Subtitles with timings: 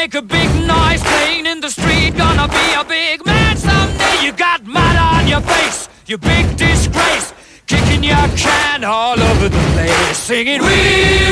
[0.00, 2.10] make a big noise playing in the street.
[2.16, 4.16] Gonna be a big man someday.
[4.24, 7.28] You got mud on your face, you big disgrace.
[7.66, 10.80] Kicking your can all over the place, singing, We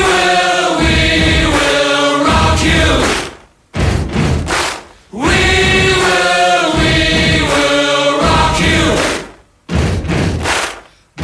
[0.09, 0.97] will, we
[1.57, 2.91] will rock you.
[5.25, 5.43] We
[6.05, 6.95] will, we
[7.53, 8.85] will rock you.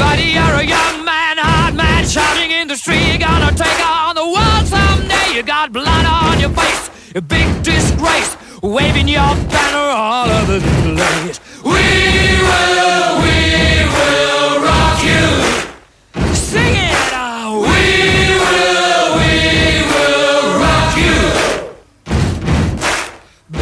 [0.03, 3.02] Buddy, you're a young man, hard man, shouting in the street.
[7.16, 11.40] a big disgrace, waving your banner all over the place.
[11.72, 11.86] We
[12.50, 13.40] will, we
[13.96, 15.26] will rock you.
[16.52, 17.56] Sing it out.
[17.72, 17.84] We
[18.44, 19.34] will, we
[19.94, 21.18] will rock you.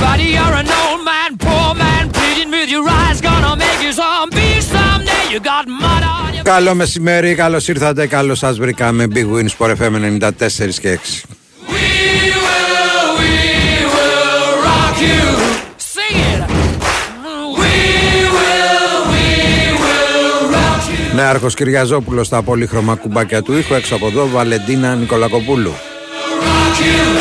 [0.04, 4.62] Buddy, you're an old man, poor man, pleading with your eyes, gonna make you zombie
[4.62, 5.24] someday.
[5.34, 9.08] You got mud on your Καλό μεσημέρι, καλώ ήρθατε, καλώ σα βρήκαμε.
[9.14, 10.30] Big Win Sport FM 94
[10.82, 11.22] και 6.
[21.15, 23.75] Νέαρχο Κυριαζόπουλος στα πολύχρωμα κουμπάκια του ήχου.
[23.75, 25.73] Έξω από εδώ, Βαλεντίνα Νικολακοπούλου.
[25.73, 27.21] Rock you.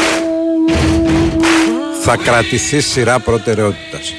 [2.03, 4.13] Θα κρατηθεί σειρά προτεραιότητας.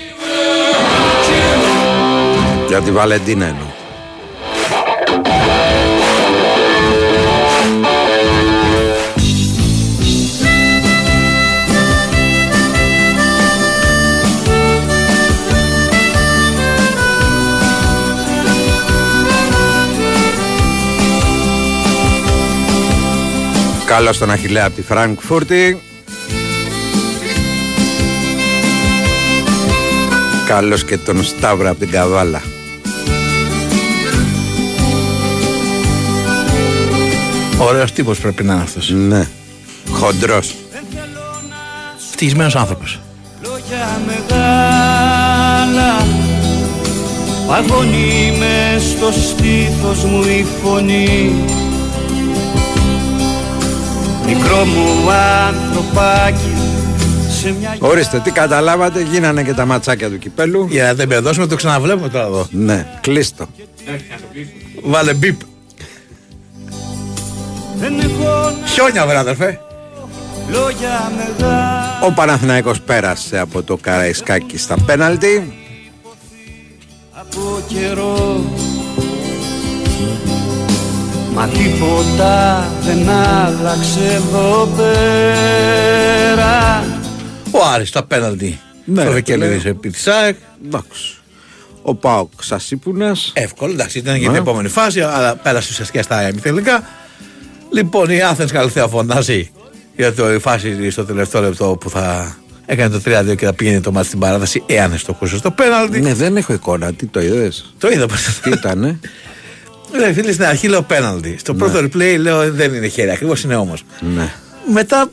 [2.69, 3.70] Για τη Βαλεντίνα εννοώ.
[23.91, 25.81] Καλώς τον Αχιλέα από τη Φραγκφούρτη.
[30.47, 32.43] Καλώς και τον Σταύρο από την Καβάλα.
[37.59, 38.91] Ωραίος τύπος πρέπει να είναι αυτός.
[38.91, 39.29] Ναι.
[39.91, 40.55] Χοντρός.
[42.09, 43.01] Ευτυχισμένος άνθρωπος.
[43.43, 45.97] Λόγια μεγάλα
[47.47, 51.33] Παγωνεί μες στο στήθος μου η φωνή
[54.35, 56.53] Μικρό μου ανθρωπάκι
[57.41, 60.67] σε μια Ορίστε, τι καταλάβατε, γίνανε και τα ματσάκια του κυπέλου.
[60.71, 62.47] Για να δεν με δώσουμε, το ξαναβλέπουμε τώρα εδώ.
[62.51, 63.47] Ναι, κλείστο.
[64.83, 65.41] Βάλε μπίπ.
[67.77, 69.61] Δεν έχω Χιόνια, βρε αδερφέ.
[70.51, 75.53] λόγια μεγάλα Ο Παναθηναϊκός πέρασε από το Καραϊσκάκι στα πέναλτι.
[77.13, 78.41] από καιρό
[81.41, 86.49] Μα τίποτα δεν άλλαξε εδώ πέρα
[87.51, 88.61] Ο Άρης τα πέναλτι.
[88.85, 89.71] Ναι, Το ρε, Βεκελίδη φίλε.
[89.71, 90.37] επί της ΑΕΚ.
[90.67, 91.15] Εντάξει.
[91.83, 94.39] Ο Πάοκ Σασίπουνας Εύκολο, εντάξει, ήταν για την Ναι.
[94.39, 96.83] επόμενη φάση, αλλά πέρασε ουσιαστικά στα ημιτελικά.
[97.73, 99.51] Λοιπόν, η Άθενς Καλυθέα φωνάζει
[99.97, 102.37] για το, η φάση στο τελευταίο λεπτό που θα
[102.67, 106.01] έκανε το 3-2 και θα πήγαινε το μάτι στην παράταση, εάν εστοχούσε στο πέναλτι.
[106.01, 106.93] Ναι, δεν έχω εικόνα.
[106.93, 108.07] Τι το είδες; Το είδα
[108.43, 108.99] Τι ήτανε;
[109.99, 111.37] Ναι, φίλε, στην αρχή λέω πέναλτι.
[111.39, 113.85] Στο πρώτο replay λέω δεν είναι χέρι, ακριβώς είναι όμως.
[114.15, 114.33] ναι.
[114.73, 115.11] Μετά.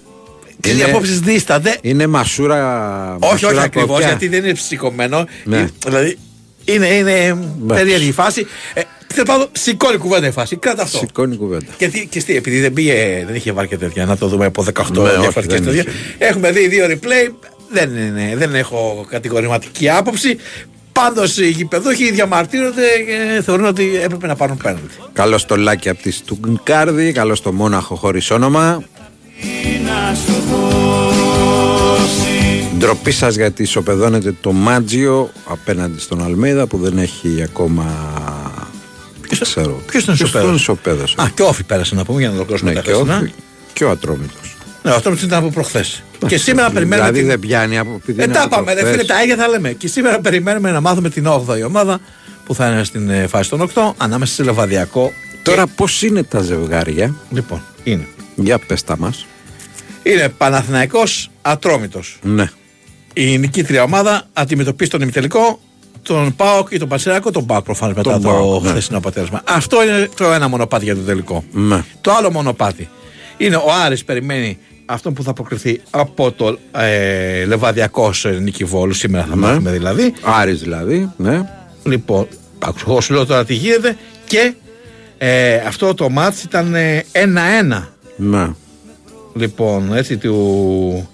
[0.61, 1.77] Και οι Είναι- απόψεις δίστανται.
[1.81, 3.17] Είναι μασούρα.
[3.19, 4.07] Όχι, μασούρα όχι ακριβώς, κοπιά.
[4.07, 5.25] γιατί δεν είναι σηκωμένο.
[5.43, 5.57] Ναι.
[5.57, 6.17] Ε, Δηλαδή
[6.65, 7.37] είναι, είναι
[7.67, 8.47] περίεργη η φάση.
[8.73, 8.81] Ε,
[9.13, 10.55] Τέλο πάντων, σηκώνει κουβέντα η φάση.
[10.55, 10.97] Κράτα αυτό.
[10.97, 11.65] Σηκώνει κουβέντα.
[11.77, 14.45] Και, τι- και τι, επειδή δεν, πήγε, δεν είχε βάρ και τέτοια, να το δούμε
[14.45, 15.81] από 18 Ναι, όχι, διαφορετικέ δεν τέτοια.
[15.81, 15.91] είχε.
[16.17, 17.31] Έχουμε δει δύο replay.
[17.71, 20.37] Δεν, είναι, δεν έχω κατηγορηματική άποψη.
[21.03, 24.95] Πάντως οι γηπεδούχοι διαμαρτύρονται και θεωρούν ότι έπρεπε να πάρουν πέναλτι.
[25.13, 27.11] Καλώ το Λάκη από τη Στουγκάρδη.
[27.11, 28.83] Καλώ το Μόναχο χωρίς όνομα.
[29.85, 32.27] να σου δώσει
[32.77, 37.85] Ντροπή σας γιατί ισοπεδώνετε το Μάτζιο απέναντι στον Αλμέιδα που δεν έχει ακόμα.
[39.27, 39.81] Δεν ξέρω.
[39.85, 41.15] ποιος τον ισοπαίδωσε; τον ισοπαίδωσε.
[41.21, 43.17] Α, και όφη πέρασε να πούμε για να ολοκληρώσουμε ναι, τα και, χθεσινά.
[43.17, 43.33] όχι,
[43.73, 44.56] και ο Ατρόμητος.
[44.89, 46.03] Ναι, αυτό ήταν από προχθές.
[46.27, 46.95] Και σήμερα περιμένουμε.
[47.09, 49.01] Δηλαδή την- δεν πιάνει από επειδή Ε, είναι τα από πάμε, ρε προχθές.
[49.01, 49.71] φίλε, τα ίδια θα λέμε.
[49.71, 51.99] Και σήμερα περιμένουμε να μάθουμε την 8η ομάδα
[52.45, 55.11] που θα είναι στην ε, φάση των 8 ανάμεσα σε Λεβαδιακό.
[55.43, 58.07] Τώρα πώς είναι τα ζευγάρια, Λοιπόν, είναι.
[58.35, 59.25] για πες τα μας.
[60.03, 62.19] Είναι Παναθηναϊκός Ατρόμητος.
[62.23, 62.49] Ναι.
[63.13, 65.59] Η νικήτρια ομάδα αντιμετωπίζει τον ημιτελικό,
[66.01, 68.69] τον Πάοκ ή τον Πασεράκο, τον Πάοκ προφανώς μετά Τον το ΠΑΟΚ, ναι.
[68.69, 69.41] χθεσινό αποτέλεσμα.
[69.47, 71.43] Αυτό είναι το ένα μονοπάτι για το τελικό.
[71.51, 71.83] Ναι.
[72.01, 72.89] Το άλλο μονοπάτι
[73.37, 74.57] είναι ο Άρης περιμένει
[74.89, 78.93] αυτό που θα προκριθεί από το ε, Λεβαδιακός Νικηβόλου.
[78.93, 79.47] Σήμερα θα Ναι.
[79.47, 80.13] μάθουμε δηλαδή.
[80.21, 81.49] Άρης δηλαδή, ναι.
[81.83, 82.27] Λοιπόν,
[82.59, 84.53] άκουσα, εγώ σου λέω τώρα τι γίνεται και
[85.17, 87.83] ε, αυτό το μάτς ήταν ε, 1-1.
[88.15, 88.49] ναι.
[89.35, 91.09] Λοιπόν, έτσι του.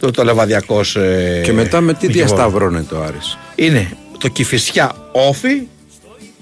[0.00, 2.28] Το, το Λεβαδιακός ε, Και μετά με τι Νικηβόλου.
[2.34, 3.88] διασταυρώνεται ο Άρης; Είναι
[4.18, 5.62] το Κηφισιά Όφι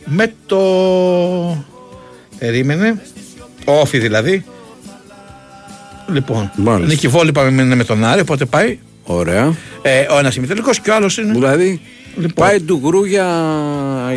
[0.04, 0.58] με το.
[2.38, 3.02] Περίμενε.
[3.64, 4.44] Όφι δηλαδή.
[6.12, 6.86] Λοιπόν, Μάλιστα.
[6.92, 9.54] Νικηβόλη είπαμε είναι με τον Άρη, οπότε πάει Ωραία.
[9.82, 11.32] Ε, ο ένας ημιτελικό και ο άλλος είναι.
[11.32, 11.80] Δηλαδή
[12.16, 12.32] Λοιπόν.
[12.46, 13.26] πάει του γκρου για,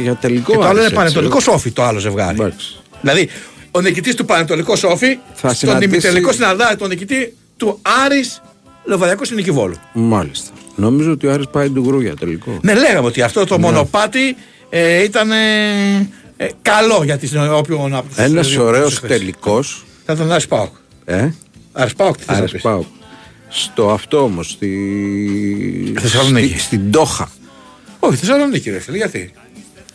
[0.01, 0.51] για τελικό.
[0.51, 0.95] Και το άλλο Άρης, είναι έτσι.
[0.95, 2.38] πανετολικό σόφι το άλλο ζευγάρι.
[2.40, 2.75] Εντάξει.
[3.01, 3.30] Δηλαδή,
[3.72, 8.42] ο νικητής του Πανετολικού Σόφι Θα στον συναντήσει- ημιτελικό συναντάει τον νικητή του Άρης
[8.84, 9.75] Λεβαδιακού στην Νικηβόλου.
[9.94, 10.51] Μάλιστα.
[10.75, 12.60] Νομίζω ότι ο Άρης πάει του γκρου για τελικό.
[12.62, 14.36] Ναι, λέγαμε ότι αυτό το μονοπάτι
[14.69, 15.36] ε, ήταν ε,
[16.38, 19.18] ε, καλό για τις όποιον από τους Ένας δύο ωραίος τους θέσεις.
[19.18, 19.86] τελικός.
[20.06, 20.74] Θα τον Άρης Πάοκ.
[21.06, 21.28] Ε,
[21.73, 22.83] Άρης Πάοκ, τι θες να Άρης πεις; πάω.
[23.49, 25.93] Στο αυτό όμως, στη...
[25.99, 26.47] Θεσσαλονίκη.
[26.47, 27.31] στη- στην Τόχα.
[27.99, 29.33] Όχι, Θεσσαλονίκη, ρε φίλε, γιατί;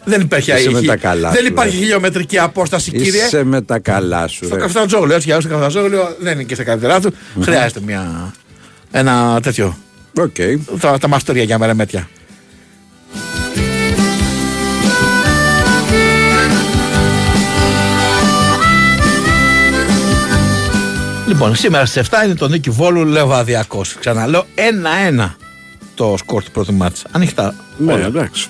[0.04, 1.82] Δεν υπάρχει, Είσαι με χι- τα καλά δεν σου, υπάρχει ρε.
[1.82, 3.24] χιλιομετρική απόσταση, κύριε.
[3.24, 4.44] Είσαι με τα καλά σου.
[4.44, 4.60] Στο ρε.
[4.60, 7.12] Καφτατζόγλιο, έτσι για στο Καφτατζόγλιο δεν είναι και στα καλύτερά του.
[7.40, 8.34] Χρειάζεται μια,
[8.90, 9.78] ένα τέτοιο.
[10.18, 10.34] Οκ.
[10.80, 12.08] Τα, τα μαστορία για μερεμέτια.
[21.28, 23.82] Λοιπόν, σήμερα στις 7 είναι το Νίκη Βόλου Λεβαδιακό.
[24.00, 24.46] Ξαναλέω
[25.20, 25.34] 1-1
[25.94, 27.06] το σκορ του πρώτου μάτσα.
[27.10, 27.54] Ανοιχτά.
[27.78, 28.06] Ναι, όλα.
[28.06, 28.48] εντάξει.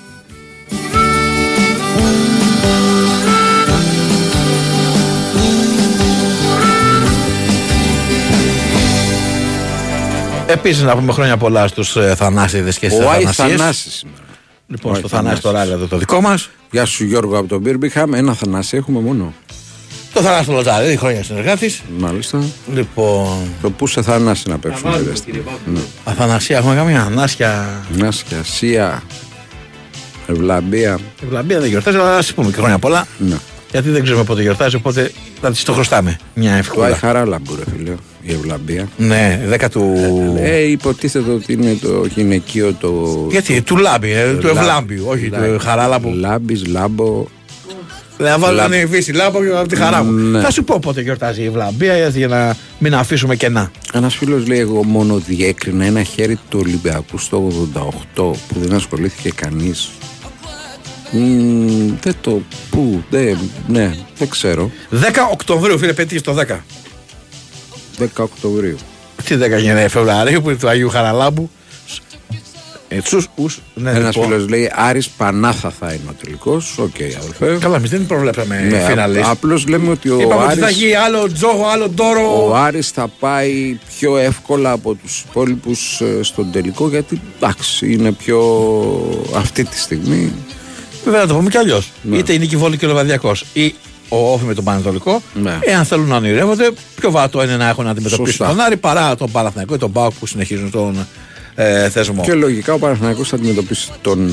[10.47, 13.59] Επίσης, να πούμε χρόνια πολλά στους ε, Θανάσιδες και στις Ο Άι Αθανασίες.
[13.59, 14.21] Θανάσης σήμερα.
[14.67, 15.69] Λοιπόν, Ο στο Άι Θανάση το Θανάσης.
[15.69, 16.49] ράλι εδώ το δικό μας.
[16.71, 18.13] Γεια σου Γιώργο από τον Μπίρμπιχαμ.
[18.13, 19.33] Ένα Θανάση έχουμε μόνο.
[20.13, 21.75] Το Θανάση το Λοζάρι, χρόνια συνεργάτη.
[21.97, 22.43] Μάλιστα.
[22.73, 25.01] Λοιπόν, Το πού σε Θανάση να παίξουμε.
[25.09, 25.41] ρε, στην-
[25.73, 25.79] Ναι.
[26.03, 27.83] Αθανασία, έχουμε καμία; Ανάσια.
[27.97, 29.03] Νάσκια, Σία,
[30.27, 30.99] Ευλαμπία.
[31.23, 33.05] Η Βλαμπία δεν γιορτάζει, αλλά ας πούμε και χρόνια πολλά.
[33.17, 33.35] Ναι.
[33.71, 35.11] Γιατί δεν ξέρουμε πότε γιορτάζει, οπότε
[35.41, 36.17] θα τη το χρωστάμε.
[36.33, 36.95] Μια Το Άι ευκολία.
[36.95, 37.91] Χαράλαμπου, ρε φίλε.
[38.21, 38.87] Η Ευλαμπία.
[38.97, 39.93] Ναι, δέκα του.
[40.39, 43.27] Ε, υποτίθεται ότι είναι το γυναικείο το.
[43.31, 46.13] Γιατί, του Λάμπη, ε, του Λάμπ- Ευλάμπιου, όχι Λάμπ- του Χαράλαμπου.
[46.15, 47.25] Λάμπης, Λάμπο.
[48.21, 50.11] Να βάλω Λάμπ- να βύση λάμπο και από τη χαρά μου.
[50.11, 50.41] Ναι.
[50.41, 53.71] Θα σου πω πότε γιορτάζει η Ευλαμπία για να μην αφήσουμε κενά.
[53.93, 57.83] Ένας φίλος λέει: Εγώ μόνο διέκρινα ένα χέρι του Ολυμπιακού στο 88
[58.15, 59.89] που δεν ασχολήθηκε κανείς.
[62.01, 62.41] δεν το.
[62.69, 63.37] Πού, δεν,
[63.67, 64.71] ναι, δεν ξέρω.
[64.91, 64.95] 10
[65.31, 66.63] Οκτωβρίου, φίλε, πέτυχες το 10.
[67.99, 68.77] 10 Οκτωβρίου.
[69.25, 71.49] Τι 10 γενναία Φεβρουαρίου που είναι του Αγίου Χαραλάμπου.
[72.91, 74.29] Ετσούς, ους, ναι, Ένας λοιπόν.
[74.29, 76.77] φίλος λέει: Άρης Πανάθα θα είναι ο τελικός.
[76.77, 77.57] Οκ, αδελφέ.
[77.59, 79.25] Καλά, εμείς δεν προβλέψαμε Ναι, φιναλίστ.
[79.29, 82.47] Απλώς λέμε ότι ο Είπαμε ότι θα Άρης, γίνει άλλο Τζόχο, άλλο Ντόρο.
[82.49, 88.39] ο Άρης θα πάει πιο εύκολα από τους υπόλοιπους στον τελικό γιατί εντάξει είναι πιο
[89.35, 90.31] αυτή τη στιγμή
[91.03, 91.91] Βέβαια να το πούμε κι αλλιώς.
[92.01, 92.17] Ναι.
[92.17, 93.73] Είτε η Νίκη Βόλου και ο Λεβαδιακός ή
[94.09, 95.21] ο ΟΦΗ με τον Πανετολικό.
[95.41, 95.57] Ναι.
[95.61, 98.47] Εάν θέλουν να ονειρεύονται, πιο βατό είναι να έχουν να αντιμετωπίσουν Σωστά.
[98.47, 101.07] τον Άρη παρά τον Παναθηναϊκό ή τον ΠΑΟΚ που συνεχίζουν τον
[101.61, 102.21] ε, θεσμό.
[102.23, 104.27] και λογικά ο Παναθηναϊκός θα αντιμετωπίσει τον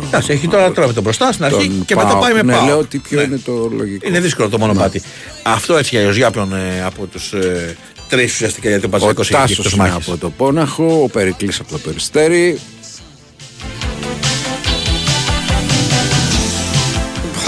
[0.00, 2.20] ε, Εντάξει, έχει τώρα τώρα με τον μπροστά στην αρχή τον και μετά ΠΑΟΚ.
[2.22, 2.64] πάει με ναι, Πάο.
[2.66, 5.02] λέω ότι ποιο είναι το λογικό Είναι δύσκολο το μονοπάτι.
[5.42, 7.76] Αυτό έτσι για για όποιον ε, από τους ε,
[8.08, 10.08] τρεις ουσιαστικά γιατί ο ο Παζαρικό έχει Τάσος εκτός είναι μάχης.
[10.08, 12.58] από το Πόναχο ο Περικλής από το Περιστέρι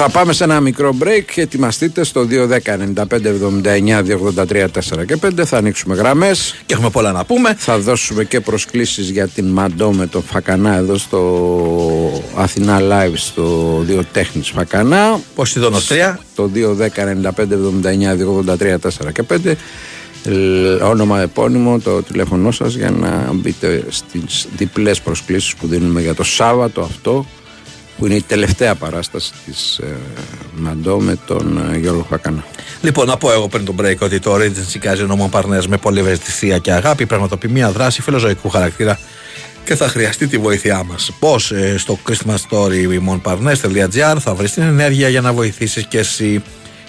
[0.04, 2.58] Θα πάμε σε ένα μικρό break και ετοιμαστείτε στο 210
[2.94, 3.06] 95
[3.64, 4.02] 79
[4.46, 4.66] 283
[5.00, 7.54] 4 και 5 θα ανοίξουμε γραμμές Και έχουμε πολλά να πούμε.
[7.58, 13.78] Θα δώσουμε και προσκλήσεις για την Μαντό με τον Φακανά εδώ στο Αθηνά Live στο
[13.86, 15.20] Δύο Τέχνης Φακανά.
[15.34, 16.18] Πώ τη δονοστρία.
[16.34, 17.30] Το 210 95
[17.82, 18.16] 79
[18.58, 19.54] 283 4 και 5.
[20.24, 20.32] Ε,
[20.84, 26.22] Όνομα, επώνυμο, το τηλέφωνό σας για να μπείτε στις διπλές προσκλήσεις που δίνουμε για το
[26.22, 27.26] Σάββατο αυτό
[28.02, 29.96] που είναι η τελευταία παράσταση της ε,
[30.56, 32.44] Μαντό με τον ε, Γιώργο Φακανά.
[32.80, 35.98] Λοιπόν, να πω εγώ πριν τον break ότι το Regency Casino Mon Partners με πολλή
[35.98, 38.98] ευαισθησία και αγάπη πραγματοποιεί μια δράση φιλοζωικού χαρακτήρα
[39.64, 41.10] και θα χρειαστεί τη βοήθειά μας.
[41.18, 46.42] Πώς ε, στο Christmas Story monpartners.gr θα βρεις την ενέργεια για να βοηθήσεις και εσύ.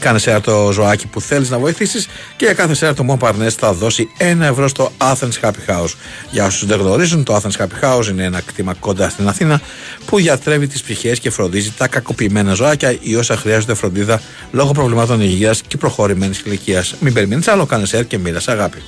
[0.03, 3.49] Κάνε σέρα το ζωάκι που θέλεις να βοηθήσεις και για κάθε σέρα το Mon Parnes
[3.57, 5.93] θα δώσει ένα ευρώ στο Athens Happy House.
[6.31, 9.61] Για όσους δεν γνωρίζουν, το Athens Happy House είναι ένα κτήμα κοντά στην Αθήνα
[10.05, 15.21] που γιατρεύει τις ψυχές και φροντίζει τα κακοποιημένα ζωάκια ή όσα χρειάζονται φροντίδα λόγω προβλημάτων
[15.21, 16.95] υγείας και προχωρημένης ηλικίας.
[16.99, 18.81] Μην περιμένεις άλλο, κάνε σέρα και μοίρασε αγάπη.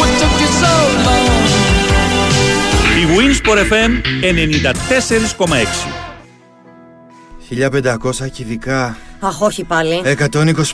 [0.00, 0.74] What took you so
[1.06, 1.26] long?
[3.00, 3.92] Η Winsport FM
[5.38, 6.05] 94,6
[7.50, 10.02] 1500 κυβικά, Αχ, όχι πάλι.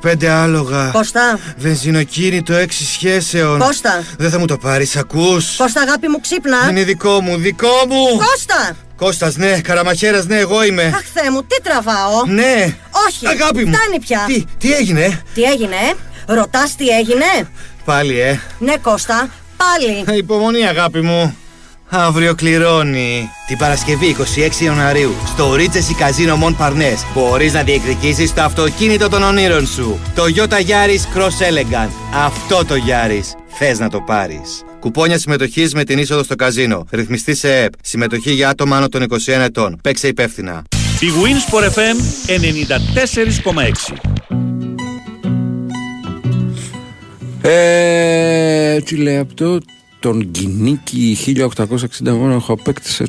[0.03, 0.91] 125 άλογα.
[0.93, 3.59] Κώστα, Βενζινοκίνητο 6 σχέσεων.
[3.59, 4.03] Κώστα.
[4.19, 5.57] Δεν θα μου το πάρεις, ακούς.
[5.57, 6.57] Κώστα, αγάπη μου, ξύπνα.
[6.71, 8.05] Είναι δικό μου, δικό μου.
[8.17, 8.77] Κώστα!
[8.97, 10.83] Κώστας, ναι, Καραμαχέρας, ναι, εγώ είμαι.
[10.83, 12.25] Αχ, Θεέ μου, τι τραβάω.
[12.27, 12.75] Ναι.
[13.09, 13.73] Όχι, Αγάπη μου.
[13.73, 14.25] φτάνει πια.
[14.27, 15.75] Τι, τι έγινε, Τι έγινε,
[16.27, 17.25] ε; Ρωτάς τι έγινε;
[17.85, 18.41] πάλι, ε.
[18.59, 20.19] Ναι, Κώστα, πάλι.
[20.19, 21.37] Υπομονή, αγάπη μου.
[21.95, 23.29] Αύριο κληρώνει.
[23.47, 24.17] Την Παρασκευή
[24.61, 30.01] 26 Ιανουαρίου στο Regency Casino Mon Parnes μπορείς να διεκδικήσεις το αυτοκίνητο των ονείρων σου.
[30.15, 31.91] Το Toyota Yaris Cross Elegant.
[32.15, 33.25] Αυτό το Yaris.
[33.47, 34.63] Θες να το πάρεις.
[34.81, 36.87] Κουπόνια συμμετοχής με την είσοδο στο καζίνο.
[36.91, 37.73] Ρυθμιστή σε ΕΠ.
[37.83, 39.79] Συμμετοχή για άτομα άνω των 21 ετών.
[39.83, 40.63] Παίξε υπεύθυνα.
[41.01, 41.97] Η Winsport FM
[43.43, 43.97] 94,6.
[47.43, 49.59] Ε, τι λέει αυτό,
[50.03, 51.47] τον Γκινίκη 1860
[52.03, 53.05] μόνο έχω απέκτησε.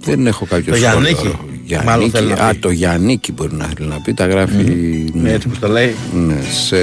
[0.00, 1.00] Δεν έχω κάποιο Το σχόλιο.
[1.00, 1.38] Γιαννίκη.
[1.64, 1.86] Γιαννίκη.
[1.90, 2.58] Μάλλον θέλει να Α, πει.
[2.58, 4.14] το Γιαννίκη μπορεί να θέλει να πει.
[4.14, 4.64] Τα γράφει.
[5.12, 5.94] Ναι, έτσι που το λέει.
[6.26, 6.76] Ναι, σε...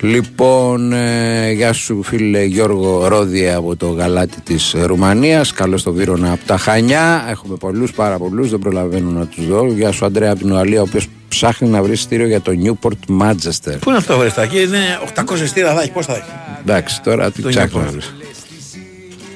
[0.00, 6.32] Λοιπόν, ε, γεια σου φίλε Γιώργο Ρόδια από το γαλάτι της Ρουμανίας Καλώς το Βύρονα
[6.32, 10.30] από τα Χανιά Έχουμε πολλούς, πάρα πολλούς, δεν προλαβαίνω να τους δω Γεια σου Αντρέα
[10.30, 13.98] από την Ουαλία, ο οποίος ψάχνει να βρει στήριο για το Newport Manchester Πού είναι
[13.98, 16.30] αυτό, βρε εκεί, είναι 800 στήρα θα έχει, πώς θα έχει;
[16.60, 17.92] Εντάξει, τώρα τι Το ψάχνει να Newport.
[17.92, 18.14] βρεις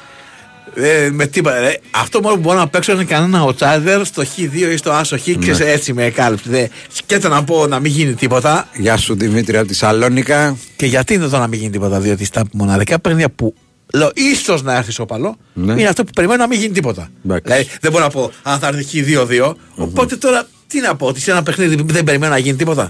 [0.75, 1.59] Ε, με τίποτα.
[1.59, 1.77] ρε.
[1.91, 5.21] Αυτό μόνο που μπορώ να παίξω είναι κανένα οτσάδερ στο Χ2 ή στο Άσο Χ.
[5.21, 6.49] ξέρεις, έτσι με κάλυψε.
[6.49, 6.67] Δε.
[6.91, 8.67] Σκέτο να πω να μην γίνει τίποτα.
[8.77, 10.57] Γεια σου Δημήτρη από τη Σαλόνικα.
[10.75, 13.53] Και γιατί είναι εδώ να μην γίνει τίποτα, διότι στα μοναδικά παιχνίδια που
[13.93, 15.71] λέω ίσως να έρθει σοπαλό, Ναι.
[15.71, 17.09] είναι αυτό που περιμένω να μην γίνει τίποτα.
[17.25, 17.43] Εντάξει.
[17.51, 18.85] Δηλαδή δεν μπορώ να πω αν θα έρθει
[19.17, 19.53] Χ2-2.
[19.75, 22.89] Οπότε τώρα τι να πω, ότι σε ένα παιχνίδι που δεν περιμένω να γίνει τίποτα.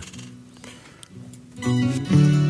[1.59, 2.42] Εκεί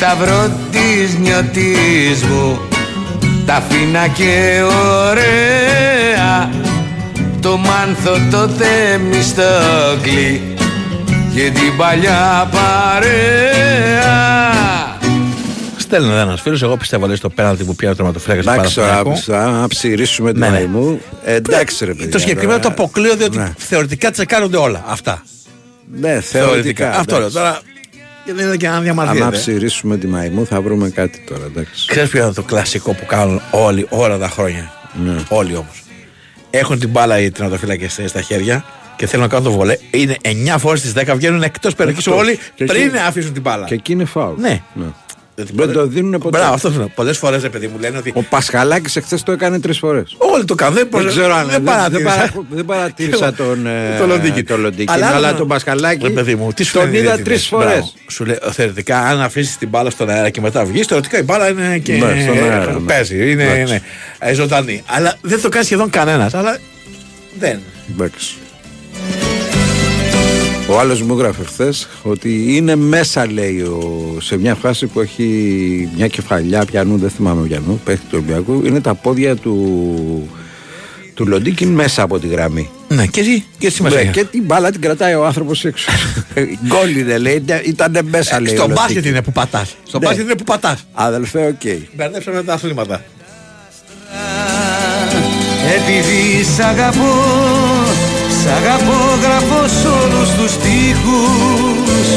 [0.00, 2.60] θα βρω τις νιώτης μου
[3.46, 4.60] Τα φίνα και
[5.08, 6.50] ωραία
[7.40, 10.42] Το μάνθο το θεμιστόκλι
[11.34, 14.16] Και την παλιά παρέα
[15.76, 19.02] Στέλνει ένα φίλο, εγώ πιστεύω λέει στο πέναλτι που πήρε ο τερματοφύλακα του Εντάξει, τώρα
[19.02, 19.20] Παναθηναϊκού.
[19.60, 20.52] θα ψηρίσουμε την Ναι, ναι.
[20.52, 21.00] μαϊμού.
[21.24, 22.10] Ε, Εντάξει, ρε παιδιά.
[22.10, 22.74] Το συγκεκριμένο το τώρα.
[22.74, 23.52] αποκλείω διότι Ναι.
[23.58, 25.22] θεωρητικά τσεκάρονται όλα αυτά.
[26.00, 26.88] Ναι, θεωρητικά.
[26.90, 27.36] Αυτό λέω εντάξει.
[27.36, 27.60] τώρα.
[28.28, 29.24] Και δεν είναι και να διαμαρτύρεται.
[29.24, 31.86] Αν ψηρίσουμε τη μαϊμού θα βρούμε κάτι τώρα, εντάξει.
[31.86, 34.72] Ξέρεις ποιο είναι το κλασικό που κάνουν όλοι όλα τα χρόνια;
[35.04, 35.16] Ναι.
[35.28, 35.82] Όλοι όμως.
[36.50, 38.64] Έχουν την μπάλα οι τερματοφύλακε στα χέρια
[38.96, 39.76] και θέλουν να κάνουν το βολέ.
[39.90, 42.20] Είναι 9 φορές στις 10 βγαίνουν εκτός περιοχής Εκτός.
[42.20, 43.64] όλοι Και πριν εκεί- αφήσουν την μπάλα.
[43.66, 44.40] Και εκεί είναι φάουλ.
[44.40, 44.60] Ναι.
[45.54, 46.38] Δεν το δίνουν ποτέ.
[46.38, 46.86] Μπράβο, αυτό είναι.
[46.94, 48.12] Πολλές φορές, παιδί μου λένε ότι.
[48.14, 50.14] Ο Πασχαλάκης εχθές το έκανε τρεις φορές.
[50.18, 50.74] Όλοι το κάνουν.
[50.74, 52.10] Δεν, Δεν ξέρω αν δεν δεν, παρατήρησα.
[52.10, 54.42] δεν, παρα- δεν παρατήρησα τον, ε, Το Λοντίκι.
[54.42, 57.00] το Λοντίκι, Αλλά αλλά, άλλο- τον Πασχαλάκη Ρε παιδί μου, τι σου τον λένε οι
[57.00, 57.32] είδα διαιτητές.
[57.32, 57.66] τρεις φορές.
[57.72, 57.92] Μπράβο.
[58.10, 61.48] Σου λέει θεωρητικά, αν αφήσεις την μπάλα στον αέρα και μετά βγεις, θεωρητικά η μπάλα
[61.48, 61.92] είναι και.
[61.92, 62.78] Ναι, στον αέρα, ναι.
[62.86, 63.60] Παίζει, είναι, Εντάξει.
[63.62, 63.82] είναι
[64.18, 64.82] ε, ζωντανή.
[64.86, 66.34] Αλλά δεν το κάνει σχεδόν κανένας.
[66.34, 66.58] Αλλά
[67.38, 67.60] δεν.
[67.92, 68.34] Εντάξει.
[70.70, 75.88] Ο άλλος μου έγραφε χθες ότι είναι μέσα, λέει, ο, σε μια φάση που έχει
[75.96, 78.62] μια κεφαλιά πιανού, δεν θυμάμαι πιανού, παίχτη του Ολυμπιακού.
[78.66, 80.28] Είναι τα πόδια του,
[81.14, 82.70] του Λοντίγκιν μέσα από τη γραμμή.
[82.88, 84.02] Ναι, και τι, και τι σημασία.
[84.04, 85.90] Ναι, και την μπάλα την κρατάει ο άνθρωπος έξω.
[86.66, 88.54] Γκόλ είναι, λέει, ήταν μέσα, λέει.
[88.54, 88.80] Στο ο Λοντίγκιν.
[88.86, 89.76] μπάσκετ είναι που πατάς.
[89.86, 90.06] Στο Ναι.
[90.06, 90.84] μπάσκετ είναι που πατάς.
[90.92, 91.78] Αδελφέ, οκ.
[91.96, 93.02] Μπερδέψαμε τα αθλήματα.
[95.76, 97.14] Επειδή σ' αγαπώ
[98.48, 102.08] Σ' αγαπώ γράφω σ' όλους τους στίχους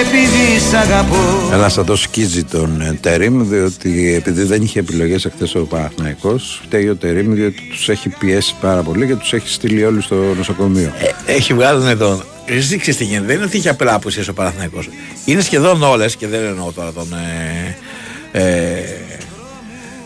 [0.00, 5.24] Επειδή σ' αγαπώ Ένα θα το σκίζει τον ε, Τερίμ, διότι επειδή δεν είχε επιλογές
[5.24, 9.48] εχθές ο Παναθναϊκό, φταίει ο Τερίμ, διότι τους έχει πιέσει πάρα πολύ και τους έχει
[9.48, 10.92] στείλει όλους στο νοσοκομείο.
[11.26, 12.22] Ε, έχει βγάλει εδώ.
[12.44, 13.26] Εσύ ξέρεις τι γίνεται.
[13.26, 14.88] Δεν είναι ότι είχε απλά απουσίες ο Παναθηναϊκός.
[15.24, 17.08] Είναι σχεδόν όλες και δεν εννοώ τώρα τον.
[17.12, 17.76] Ε,
[18.32, 18.82] ε,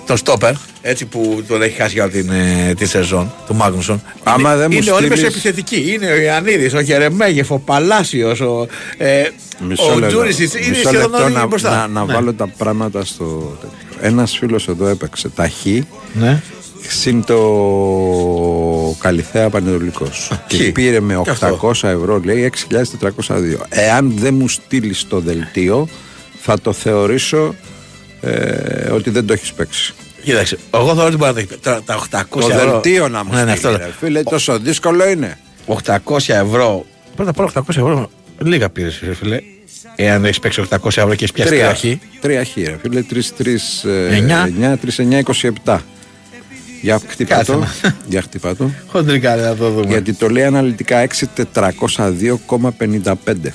[0.08, 4.02] τον Στόπερ, έτσι που τον έχει χάσει για την, ε, τη σεζόν, του Μάγνουσον.
[4.22, 5.92] Άμα είναι, δεν μου είναι όλοι στείλεις- μεσοεπιθετικοί.
[5.92, 9.22] Είναι ο Ιωαννίδης, ο Γερεμέγεφ, ο Παλάσιος, ο, ε,
[10.02, 10.54] ο Τζούρισιτ.
[10.54, 11.70] Είναι Μισό σχεδόν λεπτό όλοι να, μπροστά.
[11.70, 12.12] να, να Ναι.
[12.12, 13.76] βάλω τα πράγματα στο τέτοιο.
[14.08, 15.64] Ένας φίλος εδώ έπαιξε τα Χ
[16.12, 16.42] Ναι.
[16.88, 20.08] συν το Καλιθέα Πανετολικό.
[20.46, 20.72] Και Χ.
[20.72, 21.46] πήρε με Και αυτό.
[21.46, 23.66] 800 ευρώ, λέει 6.402.
[23.68, 25.88] Εάν δεν μου στείλεις το δελτίο,
[26.40, 27.54] θα το θεωρήσω
[28.20, 29.94] ε, ότι δεν το έχεις παίξει.
[30.24, 31.56] Κοίταξε, εγώ θεωρώ ότι μπορεί να το έχεις.
[31.62, 32.70] Τώρα, τα 800 Το ευρώ.
[32.70, 33.84] δελτίο να μου Ναι, ναι, στείλει, αυτό.
[33.86, 35.38] ρε φίλε, τόσο δύσκολο είναι.
[35.66, 38.10] 800 ευρώ Πρώτα απ' όλα 800 ευρώ.
[38.44, 39.40] Λίγα πήρες, φίλε.
[39.96, 41.64] Εάν έχεις παίξει 800 ευρώ και έχεις πιάσει Τρία.
[41.64, 42.00] τραχή.
[42.20, 43.02] Τρία χ, ρε φίλε.
[43.02, 44.50] 3-3 Εννιά.
[44.60, 44.76] 9,
[45.64, 45.78] 3-9-27.
[46.82, 47.58] Για χτυπά Κάτσε το.
[47.58, 47.72] να.
[48.08, 48.70] Για χτυπά το.
[48.86, 49.86] Χοντρικά, να το δούμε.
[49.86, 53.52] Γιατί το λέει αναλυτικά 6402,55.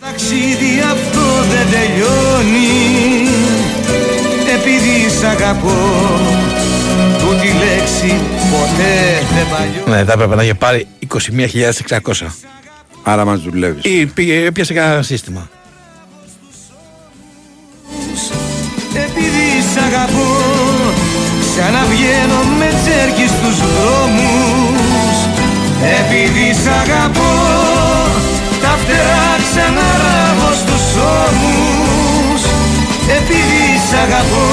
[0.00, 3.28] ταξίδι αυτό δεν τελειώνει
[4.56, 5.76] Επειδή σ' αγαπώ
[7.18, 8.14] Τούτη λέξη
[8.50, 8.94] ποτέ
[9.34, 10.86] δεν παλιώνει Ναι, θα έπρεπε να είχε πάρει
[11.88, 12.26] 21.600.
[13.02, 13.84] Άρα μας δουλεύεις.
[13.84, 15.48] Ή πήγε, έπιασε κανένα σύστημα.
[18.94, 20.30] Επειδή σ' αγαπώ
[21.40, 25.16] Ξαναβγαίνω με τσέρκι στους δρόμους
[26.00, 27.34] Επειδή σ' αγαπώ
[28.60, 29.95] Τα φτερά ξαναράβω στους
[31.24, 32.42] ώμους
[33.18, 34.46] Επειδή σ' αγαπώ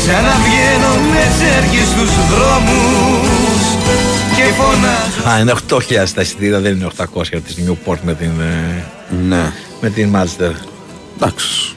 [0.00, 3.62] Ξαναβγαίνω με τσέρκι στους δρόμους
[4.36, 8.84] Και φωνάζω Α, είναι 8.000 τα εισιτήρια, δεν είναι 800 της Newport με την, ε,
[9.28, 9.52] Ναι.
[9.80, 10.52] με την Manchester.
[11.16, 11.74] Εντάξει.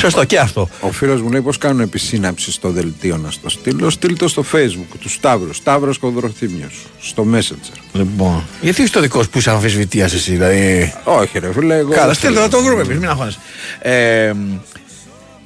[0.00, 0.68] Σωστό και αυτό.
[0.80, 4.44] Ο φίλος μου λέει πώς κάνουν επισύναψη στο δελτίο να στο στείλω; Στείλ το στο
[4.52, 5.52] facebook του Σταύρου.
[5.52, 6.86] Σταύρος Κοδροθύμιος.
[7.00, 7.78] Στο messenger.
[7.92, 11.76] Λοιπόν, γιατί είσαι το δικός σου που είσαι αμφισβητίας εσύ, δηλαδή; Όχι, ρε φίλε.
[11.76, 12.46] Εγώ Καλά, δεν στείλτε θέλω.
[12.46, 13.38] να το βρούμε εμείς, μην αγχώνεσαι.
[13.78, 14.32] Ε,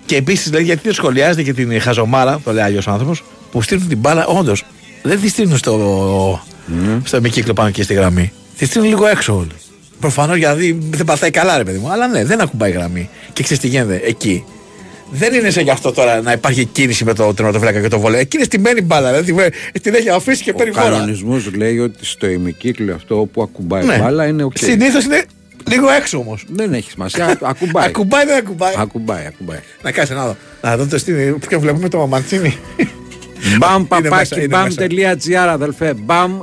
[0.07, 3.89] και επίσης, δηλαδή, γιατί δεν σχολιάζετε και την χαζομάρα, το λέει άλλος άνθρωπος, που στείλουν
[3.89, 4.65] την μπάλα, όντως
[5.03, 6.43] δεν τη στείλουν στο,
[7.05, 8.33] στο ημικύκλο πάνω και στη γραμμή.
[8.59, 9.51] Τη στείλουν λίγο έξω όλοι.
[10.03, 11.91] Προφανώς γιατί δεν πατάει καλά, ρε παιδί μου.
[11.91, 13.09] Αλλά ναι, δεν ακουμπάει η γραμμή.
[13.33, 14.45] Και ξέρεις τι γίνεται εκεί.
[15.11, 18.19] Δεν είναι σε γι' αυτό τώρα να υπάρχει κίνηση με το τερματοφύλακα και το βολέ.
[18.19, 19.23] Εκεί είναι στημένη μπάλα.
[19.23, 19.51] Δηλαδή
[19.83, 20.89] την έχει αφήσει και Ο παίρνει φόρα.
[20.91, 23.99] κανονισμός λέει ότι στο ημικύκλιο αυτό όπου ακουμπάει Ναι.
[23.99, 24.53] μπάλα είναι οκ.
[24.59, 25.25] Συνήθως είναι
[25.71, 26.45] λίγο έξω όμως.
[26.49, 27.39] Δεν έχει σημασία.
[27.43, 27.87] Ακουμπάει.
[27.89, 28.75] Ακουμπάει, δεν ακουμπάει.
[28.79, 29.59] Ακουμπάει, ακουμπάει.
[29.83, 30.37] Να κάτσε να δω.
[30.63, 31.33] Να δω το στήνι.
[31.49, 32.57] Ποιο βλέπουμε το μαμαντσίνι.
[33.59, 35.95] Μπαμ Είναι μέσα, παπάκι είναι μπαμ.gr αδελφέ.
[35.95, 36.41] Μπαμ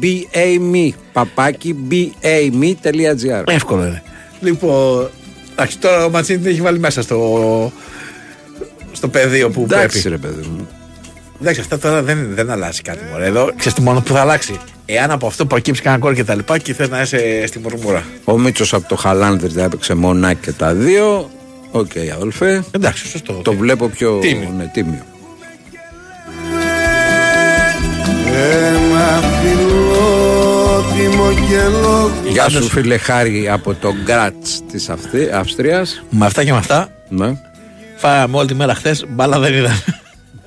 [0.00, 0.88] B-A-M.
[1.12, 3.42] Παπάκι B-A-M.gr.
[3.46, 4.02] Εύκολο είναι.
[4.40, 5.08] Λοιπόν,
[5.52, 7.72] εντάξει, τώρα ο Ματσίνη την έχει βάλει μέσα στο,
[8.92, 10.08] στο πεδίο που Εντάξει πρέπει.
[10.22, 10.68] ρε παιδί μου.
[11.40, 12.98] Εντάξει, αυτά τώρα δεν, δεν αλλάζει κάτι.
[13.10, 13.26] Μωρέ.
[13.26, 14.60] Εδώ ξέρεις τι μόνο που θα αλλάξει.
[14.86, 18.04] Εάν από αυτό προκύψει κανένα κόρνερ και τα λοιπά και θε να είσαι στη μουρμούρα.
[18.24, 21.30] Ο Μίτσο από το Χαλάνδρι δεν έπαιξε μονάκι και τα δύο.
[21.70, 22.64] Οκ, αδελφέ.
[22.70, 23.32] Εντάξει, σωστό.
[23.32, 24.54] Το βλέπω πιο Τίμιο.
[24.56, 25.02] Ναι, τίμιο.
[28.40, 36.02] Ένα φιλότιμο και λόγο Γεια σου φίλε Χάρη από το Γκράτς της Αυστρί- Αυστρίας.
[36.10, 37.32] Με αυτά και με αυτά, Ναι.
[37.96, 39.82] φάγαμε όλη τη μέρα χθες, μπάλα δεν είδαμε.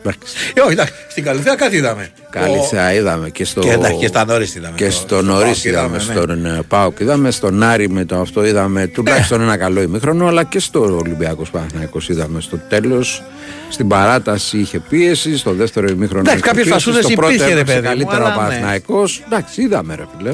[0.03, 0.35] Εντάξει.
[0.53, 2.09] Ε, όχι, εντάξει, στην Καλυθέα κάτι είδαμε.
[2.29, 3.61] Καλύτερα είδαμε και στο.
[3.61, 4.75] Και, εντάξει, και στα νωρίς είδαμε.
[4.77, 6.03] Και Το- στο στο νωρίς Πάοκ είδαμε, ναι.
[6.03, 10.43] στον ε, Πάοκ είδαμε, στον Άρη με το αυτό είδαμε τουλάχιστον ένα καλό ημίχρονο, αλλά
[10.43, 13.23] και στο Ολυμπιακός Παναθυναϊκό είδαμε στο τέλος.
[13.71, 16.19] Στην παράταση είχε πίεση, στο δεύτερο ημίχρονο.
[16.19, 18.35] Εντάξει, είχε κάποιες πίεση, φασούλες στο πρώτο υπήρχε, ρε έπαιξε παιδί μου, Καλύτερα ο αλλά
[18.35, 18.41] ναι.
[18.41, 19.23] Παναθηναϊκός.
[19.25, 20.31] Εντάξει, είδαμε ρε φίλε.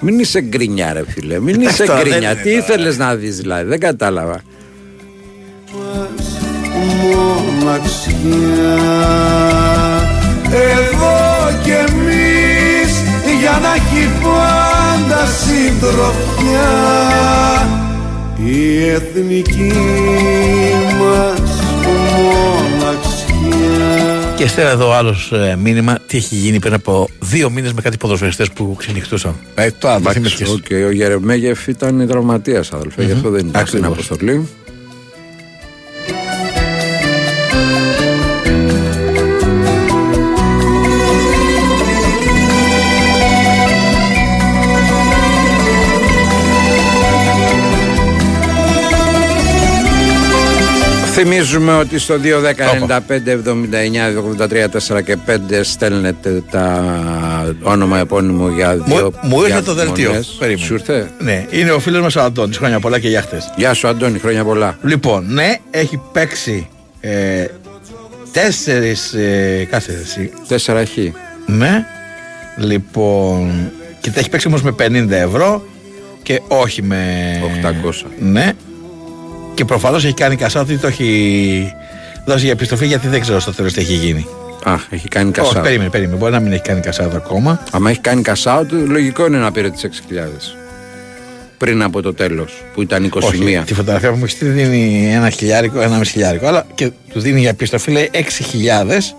[0.00, 2.30] Μην είσαι γκρινιά ρε φίλε, μην Εντάξει, είσαι τώρα δεν γκρινιά.
[2.30, 2.58] είναι Τι τώρα.
[2.64, 4.40] ήθελες να δεις δηλαδή, δεν κατάλαβα.
[7.60, 8.12] μοναξιά
[10.50, 11.16] Εδώ
[11.62, 12.92] κι εμείς
[13.40, 16.68] για να έχει πάντα συντροφιά
[18.44, 19.72] η εθνική
[20.98, 21.57] μας μοναξιά
[24.36, 28.50] Και στέλνει εδώ άλλος μήνυμα τι έχει γίνει πριν από δύο μήνες με κάτι ποδοσφαιριστές
[28.50, 29.34] που ξενυχτούσαν.
[29.54, 30.48] Ε, τώρα δεν Εντάξει, θυμήθηκες.
[30.80, 34.04] οκ, ο Γερεμέγεφ ήταν τραυματίας, αδελφέ, γι' αυτό δεν ήταν στην Ακριβώς.
[34.06, 34.48] αποστολή.
[51.20, 52.14] Θυμίζουμε ότι στο
[54.96, 55.30] 2-10-95-79-83-4 και 5
[55.62, 56.84] στέλνετε τα
[57.62, 60.08] όνομα επώνυμο για δύο Μου, μου ήρθε για το δελτίο.
[60.10, 60.36] μονές.
[60.38, 60.66] Περίμενε.
[60.66, 62.56] Σου ήρθε; Ναι, είναι ο φίλος μας ο Αντώνης.
[62.56, 63.52] Χρόνια πολλά και για χτες.
[63.56, 64.78] Γεια σου Αντώνη, χρόνια πολλά.
[64.82, 66.68] Λοιπόν, ναι, έχει παίξει
[67.00, 67.44] ε,
[68.32, 69.12] τέσσερις.
[69.12, 70.30] Ε, κάτσε εσύ.
[70.48, 70.96] 4 χ.
[71.46, 71.84] Ναι.
[72.56, 73.70] Λοιπόν.
[74.00, 75.66] Και τα έχει παίξει όμως με 50 ευρώ
[76.22, 77.04] και όχι με.
[77.84, 77.92] 800.
[78.18, 78.52] Ναι.
[79.58, 81.74] Και προφανώς έχει κάνει κασά ότι το έχει
[82.24, 84.26] δώσει για επιστροφή γιατί δεν ξέρω στο τέλος τι έχει γίνει.
[84.64, 85.62] Α, έχει κάνει Όχι, cash out.
[85.62, 86.16] περίμενε, περίμενε.
[86.16, 87.62] Μπορεί να μην έχει κάνει κασά ακόμα.
[87.70, 89.86] Άμα έχει κάνει cash out, λογικό είναι να πήρε τις 6.000.
[91.58, 93.22] Πριν από το τέλος, που ήταν 21.
[93.22, 96.46] Όχι, τη φωτογραφία που μου έχεις στείλει δίνει ένα χιλιάρικο, ένα μισή χιλιάρικο.
[96.46, 98.20] Αλλά και του δίνει για επιστροφή λέει 6.000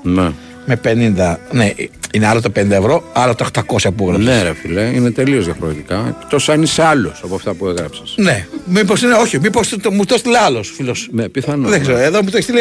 [0.03, 0.31] Ναι.
[0.65, 1.35] Με 50.
[1.51, 1.73] Ναι,
[2.13, 4.25] είναι άλλο το 50 ευρώ, άλλο το 800 που έγραψες.
[4.25, 6.15] Ναι, ρε φίλε, είναι τελείως διαφορετικά.
[6.21, 8.13] Εκτός αν είσαι άλλος από αυτά που έγραψες.
[8.17, 11.09] Ναι, μήπως είναι, όχι, μήπως μου το στείλει άλλος φίλος.
[11.11, 11.69] Ναι, πιθανό.
[11.69, 12.59] Δεν ξέρω, εδώ μου το έχει στείλει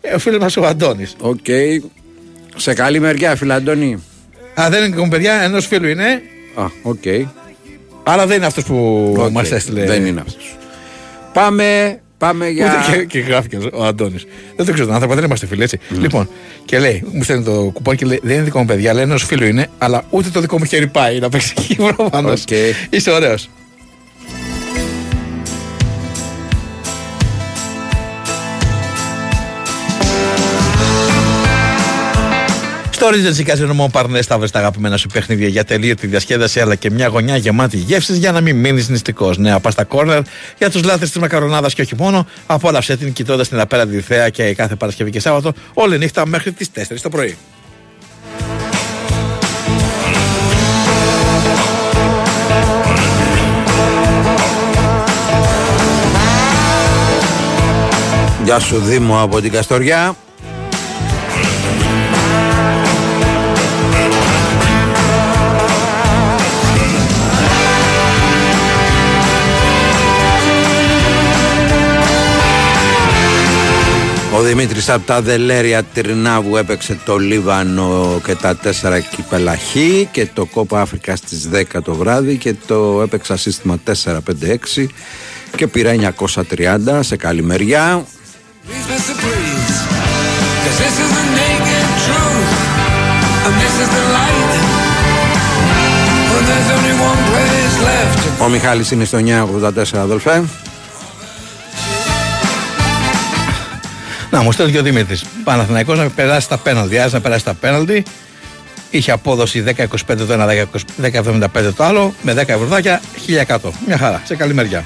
[0.00, 1.16] ε, ο φίλος μας ο Αντώνης.
[1.20, 1.46] Οκ.
[2.56, 4.02] Σε καλή μεριά, φίλε Αντώνη.
[4.60, 6.22] Α, δεν είναι παιδιά, ενός φίλου είναι.
[6.54, 7.02] Α, οκ.
[8.02, 9.30] Αλλά δεν είναι αυτός που Οκ.
[9.30, 9.84] μας έστειλε.
[9.84, 10.56] Δεν είναι αυτός.
[11.32, 12.64] Πάμε, πάμε για.
[12.66, 14.26] Ούτε και, και γράφηκε ο Αντώνης.
[14.56, 15.78] Δεν το ξέρω τον άνθρωπο, δεν είμαστε φίλοι έτσι.
[15.90, 16.28] Λοιπόν,
[16.64, 19.24] και λέει, μου στέλνει το κουπόνι και λέει: Δεν είναι δικό μου παιδιά, λέει ενός
[19.24, 22.42] φίλου είναι, αλλά ούτε το δικό μου χέρι πάει να παίξει εκεί προφανώς.
[22.42, 22.50] Οκ.
[22.90, 23.48] Είσαι ωραίος.
[33.02, 36.74] Στο Regency Casino Mont Parnes θα βρει τα αγαπημένα σου παιχνίδια για ατελείωτη διασκέδαση αλλά
[36.74, 39.38] και μια γωνιά γεμάτη γεύσεις για να μην μείνεις νηστικός.
[39.38, 40.22] Νέα pasta corner
[40.58, 42.26] για τους λάθρε της μακαρονάδας και όχι μόνο.
[42.46, 46.70] Απόλαυσε την κοιτώντας την απέραντη θέα και κάθε Παρασκευή και Σάββατο όλη νύχτα μέχρι τις
[46.74, 47.36] 4 το πρωί.
[58.44, 60.16] Γεια σου Δήμο από την Καστοριά.
[74.42, 79.76] Ο Δημήτρης από τα Δελέρια Τρινάβου έπαιξε το Λίβανο και τα τέσσερα κύπελα Χ
[80.10, 84.86] και το Κόπα Αφρικα στις 10 το βράδυ και το έπαιξα σύστημα 4-5-6
[85.56, 88.04] και πήρα 930 σε καλή μεριά.
[88.66, 89.14] Please, Mr.
[89.22, 89.76] Please.
[90.64, 92.52] Cause this is the naked truth.
[93.46, 94.50] And this is the light.
[96.32, 98.42] When there's only one place left.
[98.42, 100.42] Ο Μιχάλης είναι στο 984 αδελφέ.
[104.32, 105.24] Να μου στέλνει και ο Δημήτρης.
[105.44, 106.98] Παναθηναϊκός να περάσει τα πέναλτι.
[106.98, 108.02] Άρα να περάσει τα πέναλτι.
[108.90, 110.46] Είχε απόδοση 10-25 το ένα,
[111.02, 112.14] 10-75 το άλλο.
[112.22, 113.58] Με 10 ευρωπαϊκά 1100.
[113.86, 114.22] Μια χαρά.
[114.24, 114.84] Σε καλή μεριά.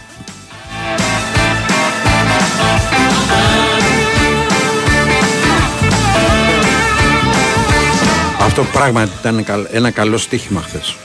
[8.41, 10.97] Αυτό πράγματι ήταν καλ- ένα καλό στοίχημα χθες.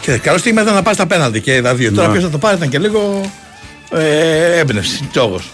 [0.00, 1.92] Και καλό στιγμή ήταν να πάει στα πέναλτι και τα δύο.
[1.92, 2.12] Τώρα Ναι.
[2.12, 3.20] ποιος θα το πάρει ήταν και λίγο
[3.90, 5.08] ε, έμπνευση.
[5.12, 5.50] Τζόγος.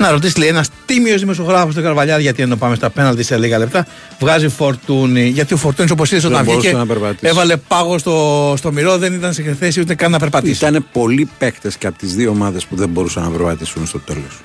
[0.00, 3.58] Να ρωτήσει, λέει, ένας τίμιος δημοσιογράφος του Καρβαλιάρ, γιατί ενώ πάμε στα πέναλτι σε λίγα
[3.58, 3.86] λεπτά,
[4.20, 5.26] βγάζει φορτούνι.
[5.28, 7.26] Γιατί ο φορτούνι, όπως είδες όταν Δεν μπορούσε βγήκε, να περπατήσει.
[7.26, 10.66] έβαλε πάγο στο, στο μυρό, δεν ήταν σε θέση ούτε καν να περπατήσει.
[10.66, 14.40] Ήταν πολλοί παίκτες και από τις δύο ομάδες που δεν μπορούσαν να περπατήσουν στο τέλος.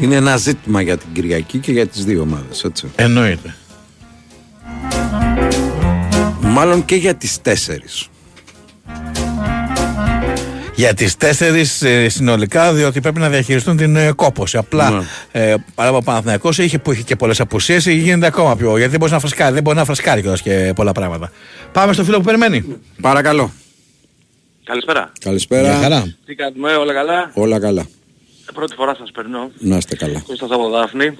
[0.00, 2.86] Είναι ένα ζήτημα για την Κυριακή και για τις δύο ομάδες, έτσι.
[2.96, 3.54] Εννοείται.
[6.40, 8.09] Μάλλον και για τις τέσσερις.
[10.80, 14.56] Για τις τέσσερις συνολικά, διότι πρέπει να διαχειριστούν την ε, κόπωση.
[14.56, 15.04] Απλά Ναι.
[15.32, 18.68] ε, παρά ο Παναθηναϊκός είχε, που είχε και πολλές απουσίες, γίνεται ακόμα πιο.
[18.76, 21.32] Γιατί δεν μπορείς να φρεσκάρει, δεν μπορεί να φρεσκάρει κιόλας και πολλά πράγματα.
[21.72, 22.64] Πάμε στο φίλο που περιμένει.
[23.00, 23.52] Παρακαλώ.
[24.64, 25.12] Καλησπέρα.
[25.20, 25.68] Καλησπέρα.
[25.68, 26.16] Μια χαρά.
[26.26, 27.80] Τι κάνουμε, όλα καλά; Όλα καλά.
[27.80, 29.50] Ε, Πρώτη φορά σας περνώ.
[29.58, 30.22] Να είστε καλά.
[30.26, 31.18] Κώστας από Δάφνη.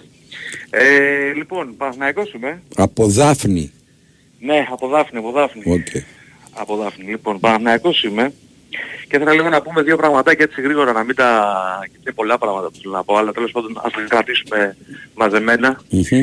[0.70, 2.62] Ε, λοιπόν, Παναθηναϊκός είμαι.
[2.76, 3.72] Από Δάφνη.
[4.40, 5.62] Ναι, από Δάφνη, από Δάφνη.
[5.66, 6.02] Οκ.
[6.52, 7.04] Από Δάφνη.
[7.04, 8.32] Λοιπόν, Παναθηναϊκός είμαι.
[9.08, 11.54] Και ήθελα λίγο να πούμε δύο πραγματάκια έτσι γρήγορα, να μην τα...
[12.00, 14.76] Είναι πολλά πράγματα που θέλω να πω, αλλά τέλος πάντων ας τα κρατήσουμε
[15.14, 15.80] μαζεμένα.
[15.88, 16.22] Μμμ.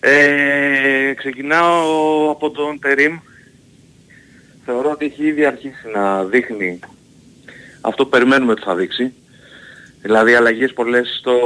[0.00, 3.18] Ε, ξεκινάω από τον Τερίμ.
[4.64, 6.80] Θεωρώ ότι έχει ήδη αρχίσει να δείχνει
[7.80, 9.12] αυτό που περιμένουμε ότι θα δείξει.
[10.02, 11.36] Δηλαδή αλλαγές πολλές στο,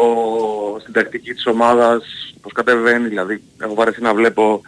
[0.80, 2.04] στην τακτική της ομάδας,
[2.42, 4.62] πως κατεβαίνει, δηλαδή έχω βαρεθεί να βλέπω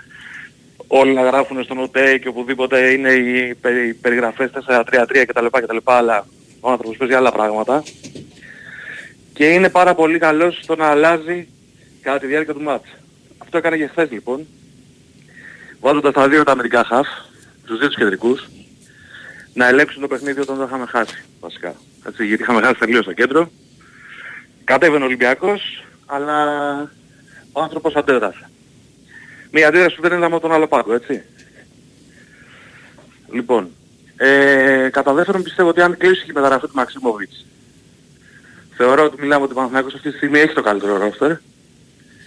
[0.88, 4.84] όλοι να γράφουν στον ΟΤΕ και οπουδήποτε είναι οι, περι, οι περιγραφές 4-3-3
[5.26, 5.76] κτλ, κτλ.
[5.84, 6.26] Αλλά
[6.60, 7.82] ο άνθρωπος παίζει άλλα πράγματα.
[9.32, 11.48] Και είναι πάρα πολύ καλός στο να αλλάζει
[12.02, 12.88] κατά τη διάρκεια του μάτς.
[13.38, 14.46] Αυτό έκανε και χθες λοιπόν.
[15.80, 17.06] Βάζοντας τα δύο τα αμυντικά χαφ,
[17.66, 18.48] τους δύο τους κεντρικούς,
[19.54, 21.74] να ελέγξουν το παιχνίδι όταν το είχαμε χάσει βασικά.
[22.06, 23.50] Έτσι, γιατί είχαμε χάσει τελείως στο κέντρο.
[24.64, 26.36] Κατέβαινε ο Ολυμπιακός, αλλά
[27.52, 28.50] ο άνθρωπος αντέδρασε.
[29.50, 31.22] Μία αντίδραση που δεν είδαμε από τον άλλο πάγκο, έτσι.
[33.32, 33.70] Λοιπόν,
[34.16, 37.46] ε, κατά δεύτερον πιστεύω ότι αν κλείσει και η μεταγραφή του Μαξίμοβιτς,
[38.76, 41.32] θεωρώ ότι μιλάμε ότι ο Παναθηναϊκός αυτή τη στιγμή έχει το καλύτερο ρόστερ.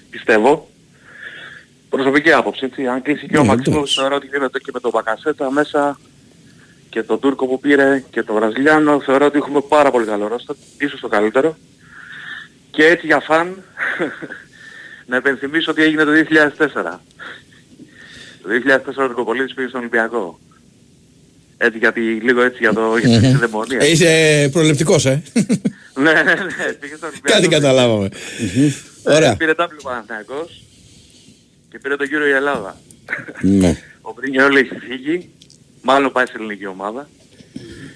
[0.10, 0.70] Πιστεύω.
[1.90, 2.88] Προσωπική άποψη, έτσι.
[2.88, 4.00] Αν κλείσει και ο Ναι, Μαξίμοβιτς εντάξει.
[4.00, 6.00] θεωρώ ότι γίνεται και με τον Μπακασέτα μέσα
[6.90, 10.56] και τον Τούρκο που πήρε και τον Βραζιλιάνο θεωρώ ότι έχουμε πάρα πολύ καλό ρόστερ,
[10.78, 11.58] ίσως το καλύτερο.
[12.72, 13.64] Και έτσι για φαν
[15.12, 17.00] να επενθυμίσω ότι έγινε το 2004.
[18.42, 18.50] Το
[18.98, 20.40] 2004 ο Νικοπολίτης πήγε στον Ολυμπιακό.
[21.58, 23.78] Έτσι γιατί, λίγο έτσι για, το, για τη συνδαιμονία.
[23.82, 25.22] Ε, είσαι προληπτικός, ε.
[25.94, 27.36] ναι, ναι, ναι, πήγε στον Ολυμπιακό.
[27.36, 28.10] Κάτι καταλάβαμε.
[29.04, 29.32] Ωραία.
[29.32, 30.64] Ε, Πήρε τάμπλου Παναθηναϊκός
[31.70, 32.78] και πήρε τον κύριο η Ελλάδα.
[33.42, 33.78] Ναι.
[34.02, 35.30] Ο Πρίνιο όλοι έχει φύγει
[35.82, 37.10] Μάλλον πάει σε ελληνική ομάδα.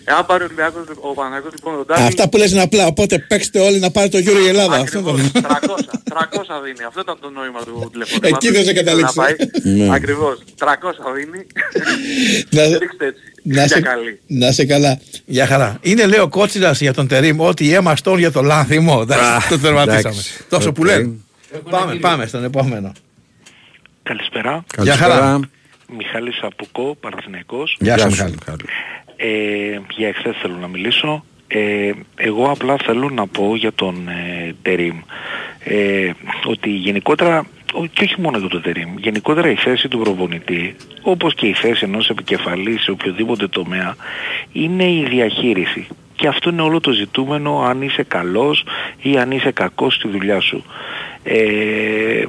[0.05, 2.01] Εάν πάρει ο Ολυμπιακός, ο Παναγιώτος λοιπόν τον Τάκη...
[2.01, 4.75] Αυτά που λες είναι απλά, οπότε παίξτε όλοι να πάρει το γύρο η Ελλάδα.
[4.75, 5.39] Αυτό Ακριβώς, το...
[5.43, 6.83] 300, 300 δίνει.
[6.87, 8.37] Αυτό ήταν το νόημα του τηλεφωνήματος.
[8.37, 9.17] Εκεί δεν σε Ήθελε καταλήξει.
[9.17, 9.33] να πάει.
[9.63, 9.95] Ναι.
[9.95, 10.37] Ακριβώς.
[10.59, 10.65] 300
[11.15, 11.45] δίνει.
[12.49, 13.21] Να- Ρίξτε έτσι.
[13.43, 14.19] Να Για σε, καλή.
[14.27, 14.99] να σε καλά.
[15.25, 15.77] Για χαρά.
[15.81, 18.99] Είναι λέει ο Κότσιρας για τον Τερίμ ότι Έμμα Στόουν για το Λάνθιμο.
[19.01, 19.99] Εντάξει, το τερματίσαμε.
[19.99, 20.31] εντάξει.
[20.49, 20.87] Τόσο που Οκ.
[20.87, 21.13] λέμε.
[21.69, 22.91] Πάμε, πάμε στον επόμενο.
[24.03, 24.63] Καλησπέρα.
[24.81, 25.13] Γεια χαρά.
[25.15, 25.39] Καλησπέρα.
[25.97, 27.77] Μιχάλης Απουκό, Παναθηναϊκός.
[27.79, 28.35] Γεια σου Γεια σου, Μιχάλη.
[29.19, 29.71] Μιχάλη.
[29.73, 31.23] Ε, για εχθές θέλω να μιλήσω.
[31.47, 34.97] Ε, εγώ απλά θέλω να πω για τον ε, Τερίμ
[35.63, 36.09] ε,
[36.45, 41.33] ότι γενικότερα ο- και όχι μόνο για τον Τερίμ γενικότερα η θέση του προπονητή όπως
[41.35, 43.95] και η θέση ενός επικεφαλής σε οποιοδήποτε τομέα
[44.51, 48.63] είναι η διαχείριση και αυτό είναι όλο το ζητούμενο αν είσαι καλός
[49.01, 50.63] ή αν είσαι κακός στη δουλειά σου
[51.23, 52.23] ε,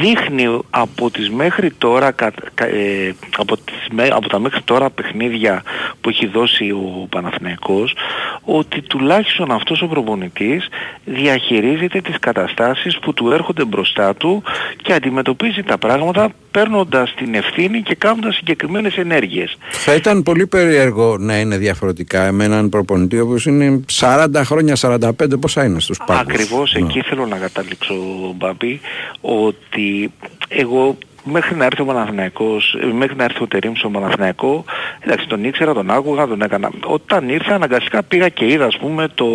[0.00, 4.90] δείχνει από τις μέχρι τώρα κα- κα- ε, από, τις, με- από τα μέχρι τώρα
[4.90, 5.62] παιχνίδια
[6.00, 7.94] που έχει δώσει ο Παναθηναϊκός
[8.44, 10.68] ότι τουλάχιστον αυτός ο προπονητής
[11.04, 14.42] διαχειρίζεται τις καταστάσεις που του έρχονται μπροστά του
[14.82, 19.56] και αντιμετωπίζει τα πράγματα παίρνοντας την ευθύνη και κάνοντας συγκεκριμένες ενέργειες.
[19.70, 25.10] Θα ήταν πολύ περίεργο να είναι διαφορετικά με έναν προπονητή όπως είναι 40 χρόνια, 45
[25.40, 26.22] πόσα είναι στους πάγκους.
[26.34, 26.86] Ακριβώς Ναι.
[26.86, 27.94] εκεί θέλω να καταλήξω
[28.36, 28.80] Μπάμπη
[29.20, 30.12] ότι
[30.48, 34.64] εγώ μέχρι να έρθει ο Παναθηναϊκός, ε, μέχρι να έρθει ο Τερίμ στο Παναθηναϊκό,
[35.00, 36.70] εντάξει τον ήξερα, τον άκουγα, τον έκανα.
[36.84, 39.28] Όταν ήρθα αναγκαστικά πήγα και είδα ας πούμε το,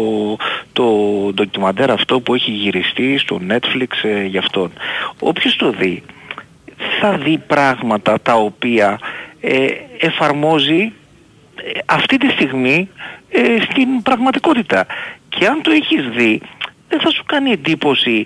[0.74, 0.86] το
[1.34, 4.72] ντοκιμαντέρ αυτό που έχει γυριστεί στο Netflix ε, για αυτόν.
[5.20, 6.04] Όποιος το δει
[7.00, 9.00] θα δει πράγματα τα οποία
[9.42, 9.68] ε,
[10.00, 10.94] εφαρμόζει
[11.56, 12.90] ε, αυτή τη στιγμή
[13.30, 14.86] ε, στην πραγματικότητα.
[15.30, 16.42] Και αν το έχεις δει,
[16.90, 18.26] δεν θα σου κάνει εντύπωση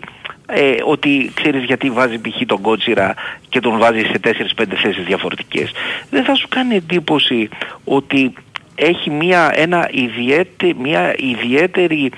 [0.53, 2.41] ε, ότι ξέρεις γιατί βάζει π.χ.
[2.45, 3.13] τον Κότσιρα
[3.49, 5.71] και τον βάζει σε 4-5 θέσεις διαφορετικές.
[6.09, 7.49] Δεν θα σου κάνει εντύπωση
[7.83, 8.33] ότι
[8.75, 12.11] έχει μια, ένα ιδιαίτε, μια ιδιαίτερη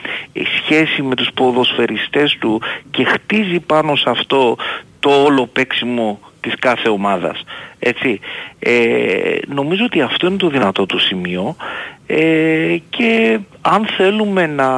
[0.58, 4.56] σχέση με τους ποδοσφαιριστές του και χτίζει πάνω σε αυτό
[5.00, 7.44] το όλο παίξιμο της κάθε ομάδας.
[7.80, 8.20] Έτσι.
[8.60, 11.56] Ε, νομίζω ότι αυτό είναι το δυνατό του σημείο
[12.08, 14.70] ε, και αν θέλουμε να,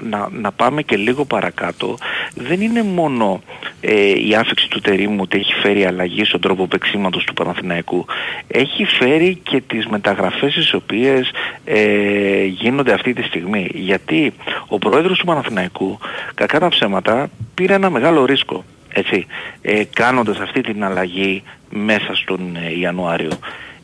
[0.00, 1.98] να, να πάμε και λίγο παρακάτω
[2.34, 3.42] δεν είναι μόνο
[3.80, 8.06] ε, η άφηξη του Τερίμου ότι έχει φέρει αλλαγή στον τρόπο παίξήματος του Παναθηναϊκού
[8.46, 11.30] έχει φέρει και τις μεταγραφές τις οποίες
[11.64, 14.32] ε, γίνονται αυτή τη στιγμή γιατί
[14.68, 15.98] ο πρόεδρος του Παναθηναϊκού
[16.34, 19.26] κακά τα ψέματα πήρε ένα μεγάλο ρίσκο έτσι,
[19.62, 23.30] ε, κάνοντας αυτή την αλλαγή μέσα στον ε, Ιανουάριο.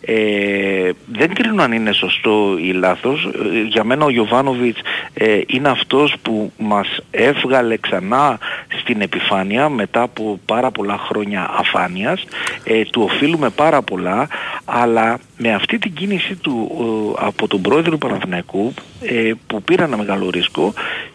[0.04, 3.24] Ε, δεν κρίνω αν είναι σωστό ή λάθος.
[3.24, 4.80] Ε, για μένα ο Γιωβάνοβιτς
[5.14, 8.38] ε, είναι αυτός που μας έβγαλε ξανά
[8.80, 12.24] στην επιφάνεια μετά από πάρα πολλά χρόνια αφάνειας.
[12.64, 14.28] Ε, του οφείλουμε πάρα πολλά,
[14.64, 16.70] αλλά με αυτή την κίνηση του
[17.18, 20.72] ε, από τον πρόεδρο του Παναθηναϊκού ε, που πήρε ένα μεγάλο ρίσκο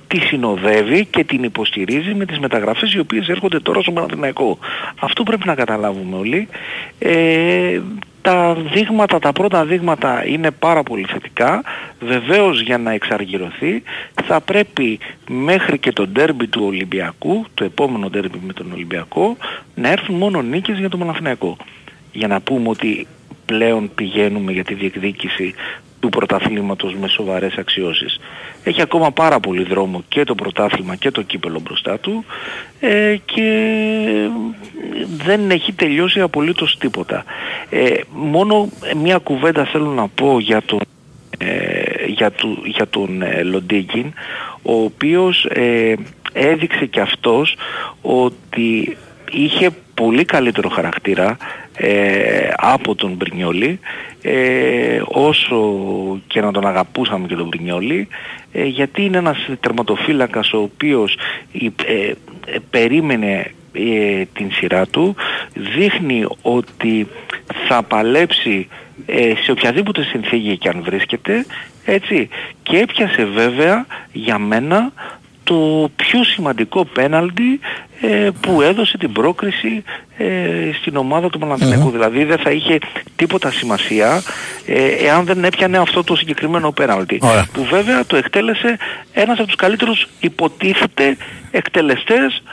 [0.08, 4.58] τη συνοδεύει και την υποστηρίζει με τις μεταγραφές οι οποίες έρχονται τώρα στο Παναθηναϊκό.
[5.00, 6.48] Αυτό πρέπει να καταλάβουμε όλοι.
[8.26, 11.64] Ε, τα δείγματα, τα πρώτα δείγματα είναι πάρα πολύ θετικά.
[12.00, 13.84] Βεβαίως για να εξαργυρωθεί
[14.24, 19.38] θα πρέπει μέχρι και το ντέρμπι του Ολυμπιακού, το επόμενο ντέρμπι με τον Ολυμπιακό,
[19.76, 21.58] να έρθουν μόνο νίκες για τον Παναθηναϊκό.
[22.12, 23.08] Για να πούμε ότι
[23.46, 25.54] πλέον πηγαίνουμε για τη διεκδίκηση
[26.06, 28.20] του πρωταθλήματος με σοβαρές αξιώσεις.
[28.63, 32.26] Έχει ακόμα πάρα πολύ δρόμο και το πρωτάθλημα και το κύπελο μπροστά του
[32.80, 33.50] ε, και
[35.26, 37.24] δεν έχει τελειώσει απολύτως τίποτα.
[37.70, 40.80] Ε, μόνο μια κουβέντα θέλω να πω για τον,
[41.38, 44.13] ε, για του, για τον ε, Λοντίγκιν
[44.62, 45.94] ο οποίος ε,
[46.34, 47.58] έδειξε και αυτός
[48.02, 48.98] ότι
[49.32, 51.38] είχε πολύ καλύτερο χαρακτήρα
[51.78, 53.80] ε, από τον Μπρινιόλη
[54.28, 55.78] ε, όσο
[56.28, 58.08] και να τον αγαπούσαμε και τον Μπρινιόλη
[58.52, 61.18] ε, γιατί είναι ένας τερματοφύλακας ο οποίος
[61.54, 61.66] ε,
[62.06, 62.14] ε,
[62.70, 65.16] περίμενε ε, την σειρά του
[65.54, 67.08] δείχνει ότι
[67.68, 68.68] θα παλέψει
[69.06, 71.46] ε, σε οποιαδήποτε συνθήκη και αν βρίσκεται
[71.86, 72.30] έτσι
[72.64, 74.92] και έπιασε βέβαια για μένα
[75.45, 77.60] το πιο σημαντικό πέναλτι
[78.01, 79.84] ε, που έδωσε την πρόκριση
[80.17, 80.25] ε,
[80.79, 81.91] στην ομάδα του Παναθηναϊκού.
[81.91, 82.77] Δηλαδή δεν θα είχε
[83.15, 84.21] τίποτα σημασία
[84.65, 87.19] ε, εάν δεν έπιανε αυτό το συγκεκριμένο πέναλτι.
[87.21, 87.47] Ωραία.
[87.53, 88.77] Που βέβαια το εκτέλεσε
[89.13, 91.17] ένας από τους καλύτερους υποτίθεται
[91.51, 92.43] εκτελεστές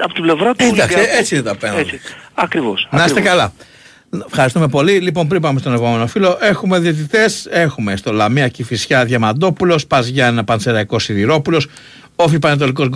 [0.00, 1.18] από την πλευρά του Εντάξει, Ολυμπιακού.
[1.18, 1.80] έτσι είναι τα πέναλτι.
[1.94, 2.00] Έτσι.
[2.34, 2.88] Ακριβώς.
[2.90, 3.30] Να είστε ακριβώς.
[3.30, 3.52] καλά.
[4.26, 4.92] Ευχαριστούμε πολύ.
[4.92, 7.46] Λοιπόν, πριν πάμε στον επόμενο φίλο, έχουμε διαιτητές.
[7.50, 11.68] Έχουμε στο Λαμία Κηφισιά Διαμαντόπουλος, Πα Γιάννα Πανσεραϊκός Σιδηρόπουλος,
[12.20, 12.88] Όφη Πανετολικός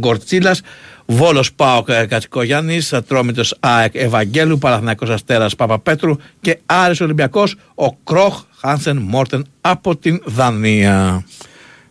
[0.00, 0.60] Γκορτσίλας,
[1.06, 8.42] Βόλος Πάοκ ε, Κατσικογιάννης, Ατρόμητος ΑΕΚ Ευαγγέλου, Παναθηναϊκός Αστέρας Παπαπέτρου και Άρης Ολυμπιακός, ο Κρόχ
[8.56, 11.24] Χάνσεν Μόρτεν από την Δανία.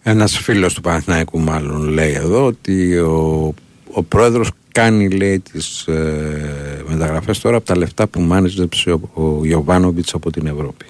[0.04, 3.54] Ένας φίλος του Παναθηναϊκού, μάλλον λέει εδώ ότι ο,
[3.92, 9.46] ο πρόεδρος κάνει λέει τις ε, μεταγραφές τώρα από τα λεφτά που μάζεψε ο, ο
[9.46, 10.86] Γιοβάνοβιτς από την Ευρώπη.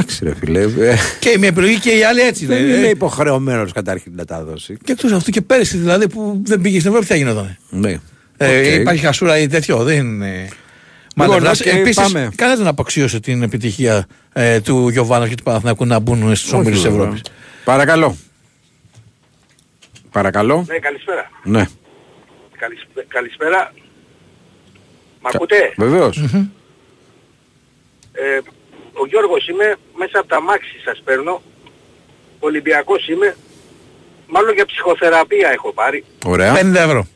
[0.00, 0.60] Εντάξει, ρε φίλε.
[0.90, 2.46] ε, Και η μία επιλογή και η άλλη έτσι.
[2.46, 2.76] Δεν λέει.
[2.76, 4.76] είναι Ε, υποχρεωμένος καταρχήν να τα δώσει.
[4.84, 7.58] Και εκτός αυτού και πέρυσι δηλαδή που δεν πήγε στην Ευρώπη, τι θα γινόταν.
[7.70, 8.00] Ναι.
[8.36, 8.80] Ε, Οκ.
[8.80, 10.48] Υπάρχει χασούρα ή τέτοιο, δεν είναι.
[11.14, 12.30] Λοιπόν, Επίση, οκ, επίσης, πάμε.
[12.34, 16.54] κανένα δεν απαξίωσε την επιτυχία ε, του Γιοβάνοβιτς και του Παναθηναϊκού να μπουν στους Όχι,
[16.54, 17.00] ομίλους της βέβαια.
[17.00, 17.22] Ευρώπης.
[17.64, 18.16] Παρακαλώ.
[20.10, 20.64] Παρακαλώ.
[20.68, 21.30] Ναι, καλησπέρα.
[21.44, 21.66] Ναι.
[22.58, 23.06] Καλησπέρα.
[23.08, 23.72] καλησπέρα.
[25.22, 26.16] Μ' ακούτε; Βεβαίως.
[28.12, 28.38] Ε,
[28.92, 31.42] ο Γιώργος είμαι, μέσα από τα μάξι σας παίρνω.
[32.38, 33.36] Ολυμπιακός είμαι.
[34.26, 36.04] Μάλλον για ψυχοθεραπεία έχω πάρει.
[36.24, 36.54] Ωραία.
[36.54, 37.06] 50 ευρώ.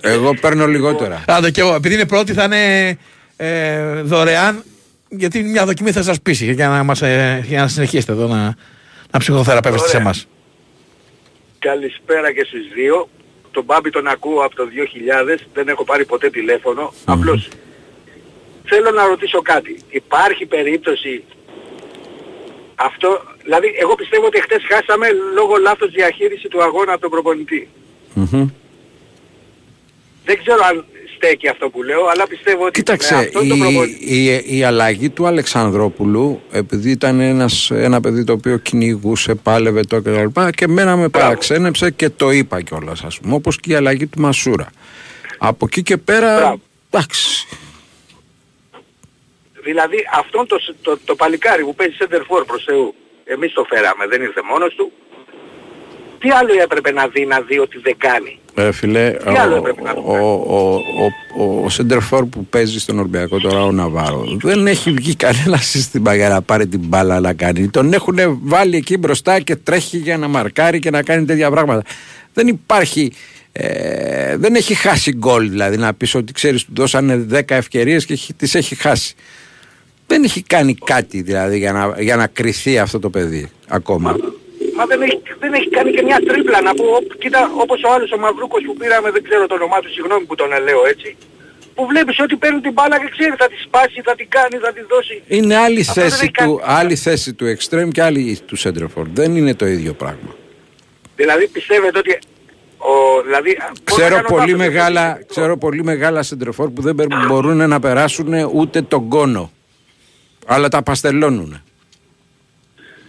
[0.00, 1.24] Εγώ παίρνω λιγότερα.
[1.26, 2.98] Άντε και εγώ, επειδή είναι πρώτη θα είναι
[3.36, 4.64] ε, δωρεάν,
[5.08, 8.56] γιατί μια δοκιμή θα σας πείσει για να, μας, ε, για να συνεχίσετε εδώ να,
[9.10, 10.06] να ψυχοθεραπεύεστε σε Ωραία.
[10.06, 10.26] εμάς.
[11.58, 13.08] Καλησπέρα και στους δύο.
[13.50, 15.38] Τον Μπάμπη τον ακούω από το 2000.
[15.54, 16.92] Δεν έχω πάρει ποτέ τηλέφωνο.
[17.04, 17.48] Απλώς
[18.74, 19.76] θέλω να ρωτήσω κάτι.
[19.90, 21.24] Υπάρχει περίπτωση
[22.74, 23.08] αυτό...
[23.42, 27.68] Δηλαδή εγώ πιστεύω ότι χτες χάσαμε λόγω λάθος διαχείριση του αγώνα από τον προπονητή.
[28.14, 28.48] Μμμ.
[30.24, 30.84] Δεν ξέρω αν
[31.16, 34.14] στέκει αυτό που λέω, αλλά πιστεύω ότι με Κοίταξε, αυτόν η, τον προπονητή...
[34.14, 40.00] η, η αλλαγή του Αλεξανδρόπουλου, επειδή ήταν ένας, ένα παιδί το οποίο κυνηγούσε, πάλευε το
[40.00, 40.26] κτλ.
[40.26, 44.06] Και, και εμένα με παραξένεψε και το είπα κιόλας, ας πούμε, όπως και η αλλαγή
[44.06, 44.70] του Μασούρα.
[45.38, 46.36] Από εκεί και πέρα.
[46.36, 46.60] Μπράβο.
[46.90, 47.46] Εντάξει.
[49.62, 52.94] Δηλαδή αυτόν το, σ- το, το παλικάρι που παίζει center for προς Θεού,
[53.24, 54.92] εμείς το φέραμε, δεν ήρθε μόνος του.
[56.18, 59.56] Τι άλλο έπρεπε να δει, να δει ότι δεν κάνει; Ε, φιλέ, Τι άλλο ο,
[59.56, 64.24] έπρεπε να ο, ο, ο, ο, ο Σεντερφόρ που παίζει στον Ολυμπιακό τώρα, ο Ναβάρο,
[64.40, 67.68] δεν έχει βγει κανένα σύστημα για να πάρει την μπάλα να κάνει.
[67.68, 71.82] Τον έχουν βάλει εκεί μπροστά και τρέχει για να μαρκάρει και να κάνει τέτοια πράγματα.
[72.32, 73.12] Δεν υπάρχει.
[73.54, 78.12] Ε, δεν έχει χάσει γκολ δηλαδή να πεις ότι ξέρεις του δώσανε 10 ευκαιρίες και
[78.12, 79.14] έχει- τις έχει χάσει
[80.12, 84.10] δεν έχει κάνει κάτι δηλαδή για να, για να κρυθεί αυτό το παιδί ακόμα
[84.76, 87.88] Μα δεν έχει, δεν έχει κάνει και μια τρίπλα να πω, «Οπ, κοίτα όπως ο
[87.94, 91.16] άλλος ο Μαυρούκος που πήραμε, δεν ξέρω το όνομά του, συγγνώμη που τον λέω έτσι.
[91.74, 94.72] Που βλέπεις ότι παίρνει την μπάλα και ξέρει θα τη σπάσει, θα την κάνει, θα
[94.72, 95.16] τη δώσει.
[95.26, 96.76] Είναι άλλη Αυτό δεν θέση, έχει του, κάνει.
[96.78, 98.86] άλλη θέση του extreme και άλλη του center
[99.20, 100.30] Δεν είναι το ίδιο πράγμα.
[101.16, 102.18] Δηλαδή πιστεύετε ότι
[102.78, 106.82] ο, δηλαδή, μπορεί να Ξέρω κάνω πολύ, λάθος, μεγάλα, δεν ξέρω πολύ μεγάλα center που
[106.86, 109.50] δεν μπερ- μπορούν να περάσουν ούτε τον κόνο.
[110.46, 111.62] Αλλά τα παστελώνουν.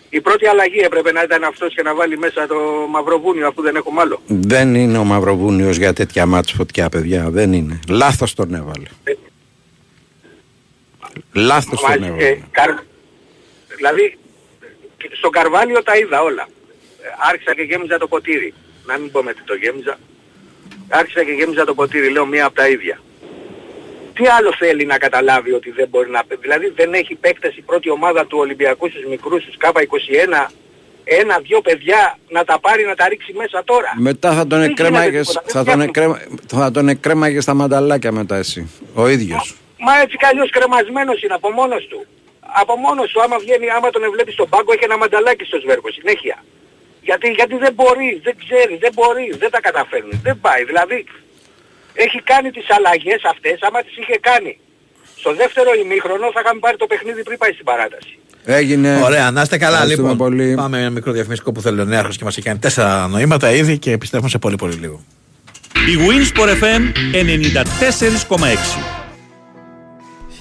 [0.10, 2.56] Η πρώτη αλλαγή έπρεπε να ήταν αυτός και να βάλει μέσα το
[2.89, 4.22] Μαυροβούνιο αφού δεν έχουμε άλλο.
[4.28, 7.30] Δεν είναι ο Μαυροβούνιος για τέτοια μάτς φωτιά, παιδιά.
[7.30, 7.80] Δεν είναι.
[7.89, 8.88] Λάθος τον έβαλε.
[11.34, 12.26] Λάθος τον Μαζί, έβαλε.
[12.28, 12.69] ε, καρ...
[13.76, 14.17] Δηλαδή,
[15.17, 16.48] στο Καρβάλιο τα είδα όλα.
[17.02, 18.54] Ε, Άρχισα και γέμιζα το ποτήρι.
[18.86, 19.98] Να μην πω με τι το γέμιζα.
[20.89, 23.00] Άρχισα και γέμιζα το ποτήρι, λέω μία από τα ίδια.
[24.13, 26.21] Τι άλλο θέλει να καταλάβει ότι δεν μπορεί να...
[26.41, 30.47] Δηλαδή δεν έχει παίκτες η πρώτη ομάδα του Ολυμπιακού στους μικρούς, στους K21,
[31.04, 33.91] ένα-δυο παιδιά να τα πάρει να τα ρίξει μέσα τώρα.
[33.97, 36.15] Μετά θα τον Δεν εκρέμαγες, γίνεται τίποτα, θα δεν τον, φτιάχνουν.
[36.19, 38.69] εκρέμα, θα τον εκρέμαγες στα μανταλάκια μετά εσύ.
[38.93, 39.56] Ο ίδιος.
[39.80, 42.06] Μα έτσι κι αλλιώς κρεμασμένος είναι από μόνος του.
[42.62, 45.91] Από μόνος του άμα βγαίνει, άμα τον βλέπεις στον πάγκο έχει ένα μανταλάκι στο σβέρκο
[45.91, 46.43] συνέχεια.
[47.02, 50.63] Γιατί, γιατί δεν μπορείς, δεν ξέρεις, δεν μπορείς, δεν τα καταφέρνεις, δεν πάει.
[50.63, 51.06] Δηλαδή
[51.94, 54.58] έχει κάνει τις αλλαγές αυτές άμα τις είχε κάνει.
[55.16, 58.18] Στο δεύτερο ημίχρονο θα είχαμε πάρει το παιχνίδι πριν πάει στην παράταση.
[58.46, 59.02] Έγινε.
[59.04, 60.28] Ωραία, να είστε καλά Ευχαριστούμε λοιπόν.
[60.30, 60.56] πολύ.
[60.56, 63.78] Πάμε ένα μικρό διαφημιστικό που θέλει ο Νέαρχος και μας έχει κάνει τέσσερα νοήματα ήδη
[63.78, 65.04] και επιστρέφουμε σε πολύ πολύ λίγο.
[65.74, 66.82] Η Winsport FM
[67.14, 69.03] 94,6.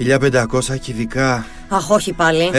[0.03, 2.50] 1500 κυβικά, Αχ, όχι πάλι.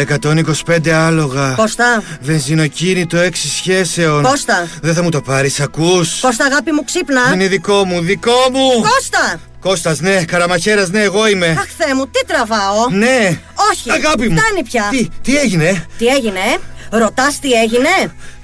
[0.66, 1.54] 125 άλογα.
[1.58, 4.24] Κώστα, Βενζινοκίνητο 6 σχέσεων.
[4.24, 4.68] Κώστα.
[4.82, 6.20] Δεν θα μου το πάρεις, ακούς.
[6.20, 7.22] Κώστα αγάπη μου ξύπνα.
[7.34, 8.70] Είναι δικό μου, δικό μου.
[8.82, 9.40] Κώστα!
[9.60, 11.48] Κώστας, ναι, καραμαχέρας, ναι, εγώ είμαι.
[11.48, 12.90] Αχ, Θεέ μου, τι τραβάω.
[12.90, 13.40] Ναι.
[13.72, 14.38] Όχι, Αγάπη μου.
[14.38, 14.88] φτάνει πια.
[14.92, 17.90] Τι, τι έγινε, Τι έγινε, ε; Ρωτάς τι έγινε;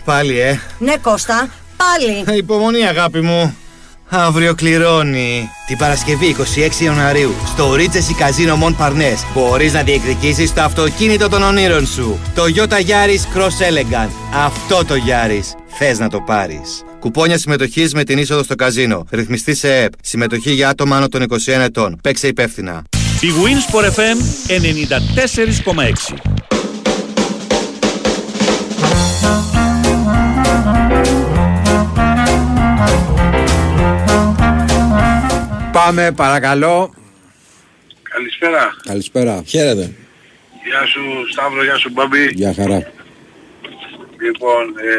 [0.06, 0.60] πάλι, ε.
[0.78, 2.38] Ναι, Κώστα, πάλι.
[2.38, 3.56] Υπομονή, αγάπη μου.
[4.12, 5.50] Αύριο κληρώνει.
[5.68, 6.36] Την Παρασκευή
[6.80, 12.20] 26 Ιανουαρίου στο Regency Casino Mont Parnes μπορείς να διεκδικήσεις το αυτοκίνητο των ονείρων σου.
[12.36, 14.10] Το Toyota Yaris Cross Elegant.
[14.46, 15.58] Αυτό το Yaris.
[15.78, 16.84] Θες να το πάρεις.
[17.00, 19.06] Κουπόνια συμμετοχής με την είσοδο στο καζίνο.
[19.12, 19.94] Ρυθμιστή σε ΕΠ.
[20.02, 22.00] Συμμετοχή για άτομα άνω των 21 ετών.
[22.04, 22.84] Παίξε υπεύθυνα.
[23.22, 26.39] Η Winsport FM 94,6.
[35.80, 36.94] Πάμε, παρακαλώ.
[38.04, 38.76] Καλησπέρα.
[38.84, 39.44] Καλησπέρα.
[39.46, 39.96] Χαίρετε.
[40.66, 41.02] Γεια σου
[41.32, 42.30] Σταύρο, γεια σου Μπαμπή.
[42.34, 42.92] Γεια χαρά.
[44.22, 44.96] Λοιπόν, ε,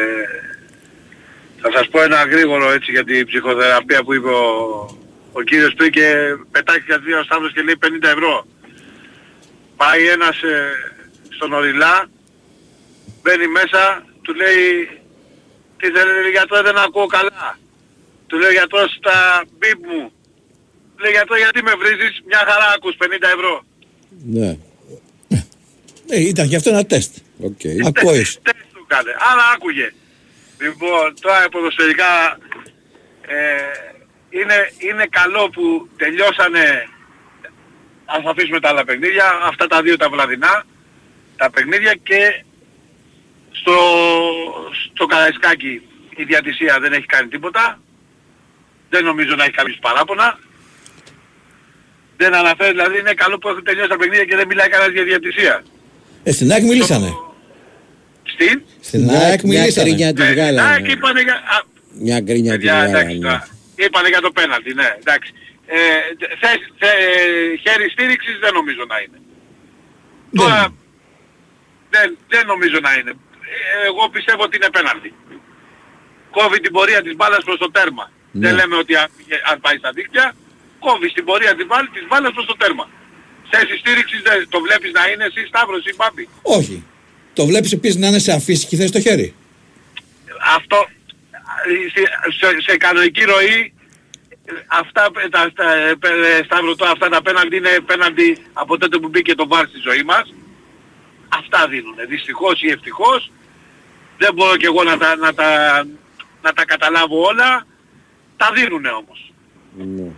[1.61, 4.49] θα σας πω ένα γρήγορο έτσι για την ψυχοθεραπεία που είπε ο,
[5.31, 6.07] ο κύριος πριν και
[6.51, 8.45] πετάει κάτι ο Σταύρος και λέει 50 ευρώ.
[9.77, 10.55] Πάει ένας ε,
[11.29, 12.09] στον ωριλά,
[13.21, 14.63] μπαίνει μέσα, του λέει
[15.77, 17.57] τι θέλετε γιατρό δεν ακούω καλά.
[18.27, 20.11] Του λέω γιατρό στα μπιπ μου.
[21.01, 23.63] Λέει γιατρό γιατί με βρίζεις, μια χαρά ακούς 50 ευρώ.
[24.25, 24.57] Ναι,
[26.09, 27.15] Ε, ήταν γι' αυτό ένα τεστ.
[27.39, 27.59] οκ.
[27.85, 28.39] Ακούεις.
[28.41, 29.11] Τεστ του κάνε.
[29.31, 29.93] Άρα άκουγε.
[30.61, 32.37] Λοιπόν, τώρα ποδοσφαιρικά
[33.21, 33.35] ε,
[34.29, 36.87] είναι, είναι καλό που τελειώσανε
[38.05, 40.63] ας αφήσουμε τα άλλα παιχνίδια, αυτά τα δύο τα βραδινά,
[41.37, 42.43] τα παιχνίδια και
[43.51, 43.75] στο,
[44.93, 45.81] στο Καραϊσκάκι
[46.15, 47.81] η διατησία δεν έχει κάνει τίποτα.
[48.89, 50.39] Δεν νομίζω να έχει κάποιος παράπονα.
[52.21, 55.03] Δεν αναφέρει, δηλαδή είναι καλό που έχουν τελειώσει τα παιχνίδια και δεν μιλάει κανένας για
[55.03, 55.63] διατησία.
[56.23, 57.11] Ε, στην ΑΕΚ μιλήσανε.
[58.33, 58.55] Στην;
[58.87, 59.87] Στην ΑΕΚ Μια μιλήσανε.
[59.87, 60.69] κρίνια τη Ναι, βγάλανε.
[60.71, 61.33] ΑΕΚ είπανε για...
[61.53, 61.55] α,
[62.05, 63.19] Μια γκρίνια τη Παιδιά, εντάξει, βγάλανε.
[63.25, 63.47] τώρα.
[63.75, 65.31] Είπανε για το πέναλτι, ναι, εντάξει.
[65.65, 65.79] Ε,
[66.41, 69.17] θε- θε- χέρι στήριξης δεν νομίζω να είναι.
[70.39, 70.61] Τώρα,
[71.93, 73.11] δεν, δεν νομίζω να είναι.
[73.11, 75.09] Ε, Εγώ πιστεύω ότι είναι πέναλτι.
[76.37, 78.05] Κόβει την πορεία της μπάλας προς το τέρμα.
[78.31, 78.41] Ναι.
[78.47, 79.07] Δεν λέμε ότι αν,
[79.51, 80.25] αν πάει στα δίκτυα,
[80.85, 82.85] κόβεις την πορεία της μπάλας, της μπάλας προς το τέρμα.
[83.51, 86.23] Θέση στήριξης δεν το βλέπεις να είναι εσύ Σταύρος ή Μπάμπη;
[86.57, 86.77] Όχι.
[87.33, 89.27] Το βλέπεις επίσης να είναι σε αφύσικη θέση το χέρι.
[90.57, 90.79] αυτό
[91.93, 92.01] σε,
[92.37, 93.73] σε, σε κανονική ροή
[94.67, 99.35] αυτά τα, τα, ε, Σταύρο, τώρα, αυτά τα πέναλτι είναι πέναλτι από τότε που μπήκε
[99.35, 100.33] το βάρ στη ζωή μας.
[101.29, 101.95] Αυτά δίνουν.
[102.07, 103.31] Δυστυχώς ή ευτυχώς.
[104.17, 105.47] Δεν μπορώ και εγώ να τα, να τα,
[106.41, 107.65] να τα καταλάβω όλα.
[108.37, 109.33] Τα δίνουνε όμως.
[109.77, 110.11] Ναι.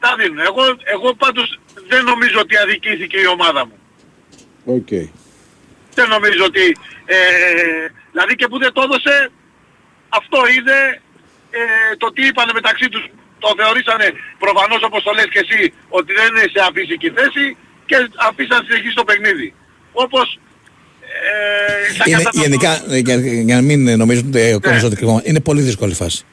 [0.00, 0.38] Τα δίνουν.
[0.50, 0.62] Εγώ,
[0.94, 1.48] εγώ πάντως
[1.90, 3.76] δεν νομίζω ότι αδικήθηκε η ομάδα μου.
[4.76, 4.88] Οκ.
[5.94, 6.64] Δεν νομίζω ότι...
[7.06, 7.16] Ε,
[8.12, 9.30] δηλαδή και που δεν το έδωσε,
[10.08, 10.78] αυτό είναι
[11.58, 11.60] ε,
[12.02, 13.04] το τι είπανε μεταξύ τους.
[13.38, 14.06] Το θεωρήσανε
[14.38, 17.44] προφανώς όπως το λες και εσύ ότι δεν είναι σε αφύσικη θέση
[17.88, 17.96] και
[18.28, 19.54] αφήσαν να συνεχίσει το παιχνίδι.
[19.92, 20.38] Όπως
[21.88, 23.16] ε, θα Είναι, καταφέρω- γενικά, ε, για,
[23.48, 26.24] για να μην νομίζουν ότι ο κόσμος ότι κρυβόμαστε, είναι πολύ δύσκολη φάση.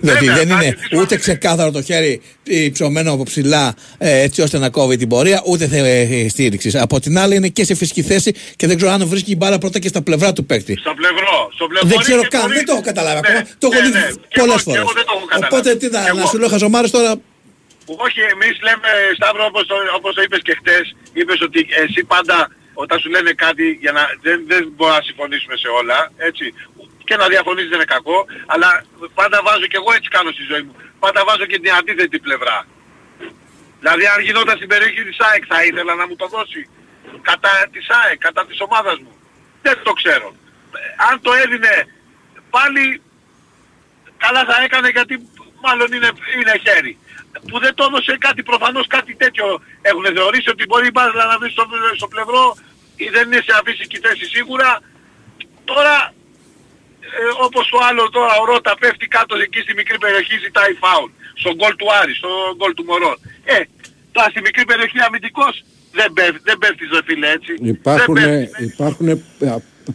[0.00, 1.22] Διότι Βέβαια, δεν είναι εντάξει, δύσκολο ούτε είναι.
[1.22, 5.66] ξεκάθαρο το χέρι ε, ψωμένο από ψηλά ε, έτσι ώστε να κόβει την πορεία, ούτε
[5.68, 6.74] θε, ε, στήριξης.
[6.74, 9.58] Από την άλλη είναι και σε φυσική θέση και δεν ξέρω αν βρίσκει η μπάλα
[9.58, 10.76] πρώτα και στα πλευρά του παίκτη.
[10.80, 11.50] Στο πλευρό.
[11.54, 13.48] Στο πλευρό Δεν μπορεί ξέρω και καν, μπορεί- δεν το έχω καταλάβει Ναι, ακόμα.
[13.58, 14.10] Το έχω ναι, δει ναι.
[14.32, 14.82] Και πολλές εγώ- και φορές.
[14.84, 15.54] εγώ δεν το έχω καταλάβει.
[15.54, 17.12] Οπότε τι Και να, εγώ- να σου λέω χαζομάρε τώρα.
[18.06, 20.84] Όχι, εμείς λέμε, Σταύρο, όπως το, όπως το είπες και χτες,
[21.18, 22.38] είπες ότι εσύ πάντα
[22.82, 26.44] όταν σου λένε κάτι, για να, δεν, δεν μπορούμε να συμφωνήσουμε σε όλα, έτσι.
[27.12, 28.68] Και να διαφωνήσεις δεν είναι κακό, αλλά
[29.14, 30.74] πάντα βάζω και εγώ έτσι κάνω στη ζωή μου.
[31.02, 32.66] Πάντα βάζω και την αντίθετη πλευρά.
[33.80, 36.62] Δηλαδή αν γινόταν στην περιοχή της ΑΕΚ θα ήθελα να μου το δώσει.
[37.22, 39.12] Κατά της ΑΕΚ, κατά της ομάδας μου.
[39.62, 40.28] Δεν το ξέρω.
[40.76, 41.74] Ε, Αν το έδινε
[42.50, 43.02] πάλι
[44.24, 45.14] καλά θα έκανε γιατί
[45.66, 46.98] μάλλον είναι, είναι χέρι.
[47.48, 49.46] Που δεν το έδωσε κάτι προφανώς κάτι τέτοιο
[49.82, 51.64] έχουν θεωρήσει ότι μπορεί η μπάλα να βρει στο,
[51.96, 52.56] στο πλευρό
[52.96, 54.80] ή δεν είναι σε αφύσικη θέση σίγουρα.
[55.64, 56.14] Τώρα
[57.18, 61.10] ε, όπως ο άλλο τώρα ο Ρώτα πέφτει κάτω εκεί στη μικρή περιοχή ζητάει φάουλ.
[61.42, 63.16] Στον γκολ του Άρη, στον γκολ του Μωρόν.
[63.54, 63.58] Ε,
[64.14, 65.54] τώρα στη μικρή περιοχή αμυντικός
[65.98, 67.52] δεν πέφτει, δεν πέφτεις ρε φίλε έτσι.
[67.76, 68.66] Υπάρχουν, Δεν πέφτεις.
[68.72, 69.08] υπάρχουν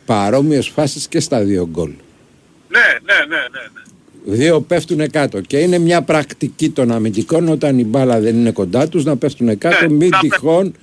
[0.06, 1.92] παρόμοιες φάσεις και στα δύο γκολ.
[2.76, 3.64] Ναι, ναι, ναι, ναι.
[3.74, 3.82] ναι.
[4.38, 8.88] Δύο πέφτουν κάτω και είναι μια πρακτική των αμυντικών όταν η μπάλα δεν είναι κοντά
[8.88, 10.30] τους να πέφτουν κάτω Ναι, μην να πέφτουν.
[10.30, 10.74] τυχόν,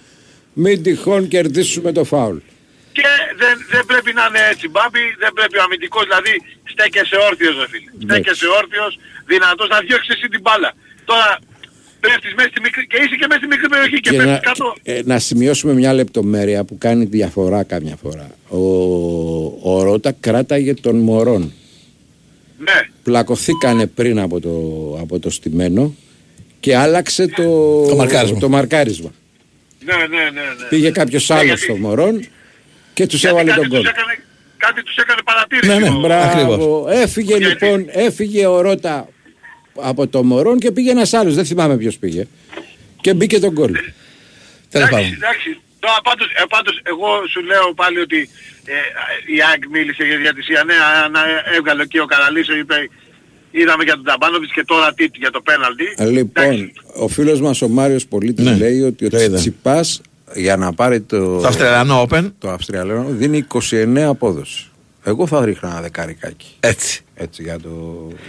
[0.53, 2.37] μην τυχόν κερδίσουμε το φάουλ.
[2.97, 3.09] Και
[3.41, 6.35] δεν, δεν πρέπει να είναι έτσι μπάμπι, δεν πρέπει ο αμυντικός δηλαδή
[6.73, 7.89] στέκεσαι όρθιος ρε φίλε.
[8.07, 8.93] Στέκεσαι όρθιος,
[9.33, 10.71] δυνατός να διώξεις εσύ την μπάλα.
[11.11, 11.29] Τώρα
[12.03, 14.49] πέφτεις μέσα στη μικρή, και είσαι και μέσα στη μικρή περιοχή και, Και πέφτεις να,
[14.51, 14.67] κάτω.
[14.83, 18.29] ε, να σημειώσουμε μια λεπτομέρεια που κάνει διαφορά καμιά φορά.
[18.49, 18.63] Ο,
[19.73, 21.53] ο Ρώτα κράταγε τον Μωρόν.
[22.59, 24.51] Ναι, Πλακωθήκανε πριν από το,
[25.01, 25.95] από το στημένο
[26.61, 27.43] και άλλαξε το,
[27.89, 28.39] Το μαρκάρισμα.
[28.39, 29.11] το μαρκάρισμα.
[29.85, 30.31] ναι, ναι, ναι.
[30.31, 30.67] ναι.
[30.69, 32.27] Πήγε κάποιος Ναι, άλλος γιατί- στο Μωρόν
[32.95, 33.87] και τους γιατί έβαλε κάτι τον τους κόλ.
[33.89, 34.19] έκανε,
[34.57, 35.69] κάτι τους έκανε παρατήρηση.
[35.73, 36.45] Ναι, ναι, ο- μπράβο.
[36.47, 36.85] Μπράβο.
[36.87, 37.03] Ακριβώς.
[37.03, 39.09] Έφυγε Γιατί- λοιπόν, έφυγε ο Ρώτα
[39.75, 42.27] από το Μωρόν και πήγε ένας άλλος, δεν θυμάμαι ποιος πήγε.
[43.01, 43.73] Και μπήκε τον κόλ.
[43.73, 43.89] Τέλος
[44.71, 45.13] Εντάξει, πάντων.
[45.13, 45.59] εντάξει.
[45.81, 48.29] Τώρα πάντως, ε, πάντως εγώ σου λέω πάλι ότι
[48.65, 48.73] ε,
[49.35, 50.65] η ΑΕΚ μίλησε για διατησία.
[50.65, 50.75] Ναι,
[51.05, 52.75] αν ε, έβγαλε εκεί ο Καραλίσο είπε
[53.51, 55.85] είδαμε για τον Ταμπάνοβιτς και τώρα τι για το πέναλτι.
[56.19, 59.37] Λοιπόν, Εντάξει, ο φίλος μας ο Μάριος Πολίτης Ναι, λέει ότι ο το είδα.
[59.39, 60.01] Τσιτσιπάς
[60.35, 62.33] για να πάρει το, Το Αυστραλιανό Open.
[62.39, 64.67] το Αυστριαλό δίνει 29 απόδοση.
[65.07, 66.57] Εγώ θα ρίχνα ένα δεκαρικάκι.
[66.61, 67.01] Έτσι.
[67.15, 67.71] Έτσι για, το,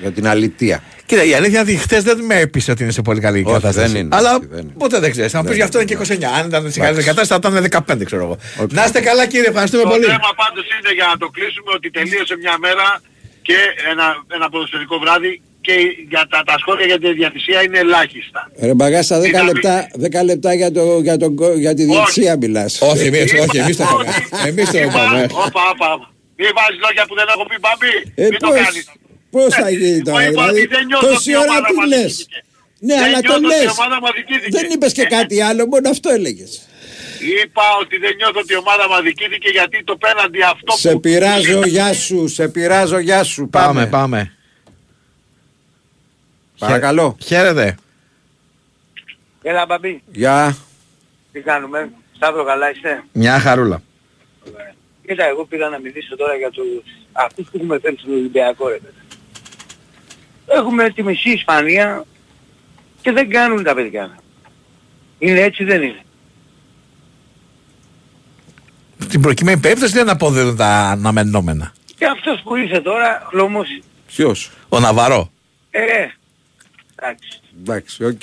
[0.01, 0.83] για την αλητεία.
[1.05, 3.53] Κοίτα, η αλήθεια είναι ότι χθες δεν με έπεισε ότι είναι σε πολύ καλή Όχι,
[3.53, 3.91] κατάσταση.
[3.91, 4.73] δεν είναι, Αλλά όχι, δεν είναι.
[4.77, 5.35] ποτέ δεν ξέρεις.
[5.35, 6.23] Αν πεις Δεν γι' αυτό είναι και 29.
[6.39, 8.37] Αν ήταν σε καλύτερη κατάσταση θα ήταν 15, ξέρω εγώ.
[8.61, 8.71] Οκ.
[8.73, 9.47] Να είστε καλά, κύριε.
[9.49, 10.05] Ευχαριστούμε Το πολύ.
[10.05, 13.01] θέμα πάντως είναι για να το κλείσουμε ότι τελείωσε μια μέρα
[13.47, 13.57] και
[13.91, 15.73] ένα, ένα ποδοσφαιρικό βράδυ και
[16.09, 18.51] για τα, τα σχόλια για τη διατησία είναι ελάχιστα.
[18.61, 19.87] Ρε Μπαγάσα, 10 Ήταν- λεπτά,
[20.21, 22.81] 10 λεπτά για, το, για, το, για τη διετσία μιλάς.
[22.81, 24.47] Όχι, εμείς όχι, εμείς το Είπα- είπαμε.
[24.49, 25.21] Εμείς το είπα- είπαμε.
[25.23, 26.07] Όπα, όπα, όπα.
[26.37, 27.93] Μη βάζεις λόγια που δεν έχω πει μπαμπή.
[28.15, 28.83] Ε, Μην το πώς, κάνεις.
[29.35, 31.67] πώς θα γίνει Εγώ τώρα, είπα δηλαδή, ότι δεν νιώθω τόση ότι η ώρα ομάδα
[31.67, 31.99] τι μας λες.
[31.99, 32.39] αδικήθηκε.
[32.87, 33.71] Ναι, Δεν αλλά το νιώθω ότι η λες.
[33.77, 34.51] ομάδα μου αδικήθηκε.
[34.57, 36.51] Δεν είπες και κάτι άλλο, μόνο αυτό έλεγες.
[37.43, 40.99] Είπα ότι δεν νιώθω ότι η ομάδα μου αδικήθηκε γιατί το πέναντι αυτό Σε που...
[40.99, 43.41] πειράζω, γεια σου, σε πειράζω, γεια σου.
[43.57, 44.19] Πάμε, πάμε.
[46.59, 47.17] Παρακαλώ.
[47.23, 47.75] Χαίρετε.
[49.41, 50.57] Έλα μπαμπή, Γεια.
[51.31, 53.81] τι κάνουμε; Σταύρο καλά είστε; Μια χαρούλα.
[55.07, 56.65] Κοίτα, εγώ πήγα να μιλήσω τώρα για τους
[57.11, 58.77] αυτούς που έχουμε φέρει στον Ολυμπιακό ρε.
[58.77, 58.93] παιδί.
[60.47, 62.03] Έχουμε τη μισή Ισπανία
[63.01, 64.15] και δεν κάνουν τα παιδιά.
[65.19, 65.99] Είναι έτσι δεν είναι;
[69.09, 71.73] Την προκειμένη περίπτωση δεν αποδίδουν τα αναμενόμενα.
[71.97, 73.67] Και αυτός που ήρθε τώρα, χλωμός,
[74.07, 75.31] Ποιος; Ο Ναβαρό.
[75.71, 75.81] ε,
[77.07, 77.39] εντάξει.
[77.61, 78.21] Εντάξει, οκ.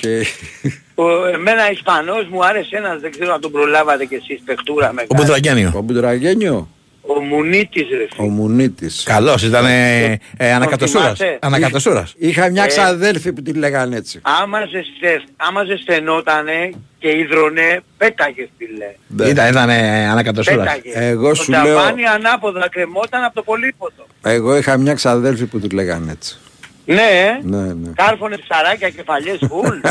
[0.95, 4.93] Ο, εμένα Ισπανός μου άρεσε ένας, δεν ξέρω αν τον προλάβατε κι εσείς, παιχτούρα Ο
[4.93, 5.13] μεγάλη.
[5.15, 5.71] Μπουντραγένιο.
[5.75, 6.67] Ο Μπουντραγένιο.
[7.07, 8.07] Ο Μουνίτης ρε.
[8.17, 9.03] Ο Μουνίτης.
[9.05, 11.17] Καλός, ήταν ε, ε, ανακατοσούρας.
[11.17, 12.13] θυμάσαι; Ανακατοσούρας.
[12.17, 12.67] Είχα μια Ε.
[12.67, 14.19] ξαδέλφη που τη λέγανε έτσι.
[14.21, 19.25] Άμα, ζεστε, άμα ζεσταινότανε και υδρωνε, πέταγες φίλε.
[19.29, 20.59] Ήταν, ήταν ε, ανακατοσούρας.
[20.65, 20.93] Πέταγες.
[20.95, 24.07] Εγώ το σου λέω- ταβάνι ανάποδα κρεμόταν από το πολύποτο.
[24.23, 26.37] Εγώ είχα μια ξαδέλφη που τη λέγανε έτσι.
[26.85, 27.39] Ναι, ε.
[27.41, 27.91] Ναι, ναι.
[27.95, 29.77] Κάρφωνε ψαράκια, κεφαλιές φουλ.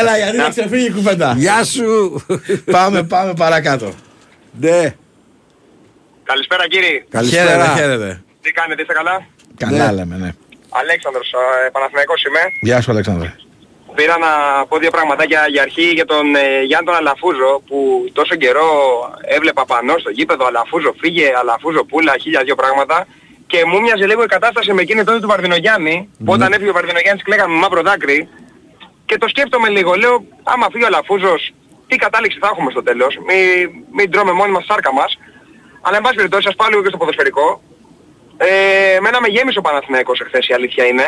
[0.00, 1.34] Έλα, γιατί να ξεφύγει η κουβέντα.
[1.36, 2.20] Γεια σου.
[2.72, 3.92] πάμε, πάμε παρακάτω.
[4.60, 4.94] Ναι.
[6.22, 6.88] Καλησπέρα κύριε.
[6.88, 7.74] Χαίρετε, Καλησπέρα.
[7.76, 8.22] χαίρετε.
[8.42, 9.26] Τι κάνετε, είστε καλά;
[9.56, 9.92] Καλά Ναι.
[9.92, 10.30] λέμε, ναι.
[10.68, 11.32] Αλέξανδρος,
[11.66, 12.40] ε, Παναθηναϊκός είμαι.
[12.60, 13.34] Γεια σου, Αλέξανδρε.
[13.94, 14.28] Πήρα να
[14.68, 17.76] πω δύο πραγματάκια για αρχή για τον ε, Γιάννη τον Αλαφούζο που
[18.12, 18.68] τόσο καιρό
[19.36, 23.06] έβλεπα πανώ στο γήπεδο Αλαφούζο φύγε, Αλαφούζο πούλα, χίλια δυο πράγματα
[23.50, 26.72] και μου μοιάζε λίγο η κατάσταση με εκείνη τότε του Βαρδινογιάννη που όταν έφυγε ο
[26.72, 28.28] Βαρδινογιάννης κλαίγαμε με μαύρο δάκρυ.
[29.06, 31.52] Και το σκέφτομαι λίγο, λέω άμα φύγει ο Αλαφούζος
[31.88, 35.18] τι κατάληξη θα έχουμε στο τέλος, μην, μην τρώμε μόνοι μας σάρκα μας.
[35.80, 37.62] Αλλά εν πάση περιπτώσει σας πάω λίγο και στο ποδοσφαιρικό.
[38.36, 41.06] Ε, εμένα με γέμισε ο Παναθηναϊκός εχθές η αλήθεια είναι.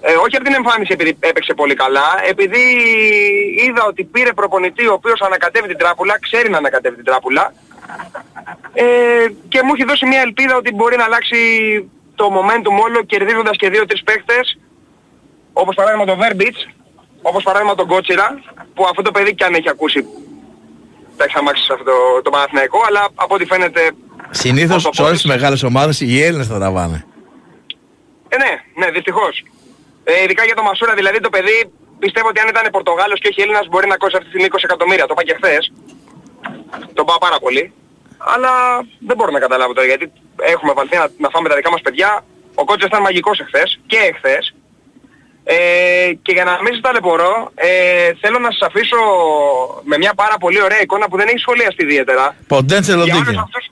[0.00, 2.64] Ε, όχι από την εμφάνιση επειδή έπαιξε πολύ καλά, επειδή
[3.64, 7.52] είδα ότι πήρε προπονητή ο οποίος ανακατεύει την τράπουλα, ξέρει να ανακατεύει την τράπουλα
[8.72, 8.84] ε,
[9.48, 11.38] και μου έχει δώσει μια ελπίδα ότι μπορεί να αλλάξει
[12.14, 14.58] το momentum όλο κερδίζοντας και δύο-τρεις παίχτες
[15.52, 16.58] όπως παράδειγμα τον Verbitz,
[17.22, 18.42] όπως παράδειγμα τον Κότσιρα
[18.74, 20.04] που αυτό το παιδί κι αν έχει ακούσει
[21.16, 23.80] τα έχει αμάξεις σε αυτό το, το Παναθηναϊκό αλλά από ό,τι φαίνεται
[24.30, 27.06] Συνήθως σε όλες τις μεγάλες ομάδες οι Έλληνες θα τα βάνε.
[28.28, 29.44] Ε, ναι, ναι, δυστυχώς.
[30.04, 33.40] Ε, ειδικά για το Μασούρα, δηλαδή το παιδί πιστεύω ότι αν ήταν Πορτογάλος και όχι
[33.40, 35.06] Έλληνας μπορεί να κόσει αυτή τη στιγμή 20 εκατομμύρια.
[35.06, 35.72] Το είπα και χθες.
[36.94, 37.72] Το πάω πάρα πολύ.
[38.18, 38.50] Αλλά
[38.98, 42.24] δεν μπορώ να καταλάβω τώρα γιατί έχουμε βαλθεί να, να φάμε τα δικά μας παιδιά.
[42.54, 44.54] Ο κότσος ήταν μαγικός εχθές και εχθές.
[45.44, 48.96] Ε, και για να μην σας ταλαιπωρώ, ε, θέλω να σας αφήσω
[49.82, 52.36] με μια πάρα πολύ ωραία εικόνα που δεν έχει σχολιαστεί ιδιαίτερα.
[52.46, 53.42] Ποντέντσελο Για όλους δίκαιο.
[53.42, 53.64] αυτούς...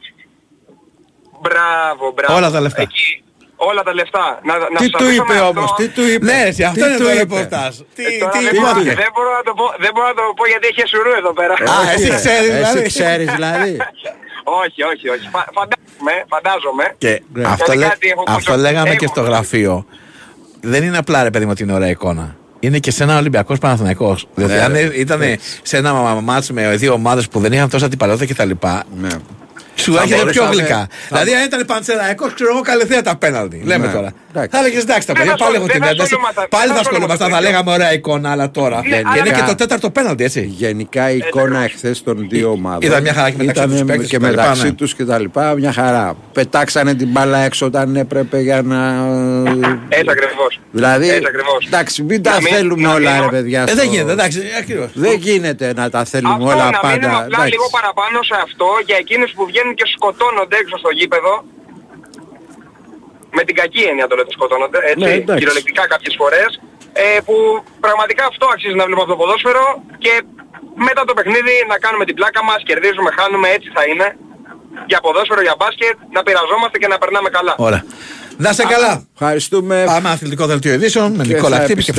[1.41, 2.35] Μπράβο, μπράβο.
[2.35, 2.83] Όλα τα λεφτά.
[2.83, 3.24] Εκεί,
[3.57, 4.27] όλα τα λεφτά.
[4.49, 5.49] Να, να Τι σας του αφήσω είπε με αυτό.
[5.53, 7.73] όμως, τι του είπε; Ναι, εσύ, αυτό Τι είναι του το είπε; ρεπορτάζ.
[7.97, 8.95] Τι, Ε, τώρα τι δεν, μπορώ, είπατε.
[9.03, 11.55] δεν, μπορώ να το πω, δεν μπορώ να το πω γιατί έχεις εσουρού εδώ πέρα.
[11.75, 12.17] Α, εσύ ρε.
[12.23, 12.79] ξέρεις, δηλαδή.
[12.79, 13.73] Εσύ ξέρεις δηλαδή.
[14.63, 15.27] όχι, όχι, όχι.
[15.35, 16.85] Φα, φαντάζομαι, φαντάζομαι.
[17.05, 18.67] Και Γιατί αυτό, λέ- κάτι έχω αυτό ακούσει.
[18.67, 18.99] λέγαμε Έχω.
[19.03, 19.75] και στο γραφείο.
[20.73, 22.27] Δεν είναι απλά ρε παιδί μου ότι είναι ωραία εικόνα.
[22.61, 24.27] Είναι και σε ένα Ολυμπιακός Παναθηναϊκός.
[24.35, 24.81] Δηλαδή, Ναι, αν ρε.
[24.95, 25.21] ήταν
[25.63, 25.93] σε ένα
[26.29, 28.51] μάτς με δύο ομάδες που δεν είχαν τόσα αντιπαλότητα κτλ.
[29.01, 29.09] Ναι.
[29.75, 30.79] Σου Θα έρχεται πιο μπορούσαμε- γλυκά.
[31.09, 33.63] θα- Δηλαδή, αν ήταν παντσεραϊκό, ξέρω εγώ, καλυφθέα τα πέναλτι.
[33.65, 33.93] Λέμε Ναι.
[33.93, 34.11] τώρα.
[34.31, 34.51] Εντάξει.
[34.53, 36.03] Θα έλεγες εντάξει, τα Δεν παιδιά θα πάλι ασχολ- έχουν την δεν θα ένταση.
[36.15, 37.53] ασχολούμασταν- Πάλι δεν θα θα ασχολούμασταν, θα ασχολούμασταν.
[37.65, 38.77] λέγαμε ωραία εικόνα, αλλά τώρα.
[38.77, 40.41] Ναι, Και είναι αλλά- και το τέταρτο πέναλτι, έτσι.
[40.63, 44.09] Γενικά η εικόνα εχθές των δύο ομάδων Ήταν μια χαρά και μεταξύ Ήτανε τους παίκτες
[44.09, 44.73] και και τα λοιπά, μεταξύ ναι.
[44.73, 46.15] τους και τα λοιπά μια χαρά.
[46.33, 48.79] Πετάξανε την μπάλα έξω όταν έπρεπε για να...
[49.89, 50.53] Έτσι ακριβώς.
[50.73, 51.67] Δηλαδή, Έτσι ακριβώς.
[51.67, 53.61] εντάξει, μην τα Να μην- θέλουμε να όλα μείνουμε- ρε παιδιά.
[53.63, 54.91] Ε, στο- δεν γίνεται, εντάξει, ακριβώς.
[54.95, 56.89] Δεν γίνεται να τα θέλουμε Αυτό όλα να πάντα.
[56.95, 57.51] μείνουμε απλά εντάξει.
[57.51, 61.35] λίγο παραπάνω σε αυτό για εκείνους που βγαίνουν και σκοτώνονται έξω στο γήπεδο.
[63.37, 65.39] Με την κακή έννοια το λέτε σκοτώνονται, έτσι, Ναι, εντάξει.
[65.41, 66.51] κυριολεκτικά κάποιες φορές.
[66.93, 67.35] Ε, που
[67.87, 69.65] πραγματικά αυτό αξίζει να βλέπουμε από το ποδόσφαιρο
[70.05, 70.13] και
[70.89, 74.07] μετά το παιχνίδι να κάνουμε την πλάκα μας, κερδίζουμε, χάνουμε, έτσι θα είναι.
[74.91, 77.55] Για ποδόσφαιρο, για μπάσκετ, να πειραζόμαστε και να περνάμε καλά.
[77.69, 77.83] Ωραία.
[78.37, 78.93] Να σε καλά.
[79.13, 79.77] Ευχαριστούμε.
[79.87, 81.93] Πάμε αθλητικό δελτίο ειδήσεων με Και Νικόλα θα Χτύπη και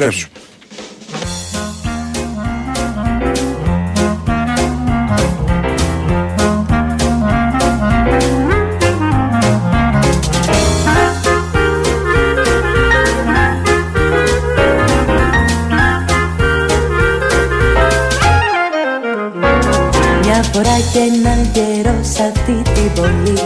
[20.55, 23.37] φορά και έναν καιρό σ' αυτή την πόλη.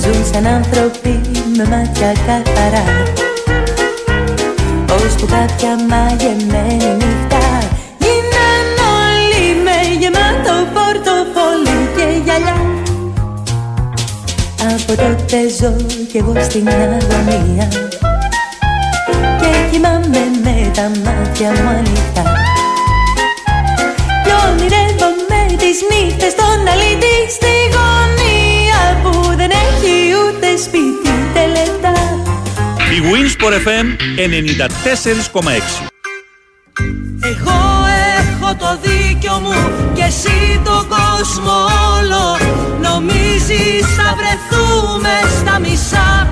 [0.00, 1.20] Ζουν σαν άνθρωποι
[1.56, 2.84] με μάτια καθαρά.
[4.94, 7.44] Ως που κάποια μαγεμένη νύχτα.
[8.02, 8.68] Γίναν
[9.00, 12.60] όλοι με γεμάτο πορτοφόλι και γυαλιά.
[14.74, 17.68] Από τότε ζω κι εγώ στην αγωνία.
[19.40, 22.40] Και κοιμάμαι με τα μάτια μου ανοιχτά
[25.70, 31.94] τις νύχτες των αλήτη Στη γωνία που δεν έχει ούτε σπίτι ούτε λεφτά.
[32.96, 33.86] Η Winsport FM
[35.38, 35.90] 94,6
[37.32, 37.60] Εγώ
[38.18, 39.54] έχω το δίκιο μου
[39.94, 41.56] και εσύ τον κόσμο
[41.96, 42.24] όλο.
[42.88, 46.28] Νομίζεις θα βρεθούμε στα μισά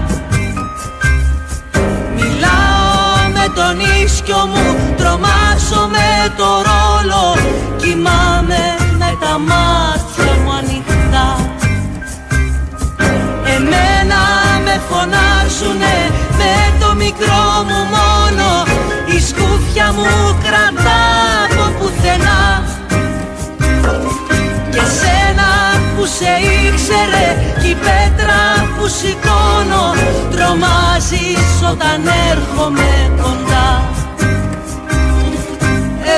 [3.58, 7.24] τον ίσκιο μου, τρομάζω με το ρόλο.
[7.76, 8.62] Κοιμάμαι
[8.98, 11.28] με τα μάτια μου ανοιχτά.
[13.54, 14.22] Εμένα
[14.64, 15.96] με φωνάζουνε
[16.38, 18.48] με το μικρό μου μόνο.
[19.16, 21.02] Η σκούφια μου κρατά
[21.44, 22.40] από πουθενά.
[24.72, 25.50] Και σένα
[25.94, 26.32] που σε
[26.66, 27.28] ήξερε
[27.60, 28.42] κι η πέτρα
[28.76, 29.86] που σηκώνω
[30.30, 32.00] Τρομάζεις όταν
[32.30, 32.90] έρχομαι
[33.22, 33.47] κοντά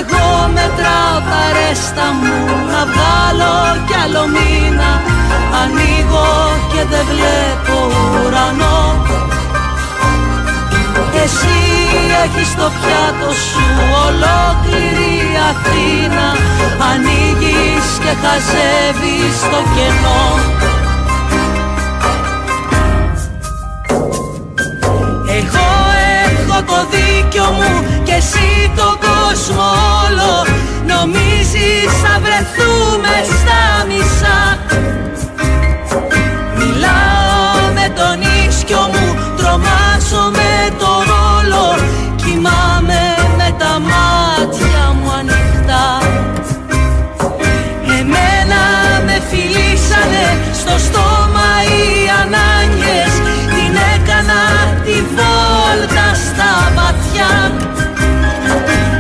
[0.01, 2.37] εγώ μετράω τα ρέστα μου.
[2.73, 4.91] Να βγάλω κι άλλο μήνα.
[5.61, 6.31] Ανοίγω
[6.73, 7.77] και δεν βλέπω
[8.21, 8.81] ουρανό.
[11.23, 11.61] Εσύ
[12.23, 13.65] έχεις στο πιάτο σου
[14.07, 15.15] ολόκληρη
[15.51, 16.27] Αθήνα.
[16.91, 20.25] Ανοίγεις και χαζεύεις το κενό.
[25.39, 26.10] Εγώ έχω
[26.67, 29.67] το δίκιο μου και εσύ τον κόσμο
[30.05, 30.33] όλο.
[30.93, 34.41] Νομίζεις θα βρεθούμε στα μισά.
[36.59, 38.17] Μιλάω με τον
[38.49, 39.07] ίσκιο μου,
[39.37, 41.65] τρομάζω με το ρόλο.
[42.17, 43.03] Κοιμάμαι
[43.37, 45.87] με τα μάτια μου ανοιχτά.
[47.99, 48.63] Εμένα
[49.07, 50.27] με φιλήσανε
[50.61, 51.83] στο στόμα οι
[52.23, 53.13] ανάγκες.
[53.55, 54.43] Την έκανα
[54.85, 56.00] τη βόλτα.
[56.00, 56.00] στα
[57.21, 57.53] βαθιά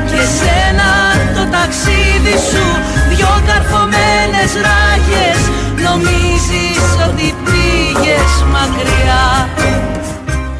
[0.07, 0.91] Και σένα
[1.35, 2.64] το ταξίδι σου
[3.09, 5.41] δυο καρφωμένες ράγες.
[5.87, 9.49] Νομίζεις ότι πήγες μακριά.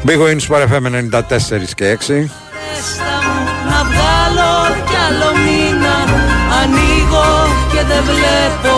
[0.05, 2.29] Big Wins Sport FM 94 και 6.
[2.67, 4.53] Ρέστα μου να βγάλω
[4.87, 5.95] κι άλλο μήνα.
[6.61, 7.29] Ανοίγω
[7.71, 8.73] και δεν βλέπω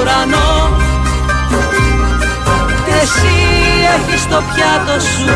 [0.00, 0.52] ουρανό.
[2.86, 3.45] Και εσύ
[3.94, 5.32] έχεις στο πιάτο σου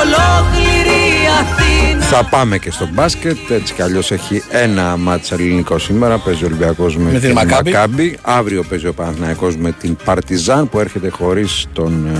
[0.00, 1.02] ολόκληρη
[1.40, 3.50] Αθήνα Θα πάμε και στο μπάσκετ.
[3.50, 6.18] Έτσι κι αλλιώς έχει ένα μάτσα ελληνικό σήμερα.
[6.18, 8.18] Παίζει ο Ολυμπιακός με, Με την Μακάμπι.
[8.22, 12.18] Αύριο παίζει ο Παναθηναϊκός με την Παρτιζάν που έρχεται χωρίς τον ε,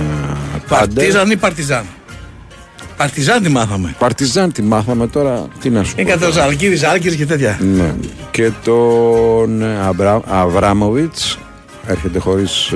[0.69, 0.95] Πάντερ.
[0.95, 1.85] Παρτίζαν ή Παρτιζάν;
[2.97, 3.95] Παρτιζάν τη μάθαμε.
[3.97, 5.47] Παρτιζάν τη μάθαμε τώρα.
[5.61, 6.01] Τι να σου πω.
[6.01, 7.59] Είναι κατά Ζαλκίδης, Άλκης και τέτοια.
[7.75, 7.93] Ναι.
[8.31, 10.21] Και τον ε, Αμπρα...
[10.25, 11.37] Αβράμοβιτς
[11.87, 12.71] έρχεται χωρίς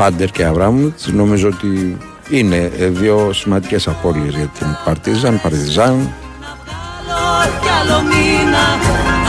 [0.00, 0.98] Πάντερ και Αβράμοβιτ.
[1.06, 1.98] Νομίζω ότι
[2.28, 5.40] είναι ε, δύο σημαντικές απώλειες για την Παρτίζαν.
[5.42, 6.08] Παρτιζάν.
[7.04, 8.66] Βγάλω κι άλλο μήνα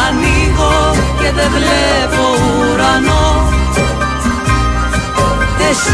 [0.08, 2.24] Ανοίγω και δεν βλέπω
[2.74, 3.31] ουρανό
[5.72, 5.92] Εσύ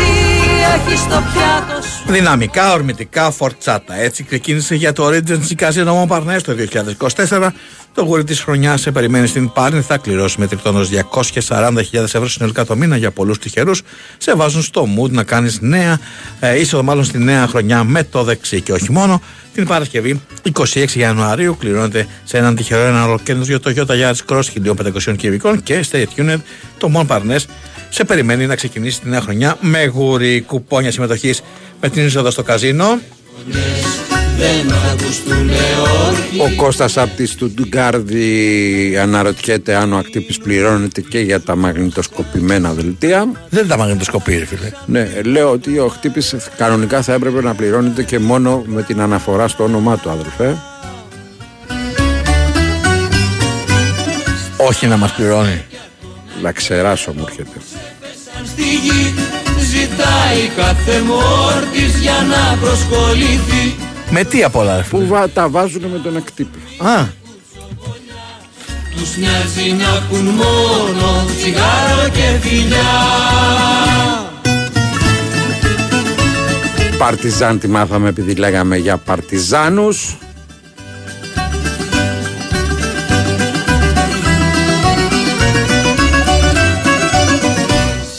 [0.76, 4.00] έχεις στο πιάτο σου Δυναμικά, ορμητικά, φορτσάτα.
[4.00, 6.56] Έτσι ξεκίνησε για το Regency Casino Montparnasse το
[7.30, 7.50] 2024.
[7.94, 9.82] Το γούρι της χρονιάς σε περιμένει στην Πάρνη.
[9.82, 10.82] Θα κληρώσει με τριπτόνο
[11.48, 13.82] 240.000 ευρώ συνολικά το μήνα για πολλούς τυχερούς.
[14.18, 16.00] Σε βάζουν στο mood να κάνεις νέα
[16.40, 19.22] ε, είσοδο, μάλλον στη νέα χρονιά με το δεξί και όχι μόνο.
[19.54, 20.22] Την Παρασκευή
[20.54, 24.76] 26 Ιανουαρίου κληρώνεται σε έναν τυχερό ένα ολοκέντρο για το Toyota Yaris Cross
[25.10, 26.40] 1500 κυβικών και State Unit
[26.78, 27.46] το Montparnasse
[27.90, 31.42] σε περιμένει να ξεκινήσει τη νέα χρονιά με γούρι κουπόνια συμμετοχής
[31.82, 33.00] με την είσοδο στο καζίνο.
[36.38, 43.32] Ο Κώστας από τη Στουντγκάρδη αναρωτιέται αν ο ακτύπης πληρώνεται και για τα μαγνητοσκοπημένα δελτία.
[43.50, 44.72] Δεν τα μαγνητοσκοπεί, ρε φίλε.
[44.86, 49.48] Ναι, λέω ότι ο χτύπης κανονικά θα έπρεπε να πληρώνεται και μόνο με την αναφορά
[49.48, 50.58] στο όνομά του, αδελφέ.
[54.58, 55.62] Όχι να μας πληρώνει.
[56.42, 57.58] Να ξεράσω μου έρχεται.
[58.46, 59.14] Στη γη
[59.60, 63.76] ζητάει κάθε μόρτης για να προσκοληθεί
[64.10, 66.60] Με τι απ' όλα, ρε φίλε; Που βα- τα βάζουν με τον ακτύπη.
[66.78, 67.06] Α,
[68.96, 72.86] Τους μοιάζει να ακούν μόνο τσιγάρο και φιλιά
[76.98, 80.18] Παρτιζάν τη μάθαμε επειδή λέγαμε για παρτιζάνους.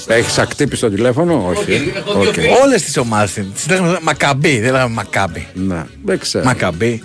[0.08, 1.92] Έχεις ακτύπη στο τηλέφωνο, όχι.
[2.06, 2.34] Οκ.
[2.64, 3.44] Όλες τις ομάδες.
[3.54, 5.46] Τις λέγαμε Μακαμπή, δεν λέγαμε Μακάμπι.
[5.54, 6.44] Ναι, δεν ξέρω.
[6.44, 7.02] Μακαμπή.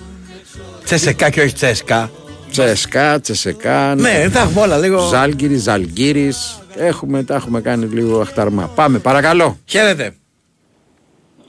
[0.83, 2.11] Τσεσεκά και όχι Τσέσκα.
[2.51, 3.95] Τσεσεκά, τσεσεκά.
[3.95, 4.99] Ναι, τα έχουμε όλα λίγο.
[5.07, 6.61] Ζάλγκυρης, Ζαλγκύρης.
[6.75, 8.67] Έχουμε, τα έχουμε κάνει λίγο αχταρμά.
[8.67, 9.57] Πάμε, παρακαλώ.
[9.65, 10.15] Χαίρετε.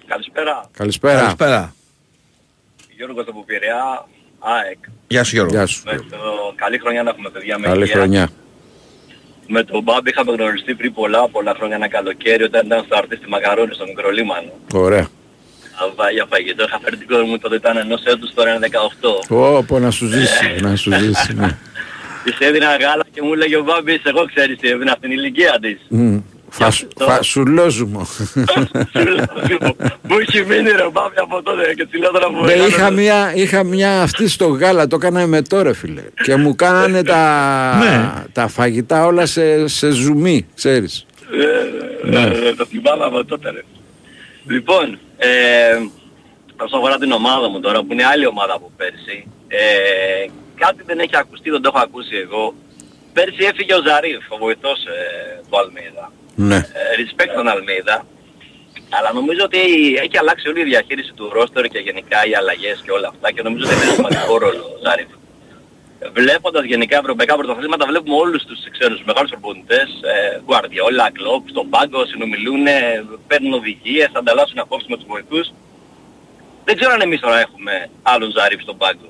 [0.07, 0.71] Καλησπέρα.
[0.77, 1.21] Καλησπέρα.
[1.21, 1.75] Καλησπέρα.
[2.97, 4.07] Γιώργος από Πειραιά,
[4.39, 4.79] ΑΕΚ.
[5.09, 5.53] Γεια σου Γιώργο.
[5.55, 5.83] Γεια σου.
[5.85, 6.17] Με το...
[6.55, 7.95] Καλή χρονιά να έχουμε παιδιά με Καλή υγεία.
[7.95, 8.29] χρονιά.
[9.49, 13.17] Με τον Μπάμπη είχαμε γνωριστεί πριν πολλά πολλά χρόνια ένα καλοκαίρι όταν ήταν στο αρτί
[13.17, 14.51] στη Μακαρόνη στο Μικρολίμανο.
[14.75, 15.07] Ωραία.
[15.83, 18.69] Αβά για φαγητό, είχα φέρει την κόρη μου τότε ήταν ενός έτους, τώρα είναι
[19.29, 19.37] 18.
[19.57, 21.35] Όπο να σου ζήσει, να σου ζήσει.
[21.35, 21.59] ναι.
[22.25, 25.79] Της έδινα γάλα και μου λέγε ο Μπάμπης, εγώ ξέρεις τι έδινα στην ηλικία της.
[25.89, 26.19] Μμ.
[26.57, 28.07] Φασ- Φασουλόζουμο.
[30.03, 34.03] Μου έχει μείνει ρε Μπάμπη από τότε και τσιλότερα μου Ναι, είχα μια, είχα μια
[34.03, 36.03] αυτή στο γάλα, το έκανα με τώρα φίλε.
[36.23, 41.07] Και μου κάνανε τα, τα φαγητά όλα σε, σε ζουμί, ξέρεις.
[42.03, 43.63] Ναι, ναι, το θυμάμαι από τότε ρε.
[44.49, 45.29] Λοιπόν, ε,
[46.57, 50.27] όσον αφορά την ομάδα μου τώρα, που είναι άλλη ομάδα από πέρσι, ε,
[50.59, 52.55] κάτι δεν έχει ακουστεί, δεν το έχω ακούσει εγώ.
[53.13, 56.13] Πέρσι έφυγε ο Ζαρίφ, ο βοηθός ε, του Αλμίδα.
[56.35, 56.57] Ναι.
[56.57, 56.61] Ε,
[57.01, 58.07] respect τον Αλμίδα.
[58.97, 59.61] Αλλά νομίζω ότι
[60.05, 63.43] έχει αλλάξει όλη η διαχείριση του ρόστερ και γενικά οι αλλαγές και όλα αυτά και
[63.43, 65.11] νομίζω ότι είναι σημαντικό ρόλο ο Ζαρίφ.
[66.13, 72.07] Βλέποντας γενικά ευρωπαϊκά πρωταθλήματα βλέπουμε όλους τους ξένους μεγάλους προπονητές, ε, Guardiola, Klopp, στον πάγκο,
[72.07, 72.65] συνομιλούν,
[73.27, 75.53] παίρνουν οδηγίες, ανταλλάσσουν απόψεις με τους βοηθούς.
[76.65, 79.09] Δεν ξέρω αν εμείς τώρα έχουμε άλλον Ζαρίφ στον πάγκο.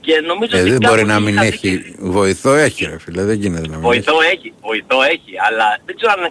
[0.00, 1.94] Και νομίζω Ε, ότι δεν κάπου μπορεί να μην είχα έχει.
[1.98, 3.84] Βοηθό έχει, ρε φίλε, δεν γίνεται να μην έχει.
[3.86, 6.22] Βοηθό έχει, βοηθό έχει, αλλά δεν ξέρω αν,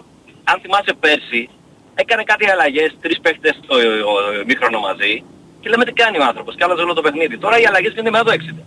[0.44, 1.48] αν θυμάσαι πέρσι,
[1.94, 3.74] έκανε κάτι αλλαγές, τρεις παίχτες στο
[4.46, 5.12] μήχρονο μαζί
[5.60, 7.38] και λέμε τι κάνει ο άνθρωπος, και άλλαζε όλο το παιχνίδι.
[7.38, 8.64] Τώρα οι αλλαγές γίνονται μετά το 60.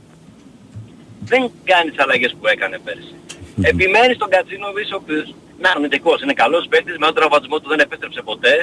[1.31, 1.41] Δεν
[1.71, 3.13] κάνεις τις αλλαγές που έκανε πέρσι.
[3.61, 7.79] Επιμένεις στον Κατσίνοβιτς ο οποίος να αρνητικός, είναι καλός παίχτης, με τον τραυματισμό του δεν
[7.79, 8.53] επέστρεψε ποτέ.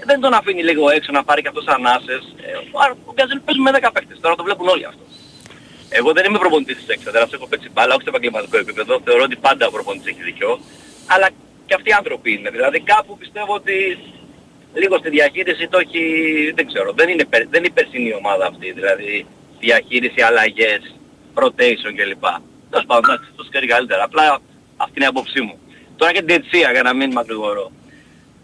[0.00, 2.22] Ε, Δεν τον αφήνει λίγο έξω να πάρει και αυτός ανάσες.
[2.46, 5.02] Ε, ο Αρ- Ο Κατσίνοβιτς παίζει με 10 παίχτες, τώρα το βλέπουν όλοι αυτό.
[5.88, 9.00] Εγώ δεν είμαι προπονητής της εξέδρας, έχω παίξει μπάλα, όχι στο επαγγελματικό επίπεδο.
[9.04, 10.60] Θεωρώ ότι πάντα ο προπονητής έχει δίκιο.
[11.06, 11.28] Αλλά
[11.66, 12.50] και αυτοί οι άνθρωποι είναι.
[12.50, 13.98] Δηλαδή κάπου πιστεύω ότι
[14.74, 16.02] λίγο στη διαχείριση το έχει,
[16.54, 18.72] δεν ξέρω, δεν είναι, περ- δεν είναι η περσινή ομάδα αυτή.
[18.72, 19.26] Δηλαδή
[19.60, 20.94] διαχείριση, αλλαγές,
[21.34, 22.24] rotation κλπ.
[22.70, 24.04] Τέλος πάντων, εντάξει, το ξέρει καλύτερα.
[24.04, 24.40] Απλά
[24.76, 25.58] αυτή είναι η άποψή μου.
[25.96, 27.72] Τώρα και την διετησία για να μην μακρηγορώ.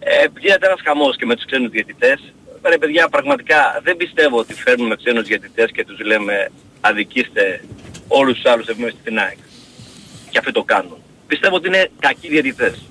[0.01, 2.33] Ε, γίνεται ένας χαμός και με τους ξένους διαιτητές.
[2.63, 7.65] Ρε παιδιά, πραγματικά δεν πιστεύω ότι φέρνουμε ξένους διαιτητές και τους λέμε αδικήστε
[8.09, 9.39] όλους τους άλλους εμείς στην ΑΕΚ.
[10.31, 10.97] Και αυτοί το κάνουν.
[11.27, 12.83] Πιστεύω ότι είναι κακοί διαιτητές.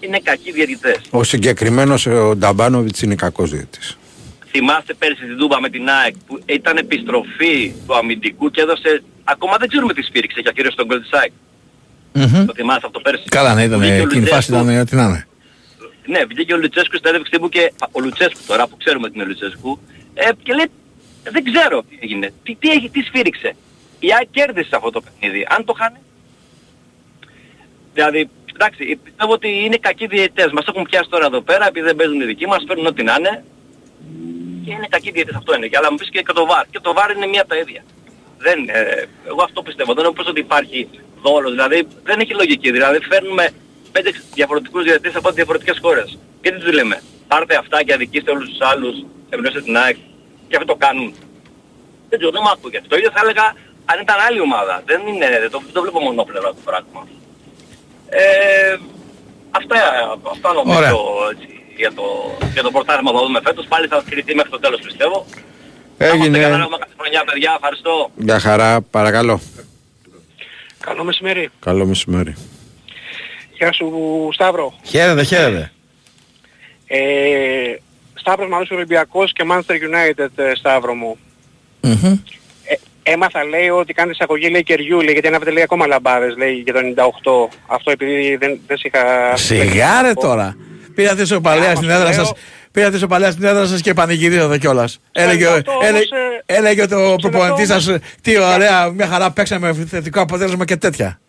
[0.00, 1.00] Είναι κακοί διαιτητές.
[1.10, 3.98] Ο συγκεκριμένος ο Νταμπάνοβιτς είναι κακός διαιτητής.
[4.50, 9.02] Θυμάστε πέρσι την Τούμπα με την ΑΕΚ που ήταν επιστροφή του αμυντικού και έδωσε...
[9.24, 11.32] Ακόμα δεν ξέρουμε τι σφύριξε για κυρίως τον γκολ της ΑΕΚ.
[12.46, 14.70] Το θυμάστε αυτό πέρσι; Καλά, ναι, ήταν Βγήκε ο εκείνη η φάση, Λουτσέσκου.
[14.70, 15.26] ήταν ό,τι να είναι.
[16.06, 19.24] Ναι, βγήκε ο Λουτσέσκου στην έδειξη μου και ο Λουτσέσκου τώρα που ξέρουμε ότι είναι
[19.24, 19.78] ο Λουτσέσκου
[20.14, 20.70] ε, και λέει
[21.22, 23.56] δεν ξέρω τι έγινε, τι, τι, έχει, τι σφύριξε.
[23.98, 25.46] Η ΑΕΚ κέρδισε αυτό το παιχνίδι.
[25.50, 25.98] Αν το χάνει.
[27.94, 30.52] Δηλαδή, εντάξει, πιστεύω ότι είναι κακοί διαιτητές.
[30.52, 33.16] Μας έχουν πιάσει τώρα εδώ πέρα επειδή δεν παίζουν οι δικοί μας, παίρνουν ό,τι να
[33.18, 33.44] είναι.
[34.64, 35.66] Και είναι κακοί διαιτητές αυτό είναι.
[35.66, 36.64] Και αλλά μου πεις και, και το VAR.
[36.70, 37.82] Και το VAR είναι μία από τα ίδια.
[38.38, 39.94] Δεν, ε, εγώ αυτό πιστεύω.
[39.94, 40.88] Δεν νομίζω ότι υπάρχει
[41.22, 41.50] δόλος.
[41.50, 42.70] Δηλαδή δεν έχει λογική.
[42.70, 43.50] Δηλαδή φέρνουμε
[43.92, 46.18] πέντε διαφορετικούς διαιτητές από διαφορετικές χώρες.
[46.40, 47.02] Και τι τους λέμε.
[47.28, 49.04] Πάρτε αυτά και αδικήστε όλους τους άλλους.
[49.30, 49.96] Εμπνεύστε την ΑΕΚ.
[50.48, 51.14] Και αυτό το κάνουν.
[52.08, 52.86] Δεν ξέρω, δεν μου ακούγεται.
[52.88, 53.46] Το ίδιο θα έλεγα
[53.84, 54.82] αν ήταν άλλη ομάδα.
[54.84, 57.00] Δεν είναι, δεν το, δεν το βλέπω μονόπλευρα το πράγμα.
[58.08, 58.76] Ε,
[59.50, 59.76] αυτά,
[60.32, 60.92] αυτά νομίζω Ωραία.
[61.32, 62.04] έτσι, για το,
[62.52, 63.66] για το πρωτάθλημα που θα δούμε φέτος.
[63.66, 65.26] Πάλι θα κρυθεί μέχρι το τέλος πιστεύω.
[65.98, 66.38] Έγινε.
[66.38, 67.52] Καλά, έχουμε κάθε χρονιά παιδιά.
[67.54, 68.10] Ευχαριστώ.
[68.16, 69.40] Για χαρά, παρακαλώ.
[70.80, 71.50] Καλό μεσημέρι.
[71.60, 72.34] Καλό μεσημέρι.
[73.52, 73.88] Γεια σου
[74.32, 74.74] Σταύρο.
[74.84, 75.72] Χαίρετε, χαίρετε.
[76.86, 77.74] Ε,
[78.18, 81.18] Σταύρος Μανούς Ολυμπιακός και Manchester United ε, Σταύρο μου.
[81.82, 86.52] Ε, έμαθα λέει ότι κάνεις εισαγωγή λέει κεριού λέει, γιατί ανάβετε λέει ακόμα λαμπάδες λέει
[86.52, 86.80] για το
[87.50, 87.56] 98.
[87.66, 89.36] Αυτό επειδή δεν, δεν σε είχα...
[89.36, 90.56] Σιγά ρε τώρα.
[90.94, 92.32] Πήρατε σοπαλιά στην έδρα σας.
[92.72, 95.00] Πήρατε σοπαλιά στην έδρα σας και πανηγυρίζατε κιόλας.
[95.12, 96.04] Έλεγε, ο- αυτό όμως, έλεγε,
[96.46, 101.20] ε, έλεγε το προπονητής όμως- σας τι ωραία, μια χαρά παίξαμε θετικό αποτέλεσμα και τέτοια.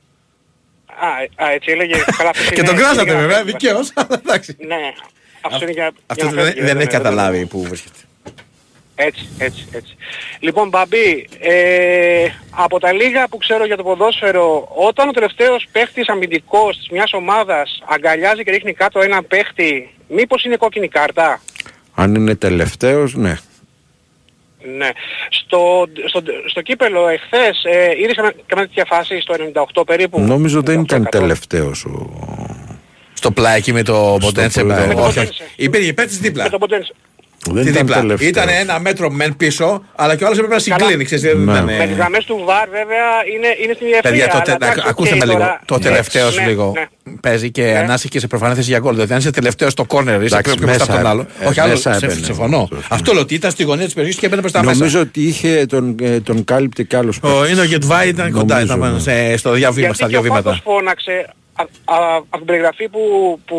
[0.87, 1.95] Α, α, έτσι έλεγε.
[2.17, 3.51] Καλά, αυτός Και είναι- τον κράσατε είναι για να βέβαια, φεύγει.
[3.51, 3.91] δικαίως.
[3.95, 4.55] αλλά εντάξει.
[4.67, 4.75] Ναι.
[5.41, 7.97] Αυτό είναι για, Αυτός για να δεν, φεύγει, δεν έχει δεν- καταλάβει που βρίσκεται.
[9.01, 9.95] Έτσι, έτσι, έτσι.
[10.39, 16.09] Λοιπόν, Μπαμπή, ε, από τα λίγα που ξέρω για το ποδόσφαιρο, όταν ο τελευταίος παίχτης
[16.09, 21.41] αμυντικός της μιας ομάδας αγκαλιάζει και ρίχνει κάτω έναν παίχτη, μήπως είναι κόκκινη κάρτα;
[21.95, 23.37] Αν είναι τελευταίος, ναι.
[24.77, 24.89] Ναι.
[25.29, 29.33] Στο, στο, στο κύπελο εχθές ε, είδες καμιά- καμιά τέτοια φάση στο
[29.77, 32.09] 98 περίπου; Νομίζω δεν ήταν τελευταίος ο
[33.19, 34.63] Στο πλάι εκεί με το Ποντένσε.
[34.63, 34.87] πλάι.
[34.87, 35.15] Με το Όχι, όχι.
[35.17, 35.43] Ποντένσε.
[35.55, 36.43] Υπήρχε παίκτη δίπλα.
[36.43, 36.93] Με τον Ποντένσε.
[37.51, 38.01] Δεν Τι ήταν δίπλα.
[38.01, 38.29] τελευταίος.
[38.29, 40.79] Ήταν ένα μέτρο μεν πίσω, αλλά και ο άλλος έπρεπε να Καλά.
[40.79, 41.03] συγκλίνει.
[41.05, 41.51] ξέρεις, δεν Ναι.
[41.51, 43.05] ήταν, Με τις γραμμές του VAR βέβαια
[43.35, 44.01] είναι, είναι στην ευθεία.
[44.01, 45.37] Παιδιά, το, τε- αλλά εντάξει, ακούστε οκ, με λίγο.
[45.37, 47.13] τώρα- Το Ναι, τελευταίο ναι, λίγο ναι.
[47.21, 48.93] παίζει και ανάσει και σε προφανή θέση για γκολ.
[48.93, 51.25] Δηλαδή, αν είσαι τελευταίο στο κόρνερ, είσαι Εντάξει, πιο μπροστά από τον μέσα άλλο.
[51.39, 51.71] ε, Όχι, άλλο.
[51.71, 52.25] μέσα σε- έμπαινε.
[52.25, 52.61] Συμφωνώ.
[52.61, 54.77] Αυτό, Αυτό λέω ότι ήταν στη γωνία της περιοχής και έμπαινε προς τα μέσα.
[54.77, 57.13] Νομίζω ότι είχε τον, ε, τον κάλυπτε κι άλλο.
[57.21, 58.99] Ο Είναι ο Γετβάη ήταν κοντά, Νομίζω, ήταν ναι.
[58.99, 60.61] σε- στο διαβήμα, Γιατί στα και δύο ο Πάκος βήματα.
[60.63, 61.37] φώναξε α- α-
[61.85, 62.99] από την περιγραφή που,
[63.45, 63.57] που,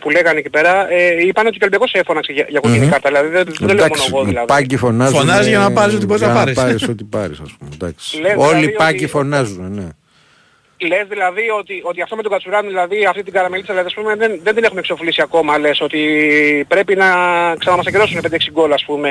[0.00, 3.08] που λέγανε εκεί πέρα, ε, είπαν ότι ο Ολυμπιακός έφωναξε για, για κοκκινή κάρτα.
[3.08, 4.46] Δηλαδή δεν, δεν το λέω μόνο εγώ δηλαδή.
[4.46, 5.18] Πάγκοι φωνάζουν.
[5.18, 6.54] Φωνάζει για να πάρεις ό,τι μπορείς να για πάρεις.
[6.54, 7.70] πάρεις ό,τι πάρεις, ας πούμε.
[7.74, 8.20] εντάξει.
[8.20, 9.88] Λες Όλοι δηλαδή οι πάγκοι ότι- φωνάζουν, ναι.
[10.86, 14.14] Λες δηλαδή ότι, ότι αυτό με τον Κατσουράνη, δηλαδή αυτή την καραμελίτσα, δηλαδή, ας πούμε,
[14.16, 16.00] δεν, δεν την έχουμε εξοφλήσει ακόμα, λες ότι
[16.68, 17.08] πρέπει να
[17.58, 19.10] ξαναμασακυρώσουν 5-6 γκολ, ας πούμε,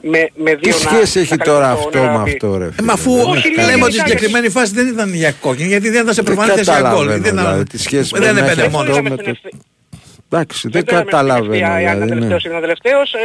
[0.00, 0.90] με, με Τι δύο να...
[0.90, 2.30] σχέση έχει να τώρα καλύπτουν αυτό τον με Εραπή.
[2.30, 2.64] αυτό, ρε.
[2.64, 2.86] Ε, φίλε.
[2.86, 5.14] Μα αφού Δεν Όχι, έχει λέω, λέμε κανένα- ότι στην γιατί- συγκεκριμένη φάση δεν ήταν
[5.14, 6.82] για κόκκινη, γιατί δεν ήταν σε Δεν προφανή θέση για γκολ.
[6.82, 8.92] καταλαβαίνω, Δεν ήταν- δηλαδή, τη σχέση Δεν μπορεί να έπαιρνε έχει μόνο.
[10.34, 11.66] Εντάξει, δεν Δεν ξέρουμε στην ευθεία καταλαβαίνω.
[11.66, 12.18] αν ήταν δηλαδή, ναι.
[12.18, 13.08] τελευταίος ή δεν ήταν τελευταίος.
[13.14, 13.18] Ε,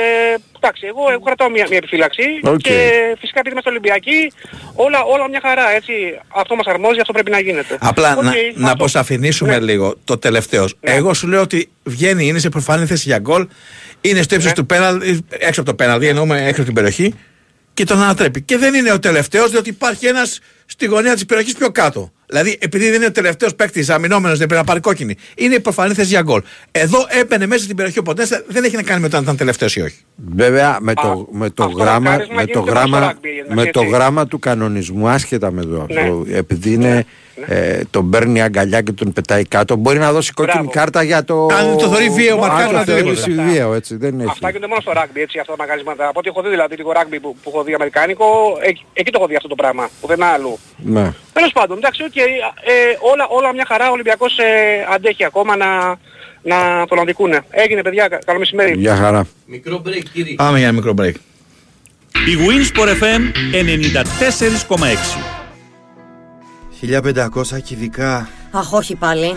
[0.59, 2.57] εντάξει, εγώ, εγώ κρατάω μια, μια επιφύλαξη Οκ.
[2.57, 2.75] και
[3.21, 4.19] φυσικά επειδή είμαστε Ολυμπιακοί,
[4.85, 5.93] όλα, όλα μια χαρά, έτσι.
[6.41, 7.77] Αυτό μας αρμόζει, αυτό πρέπει να γίνεται.
[7.79, 8.71] Απλά Οκ, να, να αυτό.
[8.71, 9.65] αποσαφηνίσουμε Ναι.
[9.69, 10.75] λίγο το τελευταίος.
[10.79, 13.47] Εγώ σου λέω ότι βγαίνει, είναι σε προφανή θέση για γκολ,
[14.01, 14.55] είναι στο ύψος Ναι.
[14.57, 17.13] του πέναλ, έξω από το πέναλ, εννοούμε έξω από την περιοχή
[17.77, 18.41] και τον ανατρέπει.
[18.41, 22.11] Και δεν είναι ο τελευταίος, διότι υπάρχει ένας στη γωνία της περιοχής πιο κάτω.
[22.25, 25.15] Δηλαδή, επειδή δεν είναι ο τελευταίος παίκτης, αμυνόμενος, δεν πρέπει να πάρει κόκκινη.
[25.35, 26.41] Είναι η προφανή θέση για γκολ.
[26.71, 29.75] Εδώ έμπαινε μέσα στην περιοχή, οπότε δεν έχει να κάνει με το αν ήταν τελευταίος
[29.75, 29.97] ή όχι.
[30.15, 32.79] Βέβαια με το, Α, με το αυτό γράμμα, μακάρις να με γίνει το και μέσα
[32.87, 33.91] στο γράμμα, rugby, εντάξει, με το έτσι.
[33.93, 36.37] γράμμα του κανονισμού, άσχετα με το αυτό, Ναι.
[36.37, 37.05] επειδή είναι,
[37.45, 40.71] ε, τον παίρνει αγκαλιά και τον πετάει κάτω, μπορεί να δώσει κόκκινη Μπράβο.
[40.79, 41.45] κάρτα για το...
[41.45, 43.15] Αν το θεωρεί βίαιο, Αν μαρκάρει, το οτιδήποτε.
[43.21, 44.29] θεωρήσει βίαιο, έτσι, δεν έχει.
[44.29, 46.07] Αυτά γίνονται μόνο στο rugby, έτσι, αυτά τα μαγαζίματα.
[46.07, 48.25] Από ό,τι έχω δει δηλαδή λίγο rugby που, που έχω δει αμερικάνικο,
[48.61, 50.59] εκεί, εκεί το έχω δει αυτό το πράγμα, πουθενά αλλού.
[50.77, 51.11] Ναι.
[51.33, 52.23] Τέλος πάντων, εντάξει, οκ, ε,
[53.11, 54.43] όλα, όλα μια χαρά, ο Ολυμπιακός ε,
[54.93, 55.67] αντέχει ακόμα να,
[56.41, 57.39] να τον αδικούνε.
[57.49, 58.73] Έγινε παιδιά, κα- καλό μεσημέρι.
[58.77, 59.27] Γεια χαρά.
[59.45, 60.35] Μικρό break, κύριε.
[60.35, 61.13] Πάμε για ένα μικρό break.
[62.27, 63.21] Η Winsport FM
[63.53, 64.85] 94,6.
[66.81, 69.33] 1500 κυβικά, Αχ, όχι πάλι.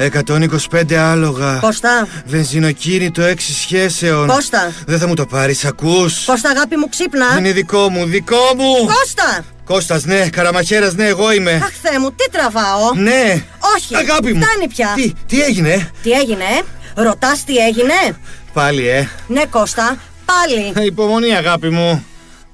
[0.71, 1.59] 125 άλογα.
[1.61, 4.27] Κώστα, Βενζινοκίνητο 6 σχέσεων.
[4.29, 4.73] Κώστα.
[4.87, 6.25] Δεν θα μου το πάρεις, ακούς.
[6.25, 7.27] Κώστα αγάπη μου ξύπνα.
[7.39, 8.75] Είναι δικό μου, δικό μου.
[8.87, 9.45] Κώστα!
[9.65, 11.53] Κώστας, ναι, Καραμαχέρας, ναι, εγώ είμαι.
[11.53, 12.95] Αχ, Θεέ μου, τι τραβάω.
[12.95, 13.43] Ναι.
[13.77, 14.41] Όχι, Αγάπη μου.
[14.43, 14.93] φτάνει πια.
[14.95, 18.19] Τι, τι έγινε, Τι έγινε, ε; Ρωτάς τι έγινε;
[18.53, 19.09] πάλι, ε.
[19.27, 20.87] Ναι, Κώστα, πάλι.
[20.87, 22.05] Υπομονή, αγάπη μου.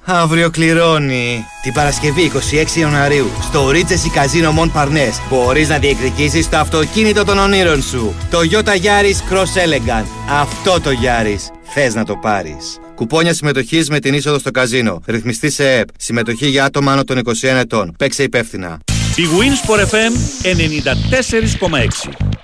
[0.09, 1.45] Αύριο κληρώνει.
[1.61, 2.31] Την Παρασκευή
[2.75, 8.15] 26 Ιανουαρίου στο Regency Casino Mont Parnes μπορείς να διεκδικήσεις το αυτοκίνητο των ονείρων σου.
[8.29, 10.05] Το Toyota Yaris Cross Elegant.
[10.29, 12.79] Αυτό το Yaris θες να το πάρεις.
[12.95, 15.01] Κουπόνια συμμετοχής με την είσοδο στο καζίνο.
[15.05, 15.87] Ρυθμιστή σε ΕΠ.
[15.97, 17.95] Συμμετοχή για άτομα άνω των 21 ετών.
[17.97, 18.79] Παίξε υπεύθυνα.
[19.15, 22.36] Η Winsport FM 94,6.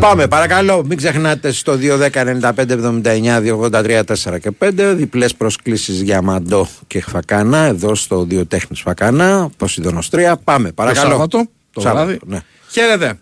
[0.00, 7.94] Πάμε, παρακαλώ, μην ξεχνάτε στο 210-95-79-283-4 και 5 διπλές προσκλήσεις για Μαντό και Φακάνα εδώ
[7.94, 10.34] στο Δύο Τέχνης Φακάνα, Ποσειδωνος 3.
[10.44, 11.04] Πάμε, παρακαλώ.
[11.04, 12.20] Το Σάββατο, το Σάββατο, βράδυ.
[12.26, 12.40] ναι.
[12.70, 13.18] Χαίρετε.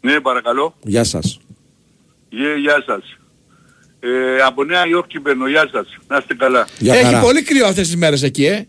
[0.00, 0.74] Ναι, παρακαλώ.
[0.82, 1.40] Γεια σας.
[2.28, 3.16] Γεια, γεια σας.
[4.00, 5.86] Ε, από Νέα Υόρκη μπαίνω, γεια σας.
[6.08, 6.66] Να είστε καλά.
[6.78, 7.20] Γεια Έχει χαρά.
[7.20, 8.66] πολύ κρύο αυτές τις μέρες εκεί, ε.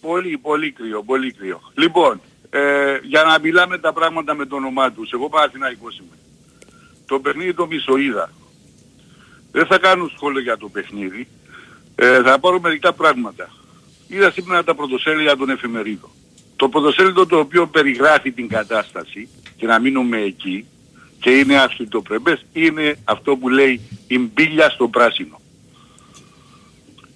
[0.00, 1.60] Πολύ, πολύ κρύο, πολύ κρύο.
[1.74, 2.20] Λοιπόν,
[2.56, 5.12] ε, για να μιλάμε τα πράγματα με το όνομά τους.
[5.12, 6.16] Εγώ Παναθηναϊκός είμαι.
[7.06, 8.30] Το παιχνίδι το μισοείδα.
[9.52, 11.28] Δεν θα κάνω σχόλιο για το παιχνίδι.
[11.94, 13.50] Ε, θα πάρω μερικά πράγματα.
[14.08, 16.10] Είδα σήμερα τα πρωτοσέλιδα των εφημερίδων.
[16.56, 20.66] Το πρωτοσέλιδο το οποίο περιγράφει την κατάσταση και να μείνουμε εκεί
[21.20, 25.40] και είναι αυστηροπρεπές είναι αυτό που λέει η μπίλια στο πράσινο.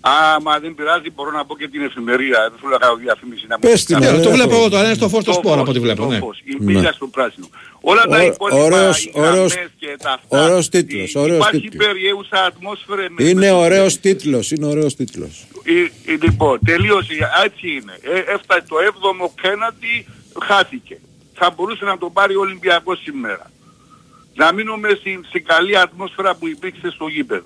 [0.00, 2.38] Άμα δεν πειράζει μπορώ να πω και την εφημερίδα.
[2.50, 4.30] Δεν θέλω να κάνω διαφήμιση να Πες την, μην ε, το έχω.
[4.30, 6.02] βλέπω εγώ τώρα, είναι στο φως το το σπόρο φως, από ό,τι βλέπω.
[6.02, 6.18] το Ναι.
[6.18, 6.90] φως, Η μπίλια Ναι.
[6.94, 7.46] στο πράσινο.
[7.80, 10.44] Όλα τα Ω- υπόλοιπα, ωραίος- οι ωραίος- γραμμές και τα αυτά.
[10.44, 11.86] ωραίος τίτλος, η- ωραίος Υπάρχει τίτλος.
[11.86, 13.02] περιέουσα ατμόσφαιρα.
[13.10, 15.46] με- Είναι με- ωραίος τίτλος, είναι ωραίος τίτλος.
[15.64, 17.12] Ε, ε, Λοιπόν, τελείωσε.
[17.44, 17.98] Έτσι είναι.
[18.02, 20.06] Ε, έφτασε το 7ο πέναντι,
[20.42, 20.98] χάθηκε.
[21.34, 23.50] Θα μπορούσε να το πάρει ο Ολυμπιακός σήμερα.
[24.34, 27.44] Να μείνουμε στην, στην καλή ατμόσφαιρα που υπήρξε στο γήπεδο.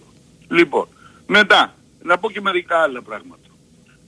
[0.50, 0.88] Λοιπόν,
[1.26, 1.74] μετά,
[2.05, 3.48] να πω και μερικά άλλα πράγματα.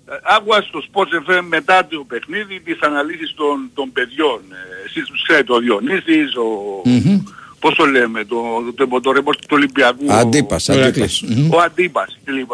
[0.09, 4.41] Ε, Άκουγα στο Sports FM μετά το παιχνίδι τις αναλύσεις των, των παιδιών.
[4.53, 6.47] Ε, εσείς τους ξέρετε, ο Διονύσης, ο...
[7.61, 8.37] Πώς το λέμε, το,
[8.77, 10.05] το, το, το ρεπόρτερ του Ολυμπιακού.
[10.09, 10.97] ο- Αντίπας, Ο αντίπας.
[10.97, 11.23] Ηρακλής.
[11.23, 11.53] Μμμ.
[11.55, 12.51] ο Αντίπας κλπ.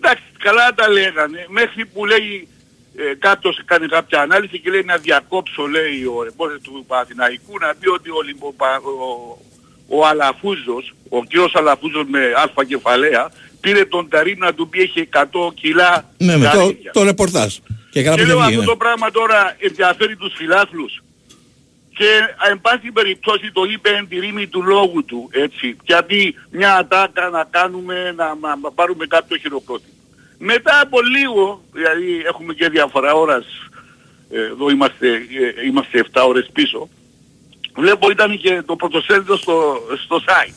[0.00, 2.48] Εντάξει, καλά τα λέγανε, μέχρι που λέει
[2.96, 7.74] ε, κάποιος κάνει κάποια ανάλυση και λέει να διακόψω λέει ο εμπόριος του Παναθηναϊκού να
[7.80, 9.38] πει ότι ο, Ολυμπο- Πα- ο,
[9.88, 11.32] ο Αλαφούζος, ο κ.
[11.52, 13.30] Αλαφούζος με αλφα κεφαλαία
[13.64, 16.90] πήρε τον Ταρίμ να του πει έχει 100 κιλά Ναι, με το, γαρίδια.
[16.92, 17.54] το ρεπορτάζ.
[17.54, 18.70] Και Και γράψε λέω δεν αυτό βγήκε.
[18.70, 21.02] το πράγμα τώρα ενδιαφέρει τους φιλάθλους.
[21.98, 22.04] Και
[22.44, 25.76] α, εν πάση περιπτώσει το είπε εν τη ρήμη του λόγου του, έτσι.
[25.84, 29.92] Γιατί μια ατάκα να κάνουμε, να, να- να πάρουμε κάποιο χειροκρότημα.
[30.38, 33.44] Μετά από λίγο, δηλαδή έχουμε και διαφορά ώρας,
[34.30, 36.88] ε, εδώ είμαστε, ε, είμαστε 7 ώρες πίσω,
[37.76, 40.54] βλέπω ήταν και το πρωτοσέλιδο στο, στο site.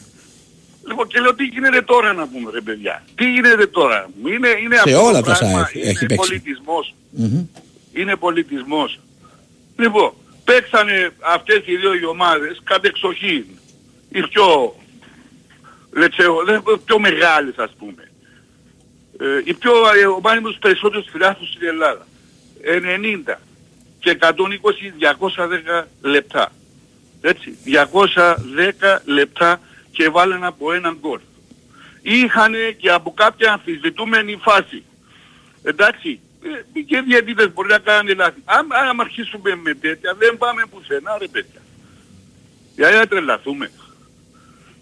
[0.88, 4.76] Λοιπόν και λέω τι γίνεται τώρα να πούμε ρε παιδιά; Τι γίνεται τώρα; Είναι, είναι
[4.76, 6.16] Σε αυτό όλα το τα πράγμα, site είναι έχει παίξει.
[6.16, 7.46] πολιτισμός Μμμ.
[7.94, 9.00] είναι πολιτισμός.
[9.78, 10.14] Λοιπόν,
[10.44, 13.46] παίξανε αυτές οι δύο οι ομάδες κατεξοχήν.
[14.10, 14.76] Οι πιο,
[15.94, 18.12] λετσεο, δεν- πιο μεγάλες ας πούμε.
[19.20, 19.72] Ε, οι πιο
[20.02, 22.08] ε, ομάδες με τους περισσότερους φιλάθλους στην Ελλάδα.
[22.62, 23.40] 90
[24.00, 26.52] και 120 210 λεπτά.
[27.22, 29.60] Έτσι, 210 λεπτά
[29.98, 31.20] και βάλανε από έναν γκολ.
[32.02, 34.84] Είχανε και από κάποια αμφισβητούμενη φάση.
[35.64, 36.20] Εντάξει,
[36.76, 38.42] ε, και διαιτητές μπορεί να κάνουν λάθη.
[38.46, 41.62] Αν, αν αρχίσουμε με τέτοια δεν πάμε πουθενά ρε παιδιά.
[42.76, 43.72] Γιατί να τρελαθούμε.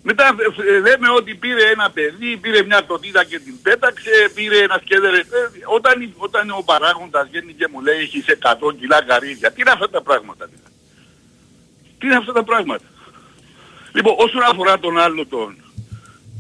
[0.04, 0.36] Μετά
[0.68, 4.80] ε, ε, λέμε ότι πήρε ένα παιδί, πήρε μια τοτίδα και την πέταξε, πήρε ένα
[4.84, 5.18] σκέδερε.
[5.18, 5.24] Ε,
[5.66, 9.72] όταν, η- όταν ο παράγοντας βγαίνει και μου λέει έχεις 100 κιλά γαρίδια, τι είναι
[9.72, 10.46] αυτά τα πράγματα.
[10.46, 10.72] δηλαδή;
[12.00, 12.84] Τι είναι αυτά τα πράγματα;
[13.96, 15.56] Λοιπόν, όσον αφορά τον άλλο τον,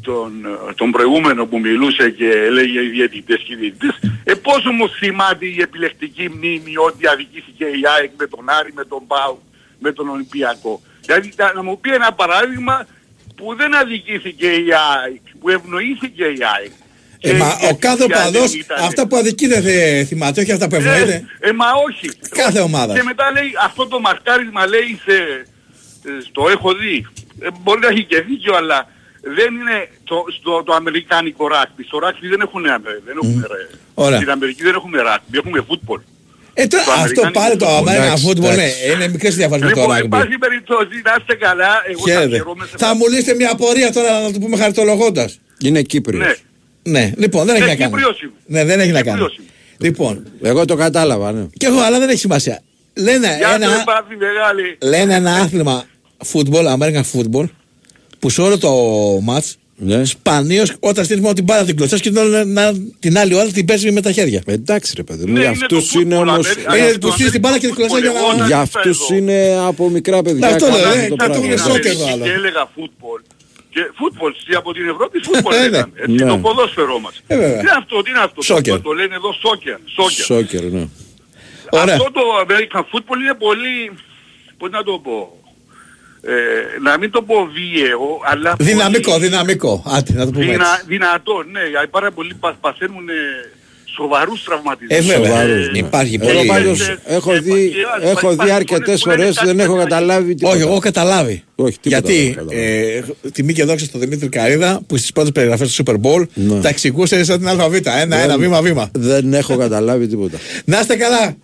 [0.01, 0.31] τον,
[0.69, 4.91] ε, τον προηγούμενο που μιλούσε και έλεγε οι διαιτητές και οι διαιτητές, ε, πώς όμως
[4.99, 9.41] θυμάται η επιλεκτική μνήμη ότι αδικήθηκε η ΑΕΚ με τον Άρη, με τον Πάου,
[9.79, 10.81] με τον Ολυμπιακό.
[11.05, 12.87] Δηλαδή να- να μου πει ένα παράδειγμα
[13.35, 16.71] που δεν αδικήθηκε η ΑΕΚ, που ευνοήθηκε η ΑΕΚ.
[17.19, 18.83] Ε, Και μα η ο κάθε αιτησία οπαδός, δεν ήταν.
[18.83, 21.25] αυτά που αδικείται δεν θυμάται, όχι αυτά που Ε, ευνοείται.
[21.39, 22.09] ε, μα όχι.
[22.29, 22.93] Κάθε ομάδα.
[22.93, 25.45] Και μετά λέει αυτό το μαρκάρισμα λέει σε,
[26.07, 27.05] ε, στο έχω δει.
[27.39, 28.87] Ε, μπορεί να έχει και δίκιο αλλά
[29.37, 31.83] δεν είναι το, στο, το αμερικάνικο ράκπι.
[31.83, 32.61] Στο ράκπι δεν έχουν,
[33.07, 33.69] δεν έχουμε ρε.
[33.93, 34.17] Ωραία.
[34.17, 35.99] Στην Αμερική δεν έχουμε ράκπι, έχουμε φούτμπολ.
[36.57, 37.81] Ε, τώρα, Το αυτό αμερικάνικο πάλι το football.
[37.81, 38.91] American Εντάξει, football, ναι, εντάξει.
[38.93, 40.09] είναι μικρές διαφορές με το Λοιπόν, εν rugby.
[40.09, 42.35] πάση περιπτώσει, να είστε καλά, εγώ θα Χαίρετε.
[42.35, 45.39] χαιρόμαι σε Θα μου λύσετε μια απορία τώρα να το πούμε χαριτολογώντας.
[45.61, 46.23] Είναι Κύπριος.
[46.25, 46.33] Ναι.
[46.99, 47.91] Ναι, λοιπόν, δεν έχει Ναι, να κάνει.
[47.91, 48.31] Κύπριος είμαι.
[48.45, 49.17] Ναι, δεν έχει να κάνει.
[49.17, 49.47] Κύπριος είμαι.
[49.77, 51.45] Λοιπόν, Εγώ το κατάλαβα, ναι.
[51.57, 52.61] και εγώ, αλλά δεν έχει σημασία.
[52.93, 54.77] Λένε Γεια σου, ένα, ρε Πάπη, μεγάλη.
[54.81, 55.83] λένε ένα άθλημα
[56.33, 57.45] football, American football,
[58.19, 58.71] που σε όλο το
[59.17, 60.05] match ναι.
[60.05, 63.45] σπανίως όταν στείλει μόνο την μπάλα την κλωτσάς και την, άλλη- να, την άλλη ώρα
[63.47, 64.41] την παίζεις με τα χέρια.
[64.45, 66.45] Εντάξει ρε παιδί μου, Ναι, για είναι αυτούς το είναι football, όμως...
[66.47, 66.77] Αμερικά.
[66.77, 68.35] Είναι αυτό που στείλει την μπάλα και την κλωτσάς για football, να...
[68.37, 69.19] εγώ Για να αυτούς φέρω.
[69.19, 70.47] είναι από μικρά παιδιά.
[70.47, 71.45] Αυτό λέω, κάνουν ε, το κάτω πράγμα.
[71.47, 72.23] είναι Στην σόκερ Αμερική το άλλο.
[72.23, 73.19] Και έλεγα φούτμπολ.
[73.73, 75.63] Και φούτμπολ στη- από την Ευρώπη φούτμπολ Ε, ναι.
[75.69, 75.91] λέγανε.
[76.03, 76.29] Έτσι, Ναι.
[76.31, 77.15] το ποδόσφαιρό μας.
[77.27, 77.49] Ε, βέβαια.
[77.59, 78.39] Τι είναι αυτό, τι είναι αυτό.
[78.41, 78.73] Σόκερ.
[78.75, 79.77] Το, το λένε εδώ σόκερ.
[79.97, 80.25] Σόκερ.
[80.31, 80.83] Σόκερ, ναι.
[81.81, 81.95] Ωραία.
[81.95, 83.75] Αυτό το American football είναι πολύ,
[84.59, 85.15] πώς να το πω,
[86.27, 87.99] ε, να μην το πω βίαιο,
[88.31, 89.83] αλλά Δυναμικό, πολύ δυναμικό.
[89.95, 90.85] Άντε, να το πούμε δυνα, έτσι.
[90.87, 91.43] δυνατό.
[91.51, 93.13] Ναι, γιατί πάρα πολλοί πα- παθαίνουν ε,
[93.95, 94.97] σοβαρούς τραυματισμούς.
[94.97, 95.25] Ε, βέβαια.
[95.29, 95.77] Σοβαρούς, ναι.
[95.77, 96.47] Υπάρχει Εγώ πολύ.
[96.47, 99.47] πάντως Ε, έχω ε, δει, ε, έχω υπάρχει δει αρκετές πολλές που λένε φορές, κάτι
[99.47, 99.89] δεν έχω τέτοια.
[99.89, 100.53] καταλάβει τίποτα.
[100.53, 101.43] Όχι, εγώ έχω καταλάβει.
[101.55, 103.13] Όχι, τίποτα δεν Γιατί έχω καταλάβει.
[103.23, 106.59] ε, τιμή και δόξα στον Δημήτρη Καρίδα που στι πρώτε περιγραφέ του Super Bowl Ναι.
[106.61, 107.73] τα εξηγούσε σαν την ΑΒ.
[107.83, 108.89] Ένα-ένα, Δεν- βήμα-βήμα.
[108.93, 110.37] Δεν έχω καταλάβει τίποτα.
[110.65, 111.35] Να είστε καλά.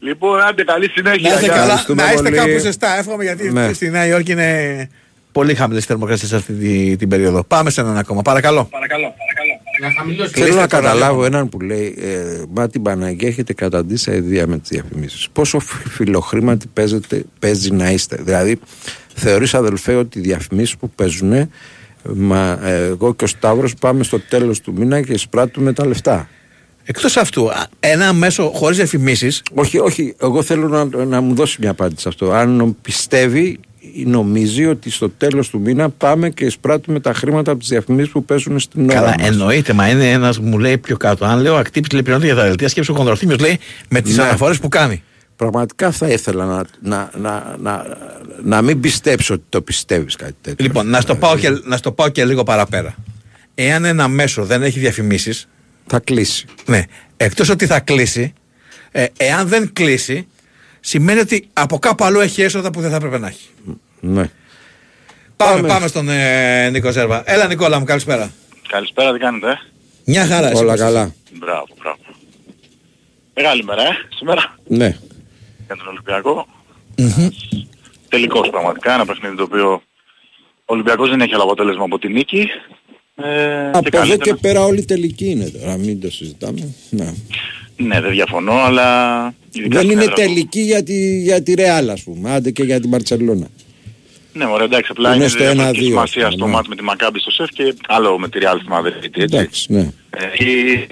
[0.00, 1.28] Λοιπόν, άντε καλή συνέχεια.
[1.28, 1.52] Να είστε Γεια.
[1.54, 1.62] καλά.
[1.64, 2.36] Ευχαριστούμε Να είστε πολύ.
[2.36, 2.98] κάπου ζεστά.
[2.98, 3.72] Εύχομαι γιατί Ναι.
[3.72, 4.88] στη Νέα Υόρκη είναι
[5.32, 7.44] πολύ χαμηλές θερμοκρασίες αυτή τη- την περίοδο.
[7.44, 8.22] Πάμε σε έναν ακόμα.
[8.22, 8.64] Παρακαλώ.
[8.70, 9.48] Παρακαλώ, παρακαλώ.
[10.12, 11.24] Θέλω Κλείστε να το καταλάβω ραδιόφωνο.
[11.26, 15.88] έναν που λέει ε, Μα την Παναγία έχετε καταντήσει αηδία με τις διαφημίσεις Πόσο φι-
[15.88, 18.58] φιλοχρήματοι παίζετε, παίζει να είστε Δηλαδή
[19.14, 21.50] θεωρείς αδελφέ ότι οι διαφημίσεις που παίζουν
[22.02, 26.28] Μα ε, εγώ και ο Σταύρος πάμε στο τέλος του μήνα και εισπράττουμε τα λεφτά
[26.90, 29.42] Εκτός αυτού, α, ένα μέσο χωρίς διαφημίσεις.
[29.54, 33.58] Όχι, όχι, εγώ θέλω να, να μου δώσει μια απάντηση σε αυτό Αν πιστεύει
[33.94, 38.10] ή νομίζει ότι στο τέλος του μήνα πάμε και εισπράττουμε τα χρήματα από τις διαφημίσεις
[38.12, 39.28] που παίζουν στην ώρα Καλά, μας.
[39.28, 41.24] εννοείται, μα είναι ένας που μου λέει πιο κάτω.
[41.24, 44.22] Αν λέω ακτύπη τηλεπληρώνεται για τα δελτία, σκέψου ο Κονδροθύμιο λέει με τις Ναι.
[44.22, 45.02] αναφορές που κάνει.
[45.36, 47.84] Πραγματικά θα ήθελα να, να, να, να,
[48.42, 50.64] να μην πιστέψω ότι το πιστεύεις κάτι τέτοιο.
[50.66, 52.94] Λοιπόν, να στο, πάω και, να στο πάω και λίγο παραπέρα.
[53.54, 55.48] Εάν ένα μέσο δεν έχει διαφημίσεις,
[55.92, 56.46] Θα κλείσει.
[56.66, 56.82] ναι,
[57.16, 58.32] εκτός ότι θα κλείσει,
[58.90, 60.28] ε, εάν δεν κλείσει,
[60.80, 63.48] σημαίνει ότι από κάπου αλλού έχει έσοδα που δεν θα έπρεπε να έχει.
[64.00, 64.30] Ναι.
[65.36, 65.68] Πάμε, Πάμε.
[65.68, 67.22] πάμε στον ε, Νίκο Ζέρβα.
[67.26, 68.30] Έλα, Νικόλα μου, καλησπέρα.
[68.68, 69.58] Καλησπέρα, τι κάνετε, ε;
[70.04, 71.14] Μια χαρά, εσύ Όλα πώς καλά.
[71.32, 71.98] Μπράβο, μπράβο.
[73.34, 74.98] Μεγάλη μέρα, ε, σήμερα, Ναι.
[75.66, 76.46] για τον Ολυμπιακό.
[78.08, 79.82] Τελικός πραγματικά, ένα παιχνίδι το οποίο ο
[80.64, 82.48] Ολυμπιακός δεν έχει άλλο αποτέλεσμα από τη νίκη.
[83.14, 86.74] Ε, Από εδώ καλύτερα- και πέρα όλη τελική είναι τώρα, μην το συζητάμε.
[86.90, 87.14] Ναι.
[87.76, 88.86] Ναι, δεν διαφωνώ, αλλά...
[89.52, 92.30] ειδικά Δεν στην είναι έδρα του- τελική για τη, για τη Ρεάλ, ας πούμε.
[92.30, 93.46] Άντε και για την Μπαρτσελώνα.
[94.32, 96.76] Ναι, ωραία, εντάξει, απλά Είναι είναι, στο διαφορετική 1-2, σημασία ας στο πούμε, μάτς με
[96.76, 99.36] τη Μακάμπη στο ΣΕΦ και άλλο με τη Real στη Μαδρίτη, έτσι.
[99.36, 99.80] Εντάξει, ναι.
[100.10, 100.86] Ε, η-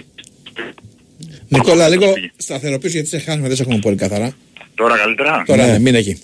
[1.49, 2.07] Νικόλα, λίγο
[2.37, 4.33] σταθεροποιήσω γιατί σε χάνουμε, δεν σε έχουμε πολύ καθαρά.
[4.75, 6.19] Τώρα καλύτερα; Τώρα ναι, μην εκεί.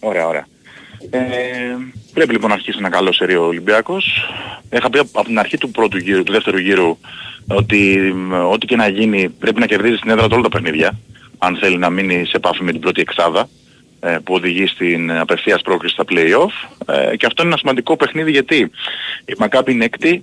[0.00, 0.46] Ωραία, ωραία.
[1.10, 1.20] Ε,
[2.12, 4.28] πρέπει λοιπόν να αρχίσει ένα καλό σερί ο Ολυμπιακός.
[4.70, 6.98] Είχα πει από την αρχή του πρώτου γύρου, του δεύτερου γύρου,
[7.48, 10.98] ότι μ, ό,τι και να γίνει πρέπει να κερδίζει στην έδρα του όλα τα παιχνίδια,
[11.38, 13.48] αν θέλει να μείνει σε επάφη με την πρώτη εξάδα
[14.00, 16.68] ε, που οδηγεί στην απευθείας πρόκριση στα play-off.
[16.94, 18.70] Ε, και αυτό είναι ένα σημαντικό παιχνίδι γιατί
[19.24, 20.20] η Μακάπη είναι έκτη,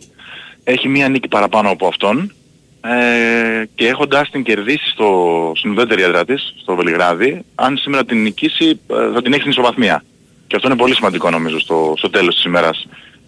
[0.63, 2.33] έχει μία νίκη παραπάνω από αυτόν
[2.81, 8.21] ε, και έχοντας την κερδίσει στο, στην ουδέτερη έδρα της, στο Βελιγράδι, αν σήμερα την
[8.21, 10.03] νικήσει ε, θα την έχει στην ισοβαθμία.
[10.55, 12.87] Και αυτό είναι πολύ σημαντικό νομίζω στο, στο τέλος της ημέρας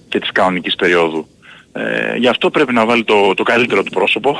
[0.09, 1.27] και της κανονικής περίοδου.
[1.71, 4.37] Ε, γι' αυτό πρέπει να βάλει το, το καλύτερο του πρόσωπο,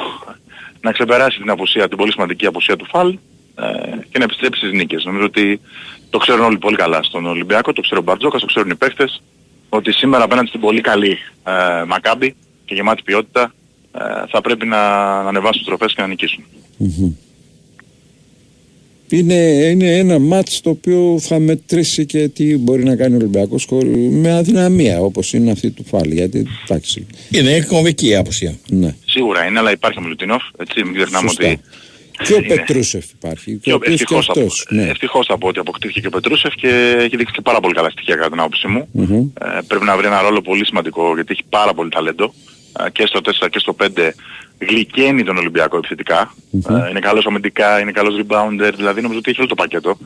[0.82, 3.18] να ξεπεράσει την απουσία, την πολύ σημαντική απουσία του Φαλ ε,
[4.10, 5.04] και να επιστρέψει στις νίκες.
[5.04, 5.62] Νομίζω ότι
[6.10, 9.24] το ξέρουν όλοι πολύ καλά στον Ολυμπιακό, το ξέρει ο Μπαρτζόκας, το ξέρουν οι παίχτες,
[9.70, 12.36] ότι σήμερα απέναντι στην πολύ καλή ε, Μακάμπη
[12.66, 13.54] και γεμάτη ποιότητα
[13.92, 14.78] ε, θα πρέπει να,
[15.24, 16.44] να ανεβάσουν τις τροφές και να νικήσουν.
[16.78, 17.12] Μμμ.
[19.10, 23.66] Είναι, είναι ένα μάτς το οποίο θα μετρήσει και τι μπορεί να κάνει ο Ολυμπιακός
[23.66, 28.58] χωρί- με αδυναμία όπως είναι αυτή του Φάλ γιατί εντάξει Είναι κομβική η απουσία.
[28.70, 28.96] ναι.
[29.06, 31.48] Σίγουρα είναι, αλλά υπάρχει ο Μιλουτίνοφ, έτσι μην ξεχνάμε Σωστά.
[31.48, 31.60] ότι
[32.24, 34.84] και ο είναι- Πετρούσεφ υπάρχει και Και ο ο, οποίος και ευτυχώς, αυτός από, ναι.
[34.90, 38.16] ευτυχώς από ότι αποκτήθηκε και ο Πετρούσεφ και έχει δείξει και πάρα πολύ καλά στοιχεία
[38.16, 38.88] κατά την άποψή μου.
[38.92, 39.14] Μμμ.
[39.42, 42.30] Ε, πρέπει να βρει ένα ρόλο πολύ σημαντικό γιατί έχει πάρα πολύ ταλέντο ε,
[42.92, 44.10] και στο 4 και στο 5
[44.60, 46.34] γλυκαίνει τον Ολυμπιακό επιθετικά.
[46.70, 49.98] Ε, είναι καλός αμυντικά, είναι καλός rebounder, δηλαδή νομίζω ότι έχει όλο το πακέτο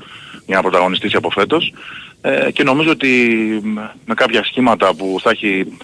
[0.45, 1.73] για να πρωταγωνιστήσει από φέτος.
[2.21, 3.09] Ε, και νομίζω ότι
[3.63, 5.77] μ, με κάποια σχήματα που θα έχει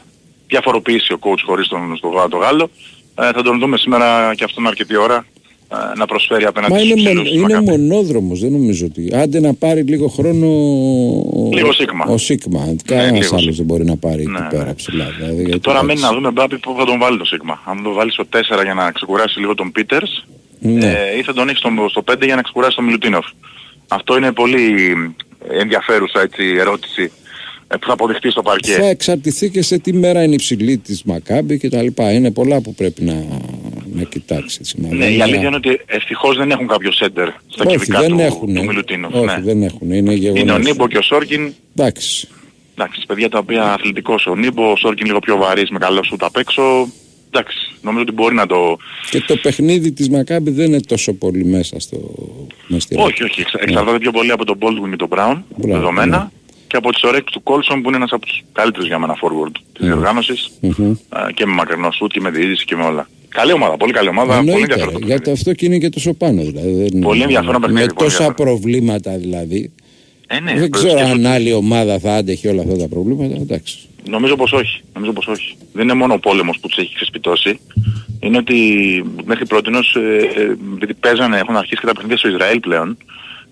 [0.48, 2.70] διαφοροποιήσει ο coach χωρίς τον στο Γάλλο, το Γάλλο,
[3.16, 5.37] ε, θα τον δούμε σήμερα και αυτόν αρκετή ώρα ε,
[5.98, 7.70] να προσφέρει απέναντι Μα στους είναι, ψηλούς μον, της είναι Μακάμπη.
[7.70, 9.10] μονόδρομος, δεν νομίζω ότι.
[9.16, 10.48] Άντε να πάρει λίγο χρόνο.
[11.34, 12.06] ο- Λίγο Σίγμα.
[12.08, 12.66] Ο Σίγμα.
[12.66, 15.08] Ναι, Κανένας λίγο άλλος δεν μπορεί να πάρει Ναι, εκεί πέρα ψηλά.
[15.18, 15.86] Δηλαδή, γιατί Τώρα εντάξει.
[15.86, 17.62] μένει να δούμε Μπάπη που θα τον βάλει το Σίγμα.
[17.66, 20.26] Αν τον βάλει στο 4 για να ξεκουράσει λίγο τον Πίτερς
[20.60, 20.86] Ναι.
[20.86, 23.26] ε, ή θα τον έχει στο, στο 5 για να ξεκουράσει τον Μιλουτίνοφ.
[23.88, 24.94] Αυτό είναι πολύ
[25.62, 27.12] ενδιαφέρουσα έτσι, ερώτηση
[27.68, 28.72] ε, που θα αποδειχτεί στο παρκέ.
[28.72, 32.12] Θα εξαρτηθεί και σε τι μέρα είναι υψηλή της Μακάμπη και τα λοιπά.
[32.14, 33.14] Είναι πολλά που πρέπει να,
[33.98, 34.60] να κοιτάξεις.
[34.60, 35.18] έτσι, να Ναι, δει.
[35.18, 38.54] η αλήθεια είναι ότι ευτυχώς δεν έχουν κάποιο σέντερ στα Όχι, κυβικά δεν του, έχουν.
[38.54, 39.14] του Μιλουτίνοφ.
[39.14, 39.42] Όχι, ναι.
[39.42, 39.92] δεν έχουν.
[39.92, 40.42] Είναι γεγονός.
[40.44, 41.54] Είναι ο Νίμπο και ο Σόρκιν.
[41.76, 42.28] Εντάξει.
[42.80, 46.24] Εντάξει, παιδιά τα οποία αθλητικός ο Νίμπο, ο Σόρκιν λίγο πιο βαρύς με καλό σουτ
[46.24, 46.88] απ' έξω.
[47.32, 48.78] Εντάξει, νομίζω ότι μπορεί να το...
[49.10, 51.98] Και το παιχνίδι της Μακάμπη δεν είναι τόσο πολύ μέσα στο...
[52.68, 55.74] Μέσα στη Όχι, όχι, εξα- εξαρτάται πιο πολύ από τον Baldwin και τον Brown, Μπράβο,
[55.74, 56.28] δεδομένα, ναι.
[56.68, 59.52] και από τις ωρέξεις του Colson που είναι ένας από τους καλύτερους για μένα forward
[59.74, 60.92] της διοργάνωσης, Μμμ.
[61.10, 63.10] α, και με μακρινό σουτ και με διείσδυση και με όλα.
[63.40, 65.02] Καλή ομάδα, πολύ καλή ομάδα, πολύ Εννοείται, ενδιαφέρον.
[65.06, 66.74] για το αυτό και είναι και τόσο πάνω δηλαδή.
[66.74, 69.72] Δεν- Πολύ ενδιαφέρον Με παιχνίδι, πολύ τόσα προβλήματα δηλαδή.
[70.28, 71.28] Ε, ναι, δεν το ξέρω σκέφτομαι.
[71.28, 73.36] αν άλλη ομάδα θα άντεχε όλα αυτά τα προβλήματα.
[73.42, 73.78] Εντάξει.
[74.10, 74.82] Νομίζω πως όχι.
[74.94, 75.56] Νομίζω πως όχι.
[75.74, 77.60] Δεν είναι μόνο ο πόλεμος που τους έχει ξεσπιτώσει.
[78.20, 78.58] Είναι ότι
[79.26, 82.98] μέχρι πρότινος, ε, ε, επειδή παίζανε, έχουν αρχίσει και τα παιχνίδια στο Ισραήλ πλέον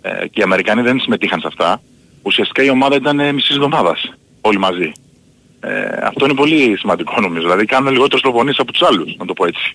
[0.02, 1.82] ε, και οι Αμερικάνοι δεν συμμετείχαν σε αυτά,
[2.22, 4.92] ουσιαστικά η ομάδα ήταν ε, μισής εβδομάδας όλοι μαζί.
[5.68, 7.42] Ε, αυτό είναι πολύ σημαντικό νομίζω.
[7.42, 9.74] Δηλαδή κάνουν λιγότερες προπονήσεις από τους άλλους, να το πω έτσι,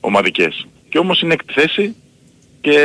[0.00, 0.66] ομαδικές.
[0.88, 1.94] Και όμως είναι έκτη θέση
[2.60, 2.78] και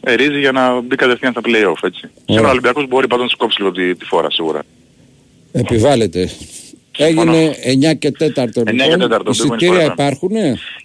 [0.00, 2.10] ερίζει για να μπει κατευθείαν στα play-off, έτσι.
[2.24, 4.62] Σήμερα ο Ολυμπιακός μπορεί πάντως να σου κόψει λίγο τη, τη φόρα σίγουρα.
[5.52, 6.30] Επιβάλλεται.
[6.98, 7.54] Έγινε
[7.92, 9.12] 9 και 4 9 και λοιπόν.
[9.12, 9.92] 4, το Εισιτήρια Big Win Sport FM.
[9.92, 10.30] υπάρχουν.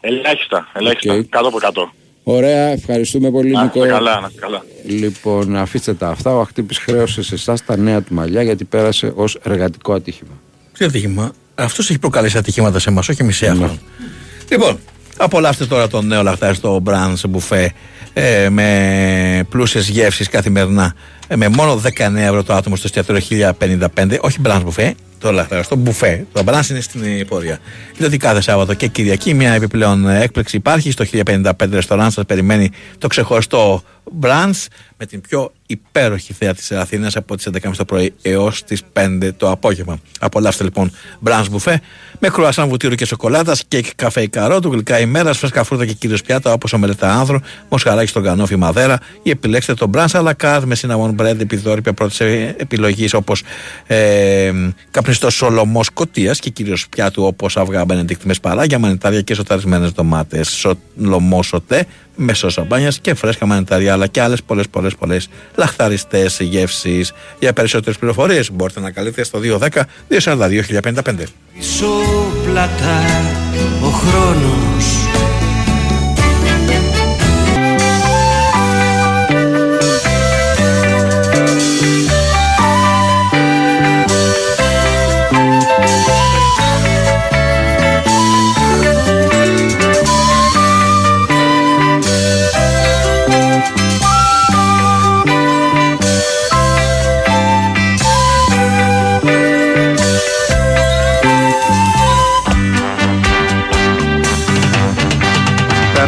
[0.02, 1.26] Ελάχιστα, ελάχιστα.
[1.30, 1.92] Κάτω από 100.
[2.24, 3.80] Ωραία, ευχαριστούμε πολύ Να Νικό.
[3.80, 4.64] είστε καλά, να είστε καλά.
[4.86, 6.36] Λοιπόν, αφήστε τα αυτά.
[6.36, 10.42] Ο Αχτύπης χρέωσε σε εσάς τα νέα του μαλλιά γιατί πέρασε ως εργατικό ατύχημα.
[10.78, 13.80] Τι ατύχημα; Αυτός έχει προκαλέσει ατυχήματα σε εμάς, όχι εμείς σε αυτόν.
[14.50, 14.80] Λοιπόν,
[15.18, 17.68] απολαύστε τώρα το νέο λαχτάρι στο Brands Buffet
[18.14, 20.96] ε, με πλούσιες γεύσεις καθημερινά.
[21.28, 23.54] Ε, με μόνο 19 ευρώ το άτομο στο εστιατόριο
[23.96, 26.20] 1055, όχι Brands Buffet, το λαχτάρι, στο Buffet.
[26.34, 27.60] Το Brands είναι στην ε, πορεία.
[27.90, 30.92] Είδατε ότι κάθε Σάββατο και Κυριακή μια επιπλέον ε, έκπληξη υπάρχει.
[30.92, 33.84] Στο 1055 ρεστοράν σας περιμένει το ξεχωριστό
[34.22, 34.66] Brands
[34.98, 39.30] με την πιο υπέροχη θέα της Αθήνας από τις 11.30 το πρωί έως τις 5
[39.38, 40.00] το απόγευμα.
[40.20, 40.92] Απολαύστε λοιπόν
[41.26, 41.76] Brands Buffet
[42.20, 46.54] με κρουασάν βουτύρου και σοκολάτας και καφέ καρότου, γλυκά ημέρας, φρέσκα φρούτα και κυρίως πιάτα
[46.54, 50.62] όπως ο μελετά άνθρο, μοσχαράκι στον κανόφι μαδέρα ή επιλέξτε το Brands à la carte
[50.66, 53.44] με cinnamon bread, επιδόρυπια πρώτης ε, επιλογής όπως
[53.88, 54.52] ε,
[54.92, 60.50] καπνιστός σολομός σκοτίας και κυρίως πιάτου όπως αυγά μπενεντίκτη με σπαράγια, μανιτάρια και σοταρισμένες ντομάτες,
[60.50, 61.86] σολομός σοτέ
[62.18, 67.14] με σώσα μπάνιας και φρέσκα μανιτάρια αλλά και άλλες πολλές πολλές πολλές λαχταριστές γεύσεις.
[67.40, 71.34] Για περισσότερες πληροφορίες μπορείτε να καλείτε στο 210 242 1055.
[71.54, 71.88] Πίσω
[72.46, 73.06] πλατά
[73.82, 74.67] ο χρόνος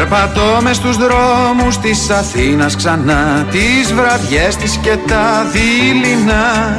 [0.10, 6.76] Περπατώ μες στους δρόμους της Αθήνας ξανά Τις βραδιές της και τα δειλινά.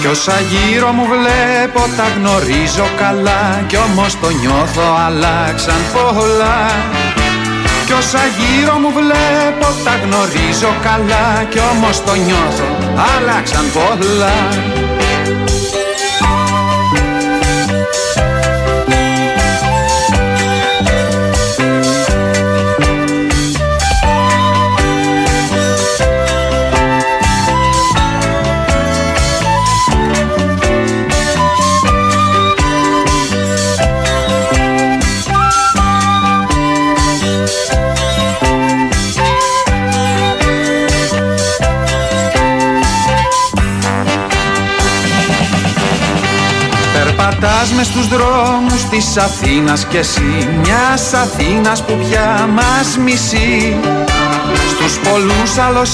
[0.00, 6.58] Κι όσα γύρω μου βλέπω τα γνωρίζω καλά Κι όμως το νιώθω αλλάξαν πολλά.
[7.86, 12.68] Κι όσα γύρω μου βλέπω τα γνωρίζω καλά Κι όμως το νιώθω
[13.14, 14.36] αλλάξαν πολλά
[47.40, 53.76] Περπατάς μες στους δρόμους της Αθήνας κι εσύ Μιας Αθήνας που πια μας μισεί.
[54.72, 55.90] Στους πολλούς άλλος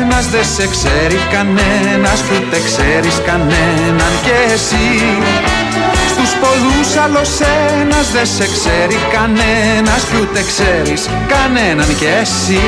[0.00, 4.88] ένας δεν σε ξέρει κανένας Κι ούτε ξέρεις κανέναν κι εσύ.
[6.12, 7.30] Στους πολλούς άλλος
[7.80, 12.62] ένας δεν σε ξέρει κανένας Κι ούτε ξέρεις κανέναν κι εσύ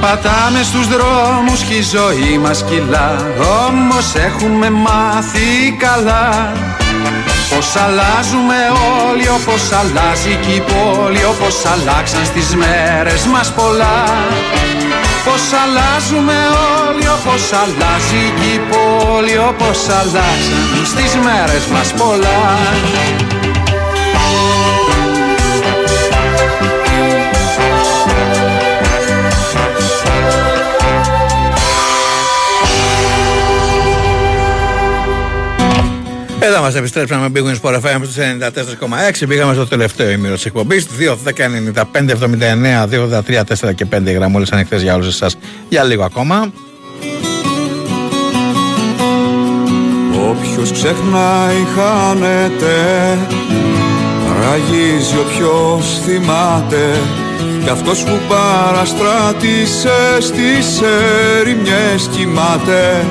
[0.00, 3.16] Περπατάμε στους δρόμους και η ζωή μας κυλά.
[3.66, 6.52] Όμως έχουμε μάθει καλά
[7.50, 8.58] Πως αλλάζουμε
[9.06, 13.98] όλοι όπως αλλάζει και η πόλη Όπως αλλάξαν στις μέρες μας πολλά.
[15.24, 16.36] Πως αλλάζουμε
[16.78, 22.40] όλοι όπως αλλάζει και η πόλη Όπως αλλάξαν στις μέρες μας πολλά
[36.50, 39.28] Εδώ μας επιστρέψαμε με Big Wings Sport FM στους 94,6.
[39.28, 40.86] Πήγαμε στο τελευταίο ημίρο της εκπομπής.
[40.98, 45.36] 2, 10, 95, 79, 2, 3, 4 και 5 γραμμούλες ανοιχτέ για όλους εσάς
[45.68, 46.52] για λίγο ακόμα.
[50.30, 53.18] Όποιος ξεχνάει χάνεται
[54.40, 56.98] Ραγίζει όποιος θυμάται
[57.62, 60.80] Κι αυτός που παραστράτησε στις
[61.40, 63.04] ερημιές κοιμάται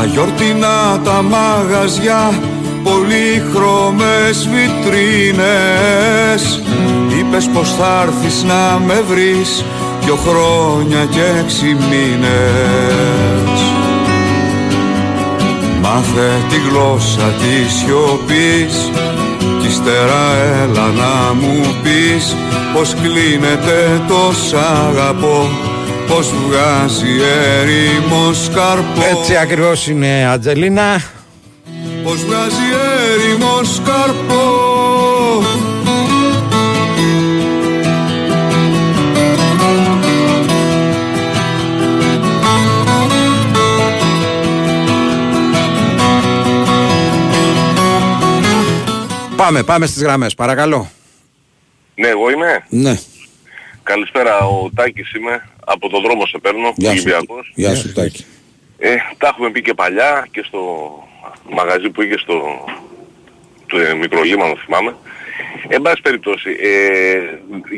[0.00, 2.32] Στα γιορτινά τα μαγαζιά
[2.82, 6.42] Πολύχρωμες βιτρίνες.
[7.18, 9.64] Είπες πως θα έρθεις να με βρεις
[10.00, 13.60] Δυο χρόνια και έξι μήνες.
[15.82, 18.90] Μάθε τη γλώσσα της σιωπής
[19.60, 22.36] Κι ύστερα έλα να μου πεις
[22.74, 24.54] Πως κλείνεται το σ'
[24.88, 25.69] αγαπώ
[26.14, 27.22] Πως βγάζει
[27.60, 31.02] έρημος καρπό Έτσι ακριβώς είναι Ατζελίνα
[32.04, 32.56] Πως βγάζει
[33.12, 34.68] έρημος καρπό
[49.36, 50.90] Πάμε, πάμε στις γραμμές, παρακαλώ.
[51.94, 52.64] Ναι, εγώ είμαι.
[52.68, 52.98] Ναι.
[53.82, 55.48] Καλησπέρα, ο Τάκης είμαι.
[55.72, 57.52] Από το δρόμο σε παίρνω, Γεια σου, Ολυμπιακός.
[57.54, 58.24] Γεια σου Τάκη.
[58.78, 60.60] Ε, τα έχουμε πει και παλιά και στο
[61.50, 62.64] μαγαζί που είχε στο
[63.66, 64.94] το ε, Μικρολίμανο θυμάμαι.
[65.68, 67.18] Εν πάση περιπτώσει, ε,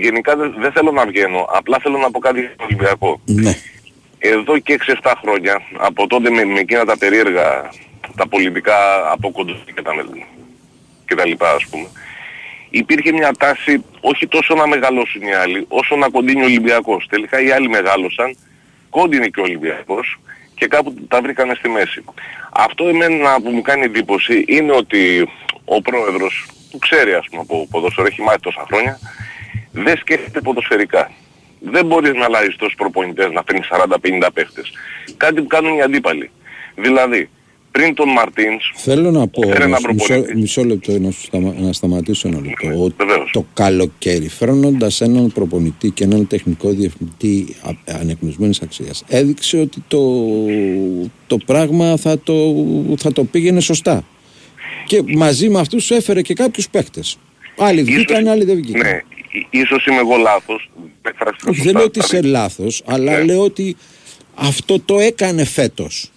[0.02, 3.20] γενικά δεν, δεν θέλω να βγαίνω, απλά θέλω να πω κάτι για τον Ολυμπιακό.
[3.24, 3.55] Ναι.
[4.19, 7.70] Εδώ και 6-7 χρόνια, από τότε με, με εκείνα τα περίεργα,
[8.16, 8.77] τα πολιτικά
[9.12, 9.93] αποκοντουστή και τα,
[11.06, 11.86] και τα λοιπά ας πούμε,
[12.73, 17.07] υπήρχε μια τάση όχι τόσο να μεγαλώσουν οι άλλοι, όσο να κοντίνει ο Ολυμπιακός.
[17.09, 18.36] Τελικά οι άλλοι μεγάλωσαν,
[18.90, 20.20] κόντινε και ο Ολυμπιακός
[20.55, 22.05] και κάπου τα βρήκανε στη μέση.
[22.53, 25.28] Αυτό εμένα που μου κάνει εντύπωση είναι ότι
[25.65, 28.99] ο πρόεδρος που ξέρει ας πούμε από ποδοσφαιρό, έχει μάθει τόσα χρόνια,
[29.73, 31.11] δεν σκέφτεται ποδοσφαιρικά.
[31.61, 34.73] Δεν μπορείς να αλλάζεις τόσους προπονητές, να φέρνεις 40-50 παίχτες.
[35.16, 36.31] Κάτι που κάνουν οι αντίπαλοι.
[36.74, 37.31] Δηλαδή,
[37.73, 40.36] πριν τον Μαρτίνς, Θέλω να πω, Φέρε ένα όμως, μισό, προπονητή.
[40.40, 42.82] μισό λεπτό να, σου σταμα- να σταματήσω ένα λεπτό.
[42.85, 43.31] ότι βεβαίως.
[43.32, 50.01] το καλοκαίρι, φέρνοντας έναν προπονητή και έναν τεχνικό διευθυντή α- ανεκνωσμένης αξίας, έδειξε ότι το,
[51.27, 52.55] το πράγμα θα το,
[52.99, 54.05] θα το πήγαινε σωστά.
[54.86, 57.16] Και μαζί με αυτούς έφερε και κάποιους παίκτες.
[57.57, 58.81] Άλλοι βγήκαν, άλλοι δεν βγήκαν.
[58.90, 59.01] Ναι,
[59.32, 60.70] ί- ίσως είμαι εγώ λάθος.
[61.03, 62.16] δεν εκφράστηκα Όχι, δεν σωστά, λέω ότι δηλαδή.
[62.28, 63.77] είσαι λάθος, αλλά λέω ότι
[64.35, 66.12] αυτό το έκανε φέτος.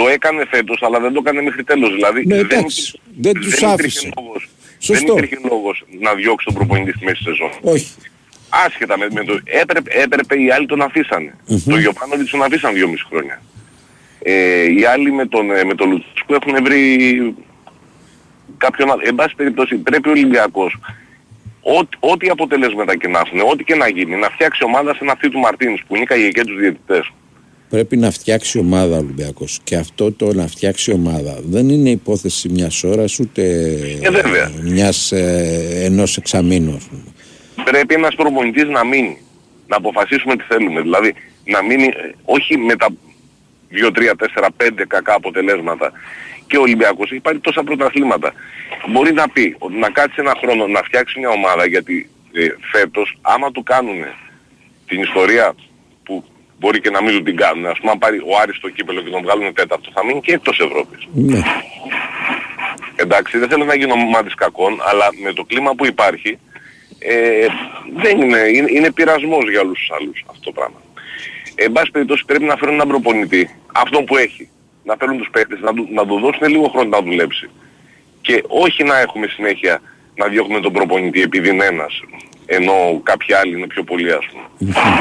[0.00, 1.90] Το έκανε φέτος, αλλά δεν το έκανε μέχρι τέλος.
[1.94, 4.10] Δηλαδή Ναι, δεν, εντάξει, δεν τους υπήρχε άφησε.
[4.16, 4.48] λόγος,
[4.78, 5.14] Σωστό.
[5.14, 7.50] δεν υπήρχε λόγος να διώξει τον προπονητή στη μέση σεζόν.
[7.60, 7.94] Όχι.
[8.66, 9.40] Άσχετα με, με το...
[9.44, 11.36] Έπρεπε, έπρεπε οι άλλοι τον αφήσανε.
[11.68, 13.42] Το Γιωπάνοβιτς τον αφήσαν δυόμιση χρόνια.
[14.22, 17.34] Ε, οι άλλοι με τον, ε, με τον Λουτσέσκου έχουν βρει
[18.56, 19.00] κάποιον άλλο.
[19.04, 20.76] Εν πάση περιπτώσει πρέπει ο Ολυμπιακός
[21.60, 25.28] ό,τι, ό,τι αποτελέσματα και να έχουν, ό,τι και να γίνει, να φτιάξει ομάδα σε αυτή
[25.28, 27.10] του Μαρτίνς που νίκαγε και τους διαιτητές.
[27.70, 29.60] Πρέπει να φτιάξει ομάδα ο Ολυμπιακός.
[29.64, 33.42] Και αυτό το να φτιάξει ομάδα δεν είναι υπόθεση μιας ώρας ούτε
[34.02, 34.52] Ε, βέβαια.
[34.62, 36.74] μιας, ε, ενός εξαμήνου.
[36.76, 37.02] ας πούμε.
[37.64, 39.18] πρέπει ένας προπονητής να μείνει.
[39.66, 40.80] Να αποφασίσουμε τι θέλουμε.
[40.80, 41.14] Δηλαδή
[41.44, 42.86] να μείνει ε, όχι με τα
[43.70, 45.92] 2, 3, 4, 5 κακά αποτελέσματα.
[46.46, 48.32] Και ο Ολυμπιακός έχει πάρει τόσα πρωταθλήματα.
[48.88, 53.18] Μπορεί να πει ότι να κάτσει ένα χρόνο να φτιάξει μια ομάδα γιατί ε, φέτος
[53.20, 53.96] άμα του κάνουν
[54.86, 55.54] την ιστορία
[56.02, 56.24] που
[56.60, 57.66] μπορεί και να μην του την κάνουν.
[57.66, 60.32] Ας πούμε αν πάρει ο Άρης το κύπελο και τον βγάλουν τέταρτο θα μείνει και
[60.32, 61.08] εκτός Ευρώπης.
[61.12, 61.40] Ναι.
[62.96, 66.38] Εντάξει, δεν θέλω να γίνω μάτις κακών, αλλά με το κλίμα που υπάρχει,
[66.98, 67.46] ε,
[68.02, 70.80] δεν είναι, είναι, είναι πειρασμός για όλους τους άλλους αυτό το πράγμα.
[71.54, 74.48] Ε, εν πάση περιπτώσει πρέπει να φέρουν έναν προπονητή, αυτόν που έχει,
[74.84, 77.50] να φέρουν τους παίκτες, να, του, να του δώσουν λίγο χρόνο να δουλέψει.
[78.20, 79.80] Και όχι να έχουμε συνέχεια
[80.14, 82.02] να διώχνουμε τον προπονητή επειδή είναι ένας,
[82.56, 84.44] ενώ κάποιοι άλλοι είναι πιο πολλοί ας πούμε.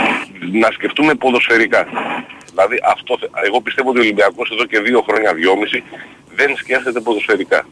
[0.63, 1.88] να σκεφτούμε ποδοσφαιρικά.
[2.49, 5.84] Δηλαδή αυτό, θε- εγώ πιστεύω ότι ο Ολυμπιακός εδώ και δύο χρόνια, δυόμιση,
[6.35, 7.67] δεν σκέφτεται ποδοσφαιρικά.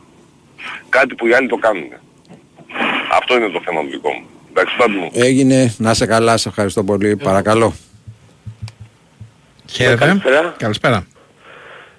[0.89, 1.89] Κάτι που οι άλλοι το κάνουν.
[3.11, 4.25] Αυτό είναι το θέμα του δικό μου.
[4.49, 5.09] Εντάξει, Φάμπη μου.
[5.13, 7.15] Έγινε, να σε καλά, σε ευχαριστώ πολύ.
[7.15, 7.73] Παρακαλώ.
[9.69, 10.05] Χαίρετε.
[10.05, 10.55] Καλησπέρα.
[10.57, 11.07] Καλησπέρα.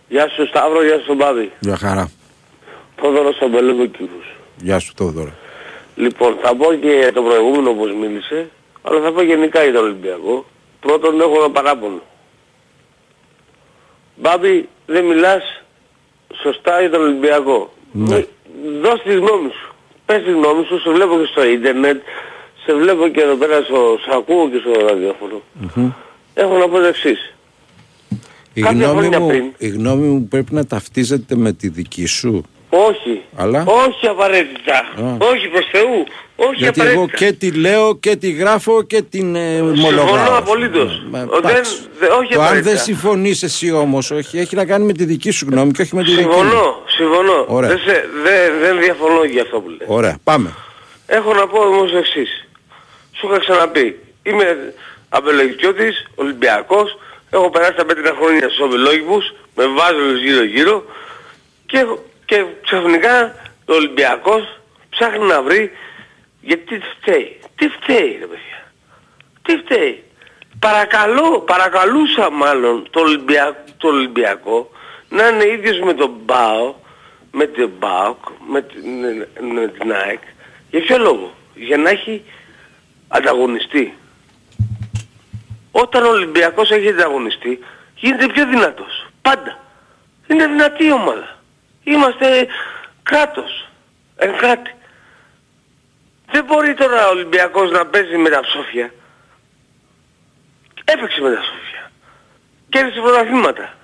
[0.09, 1.52] Γεια σου Σταύρο, γεια σου Μπάδη.
[1.60, 2.10] Γεια χαρά.
[2.96, 5.32] Θόδωρος από Ελεύθερος Γεια σου Θόδωρο.
[5.98, 8.50] Λοιπόν, θα πω και το προηγούμενο όπως μίλησε,
[8.82, 10.44] αλλά θα πω γενικά για τον Ολυμπιακό.
[10.80, 12.02] Πρώτον έχω ένα παράπονο.
[14.16, 15.42] Μπάμπη, δεν μιλάς
[16.42, 17.72] σωστά για τον Ολυμπιακό.
[17.92, 18.24] Ναι.
[18.82, 19.74] Δώσ' τη γνώμη σου.
[20.06, 22.00] Πες τη γνώμη σου, σε βλέπω και στο ίντερνετ,
[22.64, 25.42] σε βλέπω και εδώ πέρα στο, σε ακούω και στο ραδιόφωνο.
[25.52, 25.90] Μμμ.
[26.34, 27.34] Έχω να πω το εξής.
[28.52, 29.44] Η Κάποια γνώμη, χρόνια μου, πριν.
[29.58, 33.22] η γνώμη μου πρέπει να ταυτίζεται με τη δική σου; Όχι.
[33.36, 34.74] Αλλά; Όχι απαραίτητα.
[34.74, 35.16] Α.
[35.32, 36.06] Όχι προς Θεού.
[36.36, 36.90] Όχι γιατί απαραίτητα.
[37.02, 40.36] εγώ και τη λέω και τη γράφω και την ε, Συμφωνώ ομολογάω.
[40.38, 41.02] απολύτως.
[41.10, 41.72] Ναι, Ο, δεν, εντάξει.
[41.98, 42.70] δε- όχι Το αν απαραίτητα.
[42.70, 45.94] δεν συμφωνείς εσύ όμως, όχι, έχει να κάνει με τη δική σου γνώμη και όχι
[45.94, 46.32] με τη δική μου.
[46.32, 47.44] Συμφωνώ, συμφωνώ.
[47.48, 47.68] Ωραία.
[47.68, 49.86] Δεν, σε, δεν, δεν διαφωνώ για αυτό που λέει.
[49.86, 50.54] Ωραία, πάμε.
[51.06, 52.46] Έχω να πω όμως το εξής.
[53.12, 53.98] Σου είχα ξαναπεί.
[54.22, 54.74] Είμαι
[55.08, 56.98] αμπελογικιώτης, Ολυμπιακός.
[57.30, 60.84] Έχω περάσει τα πέντε χρόνια στους αμπελόγικους, με βάζελους γύρω γύρω
[61.66, 61.84] και,
[62.28, 63.34] και ξαφνικά
[63.64, 64.60] ο Ολυμπιακός
[64.90, 65.70] ψάχνει να βρει
[66.40, 67.40] γιατί τι φταίει.
[67.56, 68.72] Τι φταίει ρε παιδιά.
[69.42, 70.05] Τι φταίει.
[70.59, 73.64] Παρακαλώ, παρακαλούσα μάλλον το, Ολυμπια...
[73.76, 74.70] το Ολυμπιακό
[75.09, 76.74] να είναι ίδιος με τον ΜΠΑΟ,
[77.32, 78.18] με την ΜΠΑΟΚ,
[78.48, 78.82] με την,
[79.55, 80.20] με την ΑΕΚ.
[80.70, 82.24] Για ποιο λόγο; Για να έχει
[83.09, 83.94] ανταγωνιστεί.
[85.70, 87.59] Όταν ο Ολυμπιακός έχει ανταγωνιστεί,
[87.94, 89.06] γίνεται πιο δυνατός.
[89.22, 89.59] Πάντα.
[90.26, 91.38] Είναι δυνατή η ομάδα.
[91.93, 92.47] Είμαστε
[93.02, 93.69] κράτος.
[94.16, 94.73] Εν κράτη.
[96.31, 98.90] Δεν μπορεί τώρα ο Ολυμπιακός να παίζει με τα ψόφια.
[100.85, 101.90] Έπαιξε με τα ψόφια.
[102.69, 103.74] Κέρδισε πρωταθλήματα.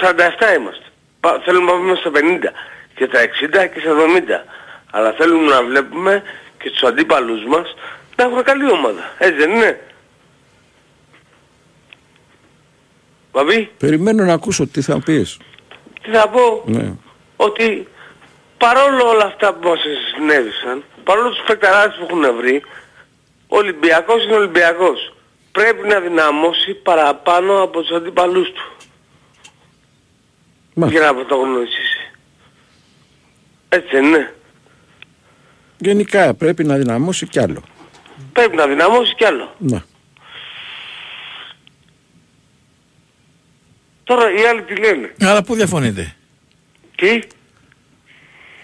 [0.00, 0.84] 47 είμαστε.
[1.20, 2.52] Πα- Θέλουμε να πάμε στα 50
[2.94, 4.44] και στα 60 και στα 70.
[4.90, 6.22] Αλλά θέλουμε να βλέπουμε
[6.62, 7.74] και τους αντίπαλους μας
[8.16, 9.14] να έχουν καλή ομάδα.
[9.18, 9.80] Έτσι δεν είναι;
[13.32, 15.38] Βαβή, Περιμένω να ακούσω τι θα πεις.
[16.02, 16.92] τι θα πω; Ναι.
[17.44, 17.88] Ότι
[18.58, 19.78] παρόλο όλα αυτά που μας
[20.14, 22.62] συνέβησαν, παρόλο τους παικταράδες που έχουν βρει,
[23.46, 25.14] ο Ολυμπιακός είναι Ολυμπιακός.
[25.52, 28.72] Πρέπει να δυναμώσει παραπάνω από τους αντίπαλούς του.
[30.74, 32.12] Για να πρωτογνωρίσει.
[33.68, 34.34] Έτσι δεν είναι.
[35.78, 37.62] Γενικά πρέπει να δυναμώσει κι άλλο.
[38.32, 39.54] Πρέπει να δυναμώσει κι άλλο.
[39.58, 39.82] Ναι.
[44.04, 46.16] Τώρα οι άλλοι τι λένε; Αλλά πού διαφωνείτε;
[47.04, 47.20] Τι.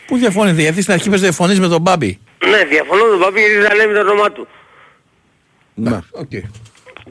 [0.06, 2.18] Πού διαφωνείτε, γιατί στην αρχή πες διαφωνείς με τον Μπάμπη;
[2.50, 4.46] Ναι, διαφωνώ με τον Παπί γιατί δεν λέει το όνομά του.
[5.74, 5.98] Ναι.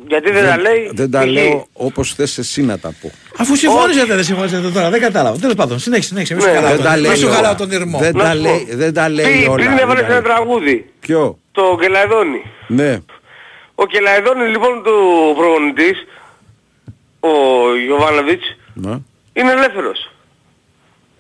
[0.08, 0.90] Γιατί δεν, τα λέει.
[0.94, 1.26] Δεν τα π.χ.
[1.28, 3.12] λέω όπως θες εσύ να τα πω.
[3.38, 5.38] Αφού συμφώνησατε, δεν συμφώνησατε τώρα, δεν κατάλαβα.
[5.40, 6.34] Τέλος πάντων, συνέχισε, συνέχισε.
[6.34, 7.36] Μην σου Ναι, χαλάω δεν τον- τα λέει μην σου όλα.
[7.36, 8.00] χαλάω τον ήρμο.
[8.00, 8.76] Δεν Να τα σου λέει, πω.
[8.76, 9.56] δεν τα λέει Πριν- όλα.
[9.56, 10.22] Πριν δεν έβαλε τα ένα λέει.
[10.24, 10.90] τραγούδι.
[11.00, 12.42] Ποιο; Το Κελαϊδόνι.
[12.68, 13.00] Ναι.
[13.76, 14.94] Ο Κελαϊδόνι λοιπόν του
[15.38, 16.06] προπονητής,
[17.20, 17.30] ο
[17.86, 18.98] Γιωβάνοβιτς, Ναι.
[19.34, 20.09] είναι ελεύθερος.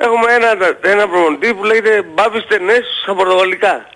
[0.01, 3.89] Έχουμε ένα, ένα προπονητή που λέγεται Μπάμπης Τενές στα πορτογαλικά.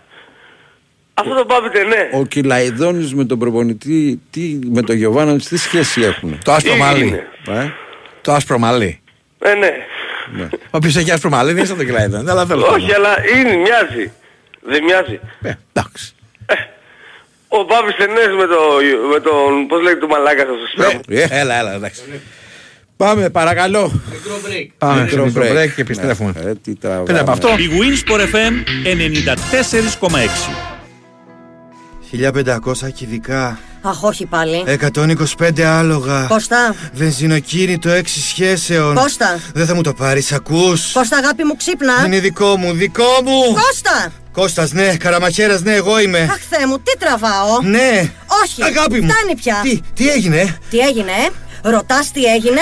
[1.14, 2.10] Αυτό το πάπετε, ναι.
[2.14, 6.40] Ο Κυλαϊδόνης με τον προπονητή, τι, με τον Γιωβάνα, τι σχέση έχουν.
[6.44, 7.08] Το άσπρο Τι μαλλί.
[7.08, 7.70] είναι; Ε;
[8.22, 9.02] Το άσπρο μαλλί.
[9.40, 9.84] Ε, ναι.
[10.72, 12.30] Όποιος έχει άσπρο μαλλί δεν είναι σαν το Κυλαϊδόνη.
[12.30, 14.12] Αλλά θέλω Όχι, αλλά είναι, μοιάζει.
[14.62, 15.20] Δεν μοιάζει.
[15.42, 16.16] Ε, εντάξει.
[17.48, 18.60] Ο Πάπης Τενές με, το,
[19.14, 21.22] με τον, πώς λέγεται το μαλάκα σας, στο σπίτι.
[21.22, 22.02] Ε, Έλα, έλα, εντάξει.
[23.04, 24.02] Πάμε, παρακαλώ.
[24.78, 25.64] Πάμε Μικρό σε μικρό break.
[25.66, 26.34] break και επιστρέφουμε.
[26.44, 27.04] Ναι, ε, τι τραβάμε.
[27.04, 27.48] Πέρα από αυτό.
[27.48, 28.54] Η Winsport FM
[28.84, 30.50] 94,6.
[32.12, 34.64] 1500 κυβικά, Αχ, όχι πάλι.
[35.38, 36.26] 125 άλογα.
[36.30, 38.96] Κώστα, Βενζινοκίνητο 6 σχέσεων.
[38.96, 39.40] Κώστα.
[39.54, 40.92] Δεν θα μου το πάρεις, ακούς.
[40.92, 41.94] Κώστα αγάπη μου ξύπνα.
[42.06, 43.40] Είναι δικό μου, δικό μου.
[43.54, 44.12] Κώστα!
[44.32, 46.20] Κώστας, ναι, καραμαχέρας, ναι, εγώ είμαι.
[46.20, 47.62] Αχ, Θεέ μου, τι τραβάω.
[47.64, 48.12] Ναι.
[48.44, 49.10] Όχι, Αγάπη μου.
[49.10, 49.60] φτάνει πια.
[49.64, 51.12] Τι, τι έγινε, Τι έγινε,
[51.64, 52.62] ε; Ρωτάς τι έγινε;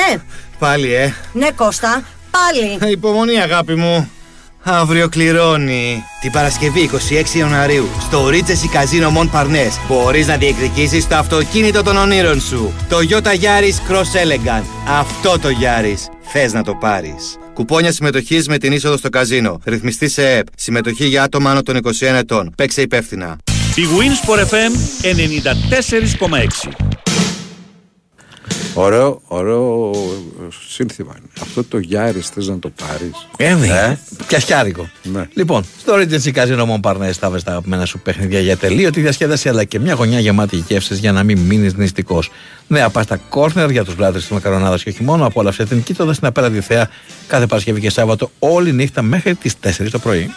[0.60, 1.14] πάλι, ε.
[1.34, 2.92] Ναι, Κώστα, πάλι.
[2.92, 4.12] Υπομονή, αγάπη μου.
[4.64, 6.04] Αύριο κληρώνει.
[6.22, 6.90] Την Παρασκευή
[7.34, 12.74] 26 Ιανουαρίου στο Regency Casino Mont Parnes μπορείς να διεκδικήσεις το αυτοκίνητο των ονείρων σου.
[12.90, 14.64] Το Toyota Yaris Cross Elegant.
[15.00, 17.38] Αυτό το Yaris θες να το πάρεις.
[17.54, 19.60] Κουπόνια συμμετοχής με την είσοδο στο καζίνο.
[19.66, 20.48] Ρυθμιστή σε ΕΠ.
[20.56, 22.54] Συμμετοχή για άτομα άνω των 21 ετών.
[22.58, 23.38] Παίξε υπεύθυνα.
[23.76, 24.72] Η Winsport FM
[25.02, 26.91] 94,6.
[28.74, 29.92] Ωραίο, ωραίο
[30.68, 31.28] σύνθημα είναι.
[31.42, 33.28] Αυτό το Γιάρης θες να το πάρεις.
[33.38, 33.98] Ε, ναι.
[34.28, 34.90] Πιασιάρικο.
[35.04, 35.28] Ναι.
[35.34, 39.64] Λοιπόν, στο Regency Casino Montparnasse θα βρει τα αγαπημένα σου παιχνίδια για τελείωτη διασκέδαση αλλά
[39.64, 42.32] και μια γωνιά γεμάτη γεύσεις για να μην μείνεις νηστικός.
[42.68, 45.26] Νέα πάστα κόρνερ για τους λάτρε της μακαρονάδας και όχι μόνο.
[45.26, 46.90] Απόλαυσε την κοίτοντα στην απέραντη θέα
[47.28, 50.30] κάθε Παρασκευή και Σάββατο όλη νύχτα μέχρι τις 4 το πρωί.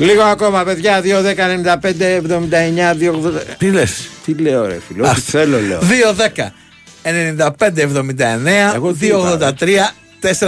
[0.00, 1.00] Λίγο ακόμα, παιδιά.
[1.00, 3.56] 2, 10, 95, 79, 2, 80.
[3.58, 5.08] Τι λες; Τι λέω, ρε φίλε.
[5.08, 5.80] Ό,τι θέλω, λέω.
[5.80, 6.52] 2, 10,
[7.02, 9.94] 95, 79, Εγώ τι 2, 83,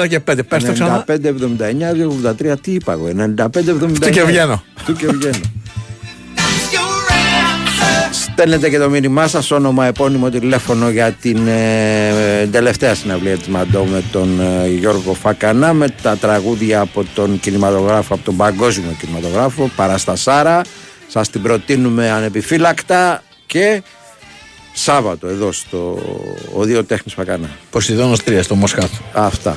[0.03, 0.39] 4 και 5.
[0.49, 1.05] Πες το ξανά.
[1.09, 2.09] 95, 79, 2,
[2.53, 2.55] 83.
[2.61, 3.07] Τι είπα εγώ.
[3.07, 3.99] 95, 79.
[4.01, 4.63] Του και βγαίνω.
[4.85, 5.41] Του και βγαίνω.
[8.33, 13.85] Στέλνετε και το μήνυμά σας, όνομα, επώνυμο, τηλέφωνο για την ε, τελευταία συναυλία της Μαντό
[13.85, 19.71] με τον ε, Γιώργο Φακανά με τα τραγούδια από τον κινηματογράφο, από τον παγκόσμιο κινηματογράφο,
[19.77, 20.61] Παραστασάρα.
[21.09, 23.83] Σας την προτείνουμε ανεπιφύλακτα και
[24.73, 25.99] Σάββατο εδώ στο
[26.55, 27.51] Οδείο Τέχνης Φακανά.
[27.71, 28.97] Ποσειδώνος 3 στο Μοσχάτο.
[29.13, 29.57] Αυτά.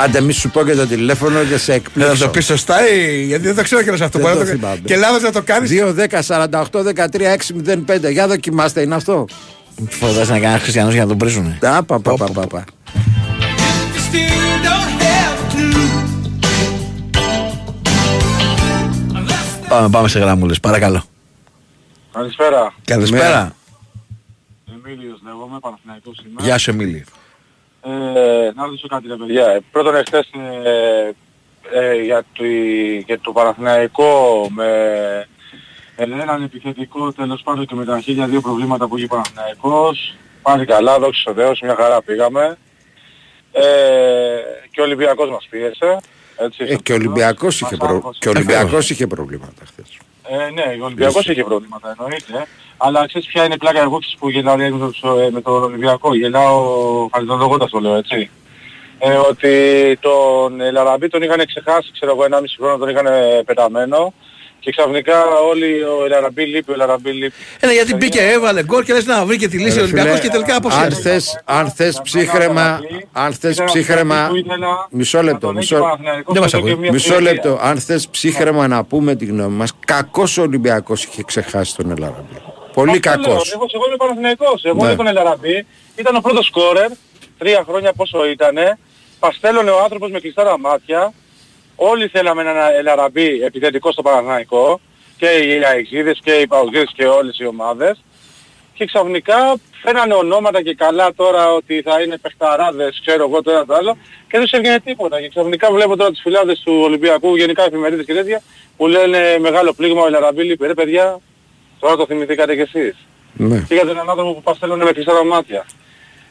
[0.00, 2.14] Άντε μη σου πω και το τηλέφωνο και σε Δεν εκπλήξω.
[2.16, 4.18] θα το πεις σωστά ή γιατί δεν το ξέρω και σε αυτό.
[4.18, 4.78] Δεν Μπορεί να το το- θυμάμαι.
[4.84, 5.70] Και λάθο να το κάνεις.
[5.70, 8.10] 2, 10, 48, 13, 605.
[8.10, 9.24] Για δοκιμάστε, είναι αυτό.
[9.88, 11.46] Φοβάσαι να κάνει χριστιανούς για να τον πρίζουν.
[11.60, 12.64] Α, πα, πα, πα, πα, πα.
[19.68, 21.02] Πάμε, πάμε σε γραμμούλες, παρακαλώ.
[22.12, 22.74] Καλησπέρα.
[22.84, 23.54] Καλησπέρα.
[24.84, 26.40] Εμίλιος λέγομαι, Παναθηναϊκός είμαι.
[26.42, 27.04] Γεια σου, Εμίλη.
[27.84, 29.46] Ε, να ρωτήσω κάτι ρε παιδιά.
[29.48, 30.30] Ε, Πρώτον εχθές
[30.64, 31.10] ε,
[31.72, 32.44] ε, για, το,
[33.06, 34.66] για το Παναθηναϊκό με
[35.96, 40.14] ε, έναν επιθετικό τέλος πάντων και με τα χίλια δύο προβλήματα που είχε ο Παναθηναϊκός.
[40.42, 42.58] Πάλι καλά, δόξα στο Θεός, μια χαρά πήγαμε.
[43.52, 43.62] Ε,
[44.70, 45.96] και ο Ολυμπιακός μας πίεσε.
[46.36, 47.00] Έτσι, Ε, στο και ο τέλος.
[47.06, 47.96] Ολυμπιακός είχε, Μας προ...
[47.96, 48.18] άγχωσε.
[48.20, 49.91] και ο Ολυμπιακός είχε προβλήματα χθες.
[50.34, 52.46] Ε, ναι, ο Ολυμπιακός είχε προβλήματα εννοείται.
[52.76, 55.62] Αλλά ξέρεις ποια είναι η πλάκα εγώ ξέρεις που γελάω λέει, με, το, με τον
[55.62, 56.14] Ολυμπιακό.
[56.14, 58.30] Γελάω χαριτολογώντας το λέω έτσι.
[58.98, 59.52] Ε, ότι
[60.00, 63.06] τον Ελαραμπή τον είχαν ξεχάσει, ξέρω εγώ, 1,5 χρόνο τον είχαν
[63.44, 64.14] πεταμένο.
[64.64, 67.34] Και ξαφνικά όλοι ο Ελαραμπή λείπει, ο Ελαραμπή λείπει.
[67.60, 70.00] Ε, ναι, γιατί μπήκε, έβαλε γκολ και λες να βρήκε τη λύση ο Ρε φίλε,
[70.00, 70.94] Ολυμπιακός και τελικά αν αποσύρει.
[70.94, 72.80] θες, αν θες ψύχρεμα,
[73.12, 76.32] αν θες Ήταν ψύχρεμα, αυτό που ήθελα μισό να λεπτό, τον έχει μισό, ο Παναθηναϊκός
[76.34, 76.82] Δεν μας εδώ και ακούει.
[76.82, 77.32] μια μισό τριετία.
[77.32, 81.90] λεπτό, αν θες ψύχρεμα να πούμε τη γνώμη μας, κακός ο Ολυμπιακός είχε ξεχάσει τον
[81.90, 82.36] Ελαραμπή.
[82.72, 83.52] Πολύ Αυτό λέω, κακός.
[83.52, 84.64] Εγώ, εγώ είμαι Παναθηναϊκός.
[84.64, 84.88] Εγώ Ναι.
[84.88, 85.66] με τον Ελαραμπή
[85.96, 86.90] ήταν ο πρώτος σκόρερ,
[87.38, 88.78] τρία χρόνια πόσο ήτανε.
[89.18, 91.12] Παστέλωνε ο άνθρωπος με κλειστά τα μάτια.
[91.84, 94.80] Όλοι θέλαμε έναν Ελαραμπή επιθετικό στο Παναθηναϊκό.
[95.16, 98.04] Και οι Αεξίδες και οι Παουζίδες και όλες οι ομάδες.
[98.74, 103.66] Και ξαφνικά φαίνανε ονόματα και καλά τώρα ότι θα είναι παιχταράδες, ξέρω εγώ το ένα
[103.66, 103.92] το άλλο.
[104.28, 105.20] Και δεν τους έβγαινε τίποτα.
[105.20, 108.42] Και ξαφνικά βλέπω τώρα τις φυλάδες του Ολυμπιακού, γενικά εφημερίδες και τέτοια,
[108.76, 110.66] που λένε μεγάλο πλήγμα ο Ελαραμπή λείπει.
[110.66, 111.18] Ρε παιδιά,
[111.80, 112.96] τώρα το θυμηθήκατε κι εσείς
[113.32, 113.64] Ναι.
[113.68, 115.66] και για τον άνθρωπο που παστέλνουν με κλειστά τα μάτια.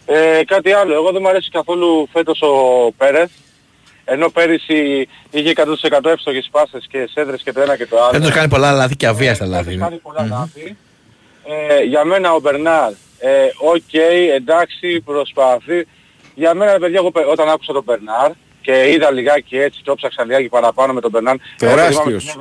[0.06, 2.54] Ε, κάτι άλλο, εγώ δεν μου αρέσει καθόλου φέτος ο
[2.98, 3.32] Πέρεθ,
[4.12, 8.18] ενώ πέρυσι είχε 100% εύστοχες πάσες και σέντρες και το ένα και το άλλο.
[8.18, 9.70] Έτος κάνει πολλά λάθη και αβίαστα λάθη.
[9.70, 10.78] Έχει κάνει πολλά λάθη.
[11.70, 13.94] Ε, για μένα ο Μπερνάρ, ε, οκ,
[14.36, 15.88] εντάξει, προσπαθεί.
[16.36, 18.32] Για μένα, ρε παιδιά, εγώ, πε- όταν άκουσα τον Μπερνάρ,
[18.62, 21.42] και είδα λιγάκι έτσι και έψαξα λιγάκι παραπάνω με τον Μπερνάρ.
[21.58, 22.38] Τεράστιος,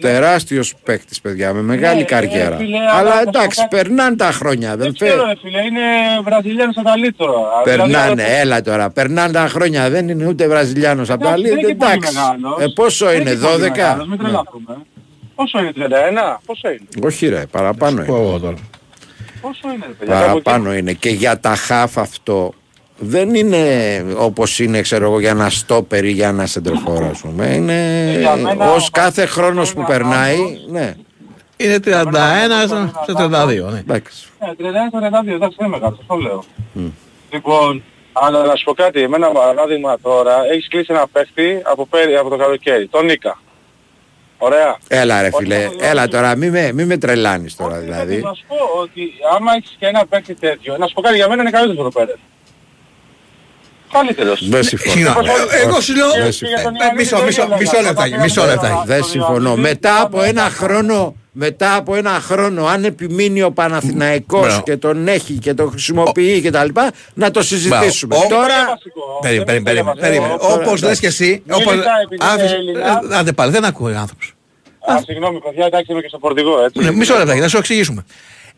[0.00, 2.54] τεράστιος παίκτης παιδιά με μεγάλη Ναι, καριέρα.
[2.54, 5.80] ε, φίλε, Αλλά αλλά εντάξει, περνάνε τα χρόνια, Δεν δεν ξέρω ρε φίλε, είναι
[6.24, 7.40] Βραζιλιάνος απ' τα Lidl τώρα.
[7.64, 11.54] Περνάνε, Δηλαδή, έλα τώρα, περνάνε τα χρόνια, δεν είναι ούτε Βραζιλιάνος από τα Εντάξει, δεν
[11.56, 12.14] Lidl, είναι και πολύ εντάξει.
[12.14, 12.60] μεγάλος.
[12.62, 13.70] Ε, πόσο δεν είναι, και πολύ 12?
[13.70, 14.22] μεγάλος, Μην Ναι.
[14.22, 14.76] τρελαθούμε.
[15.34, 18.12] Πόσο είναι, 31, πόσο είναι; Όχι ρε, παραπάνω είναι.
[19.40, 20.42] Πόσο είναι, ρε παιδιά; κάπου εκεί.
[20.42, 20.92] Παραπάνω είναι.
[20.92, 22.52] Και για τα χαφ αυτό
[22.98, 27.46] δεν είναι όπως είναι ξέρω εγώ για ένα στόπερ ή για ένα σεντροφόρο ας πούμε.
[27.46, 30.38] Είναι για μένα ως κάθε χρόνος που περνάει,
[30.70, 30.94] ναι.
[31.56, 31.90] Είναι 31
[32.66, 33.70] σε 32.
[33.70, 33.78] Ναι.
[33.78, 34.28] Εντάξει.
[34.40, 36.44] Ναι, 31-32, εντάξει δεν είναι μεγάλος, αυτό λέω.
[37.30, 42.16] Λοιπόν, αλλά να σου πω κάτι, εμένα παράδειγμα τώρα, έχεις κλείσει ένα παίχτη από, πέρι,
[42.16, 43.38] από το καλοκαίρι, τον Νίκα.
[44.38, 44.76] Ωραία.
[44.88, 48.20] Έλα ρε Όταν φίλε, το έλα τώρα, μη με, μη με τρελάνεις τώρα δηλαδή.
[48.20, 51.28] Να σου πω ότι άμα έχεις και ένα παίκτη τέτοιο, να σου πω κάτι για
[51.28, 52.18] μένα είναι καλύτερος από το Πέρες.
[53.98, 54.48] Καλύτερος.
[54.48, 54.92] Δεν συμφωνώ.
[54.94, 56.68] Συγγνώμη, ε, εγώ σου λέω- Δεν Ε, συμφωνώ.
[56.90, 58.82] ε, μισό, μισό, μισό λεπτάκι, μισό λεπτάκι.
[58.86, 59.56] Δεν συμφωνώ.
[59.56, 64.62] Μετά από ένα χρόνο, μετά από ένα χρόνο, αν επιμείνει ο Παναθηναϊκός Μπράβο.
[64.62, 68.16] και τον έχει και τον χρησιμοποιεί και τα λοιπά, να το συζητήσουμε.
[68.16, 68.28] Μπράβο.
[68.34, 68.78] Τώρα,
[69.20, 70.36] Περίμενε, περίμενε, περίμενε, περίμενε.
[70.40, 71.74] Τώρα, Όπως λες και εσύ, Μην όπως...
[71.74, 73.00] ζητάει επειδή είναι άφησε- Έλληνα.
[73.12, 74.34] ε, Άντε πάλι, δεν ακούει ο άνθρωπος.
[74.86, 76.84] Α, συγγνώμη παιδιά, εντάξει είμαι και στο φορτηγό, έτσι.
[76.84, 78.04] Ναι, μισό λεπτάκι, να σου εξηγήσουμε.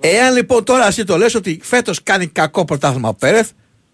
[0.01, 3.49] Εάν λοιπόν τώρα εσύ το λες ότι φέτος κάνει κακό πρωτάθλημα ο Πέρεθ,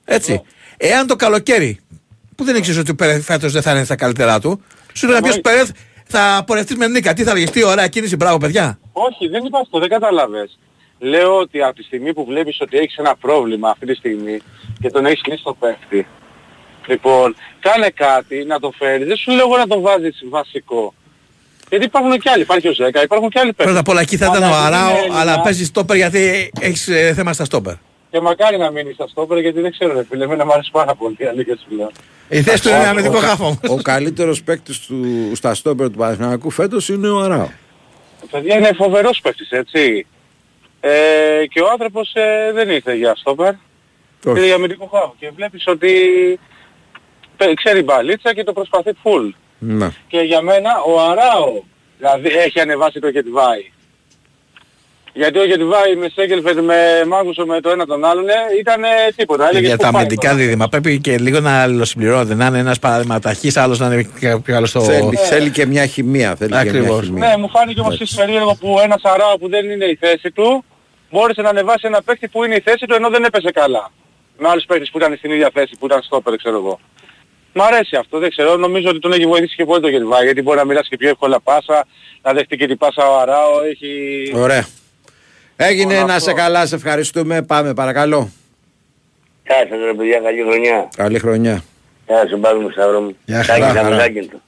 [0.04, 0.42] έτσι.
[0.76, 1.80] Εάν το καλοκαίρι,
[2.36, 4.62] που δεν ήξερες ότι ο Πέρεθ φέτος δεν θα είναι στα καλύτερά του,
[4.92, 5.70] σου λέει να πεις Πέρεθ
[6.06, 7.12] θα πορευτείς με νίκα.
[7.12, 8.78] Τι θα λέγεις, τι ωραία κίνηση, μπράβο παιδιά.
[8.92, 10.58] Όχι, δεν είπα αυτό, δεν κατάλαβες.
[10.98, 14.38] Λέω ότι από τη στιγμή που βλέπεις ότι έχεις ένα πρόβλημα αυτή τη στιγμή
[14.80, 16.06] και τον έχεις κλείσει το παίχτη,
[16.86, 19.06] λοιπόν, κάνε κάτι να το φέρεις.
[19.06, 20.94] Δεν σου λέω εγώ να το βάζεις βασικό.
[21.68, 23.64] Γιατί υπάρχουν και άλλοι, υπάρχει ο Ζέκα, υπάρχουν και άλλοι παίχτες.
[23.64, 25.96] Πρώτα απ' όλα εκεί θα ήταν Αλλά ο επειδή Αράο, είναι Έλληνα, αλλά παίζεις στόπερ
[25.96, 27.74] γιατί έχεις ε, θέμα στα στόπερ.
[28.12, 30.94] Και μακάρι να μείνεις στα στόπερ γιατί δεν ξέρω ρε φίλε, εμένα μου αρέσει πάρα
[30.94, 31.90] πολύ η αλήθεια σου λέω.
[32.28, 33.58] Η θέση του είναι ο- αμυντικό ο- χάφο.
[33.68, 34.96] Ο καλύτερος παίκτης του,
[35.34, 37.48] στα στόπερ του Παναθηναϊκού φέτος είναι ο Αράο.
[38.30, 40.06] Παιδιά είναι φοβερός παίχτης, έτσι.
[40.80, 40.90] Ε,
[41.48, 43.48] και ο άνθρωπος ε, δεν ήρθε για στόπερ.
[43.48, 43.58] Όχι.
[44.28, 45.14] Ήρθε για αμυντικό χάφο.
[45.18, 45.90] Και βλέπεις ότι
[47.36, 49.30] παι- ξέρει μπαλίτσα και το προσπαθεί full.
[49.58, 49.88] Ναι.
[50.08, 51.62] Και για μένα ο Αράο
[51.98, 53.70] δηλαδή έχει ανεβάσει το Γετβάη.
[55.14, 58.82] Γιατί ο Γετβάη με Σέγκελφετ, με Μάγουσο, με το ένα τον άλλον ε, ήταν
[59.16, 59.48] τίποτα.
[59.48, 60.42] Έλεγες Για πού τα πάει αμυντικά τώρα.
[60.42, 62.34] δίδυμα πρέπει και λίγο να αλληλοσυμπληρώνεται.
[62.34, 64.80] Να είναι ένας παραδειγματαχής, άλλος να είναι πιο πιο άλλος στο...
[64.80, 66.34] Θέλει, θέλει και μια χημεία.
[66.36, 67.04] Θέλει και μια Ακριβώς.
[67.04, 67.28] χημεία.
[67.28, 68.14] Ναι, μου φάνηκε όμως Εντάξει.
[68.14, 70.64] και περίεργο που ένας Αράο που δεν είναι η θέση του
[71.10, 73.90] μπόρεσε να ανεβάσει ένα παίκτη που είναι η θέση του ενώ δεν έπεσε καλά.
[74.38, 76.80] Με άλλους παίκτες που ήταν στην ίδια θέση, που ήταν στόπερ, ξέρω εγώ.
[77.52, 78.56] Μ' αρέσει αυτό, δεν ξέρω.
[78.56, 81.08] Νομίζω ότι τον έχει βοηθήσει και πολύ το Γετβάη, γιατί μπορεί να μοιράσει και πιο
[81.08, 81.86] εύκολα πάσα,
[82.22, 83.88] να δεχτεί και την πάσα ο Αράο, έχει...
[84.34, 84.66] Ωραία.
[85.66, 86.28] Έγινε Λοιπόν, να αυτό.
[86.30, 87.42] σε καλά, σε ευχαριστούμε.
[87.42, 88.30] Πάμε, παρακαλώ.
[89.46, 90.88] Γεια σας ρε παιδιά, καλή χρονιά.
[90.96, 91.62] Καλή χρονιά.
[92.06, 93.16] Γεια σου Παύλο μου Σταύρο μου.
[93.24, 94.00] Γεια Τάκης χαρά, από χαρά.
[94.00, 94.40] Ζάκυνθο.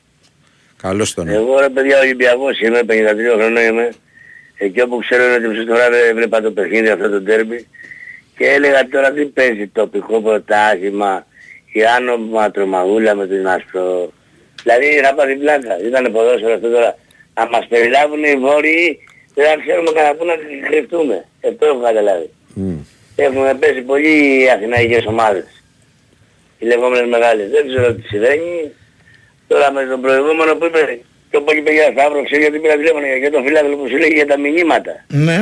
[0.76, 1.28] Καλώς τον.
[1.28, 2.92] Εγώ ρε παιδιά Ολυμπιακός είμαι, 53
[3.36, 3.88] χρονών είμαι.
[4.58, 7.66] Εκεί όπου ξέρω ότι μισή φορά δεν έβλεπα το παιχνίδι αυτό το τέρμπι
[8.36, 11.26] και έλεγα τώρα τι παίζει τοπικό πρωτάθλημα
[11.72, 14.12] η άνομα τρομαγούλα με την άσπρο.
[14.62, 15.78] Δηλαδή θα πάρει πλάκα.
[15.86, 16.96] Ήταν ποδόσφαιρο αυτό τώρα.
[17.34, 18.98] Αν μας περιλάβουν οι βόρειοι
[19.34, 21.16] δεν θα ξέρουμε κατά πού να τις κρυφτούμε.
[21.48, 22.28] Αυτό έχω καταλάβει.
[23.16, 25.46] Έχουν πέσει πολύ οι αθηναϊκές ομάδες.
[26.58, 27.50] Οι λεγόμενες μεγάλες.
[27.50, 28.70] Δεν ξέρω τι συμβαίνει.
[29.48, 31.00] Τώρα με τον προηγούμενο που είπε
[31.30, 34.26] το πολύ παιδιά Σταύρος, ξέρει γιατί πήρα τηλέφωνο για το φιλάδελφο που σου λέει για
[34.26, 34.92] τα μηνύματα.
[35.08, 35.38] Ναι.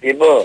[0.00, 0.44] Λοιπόν,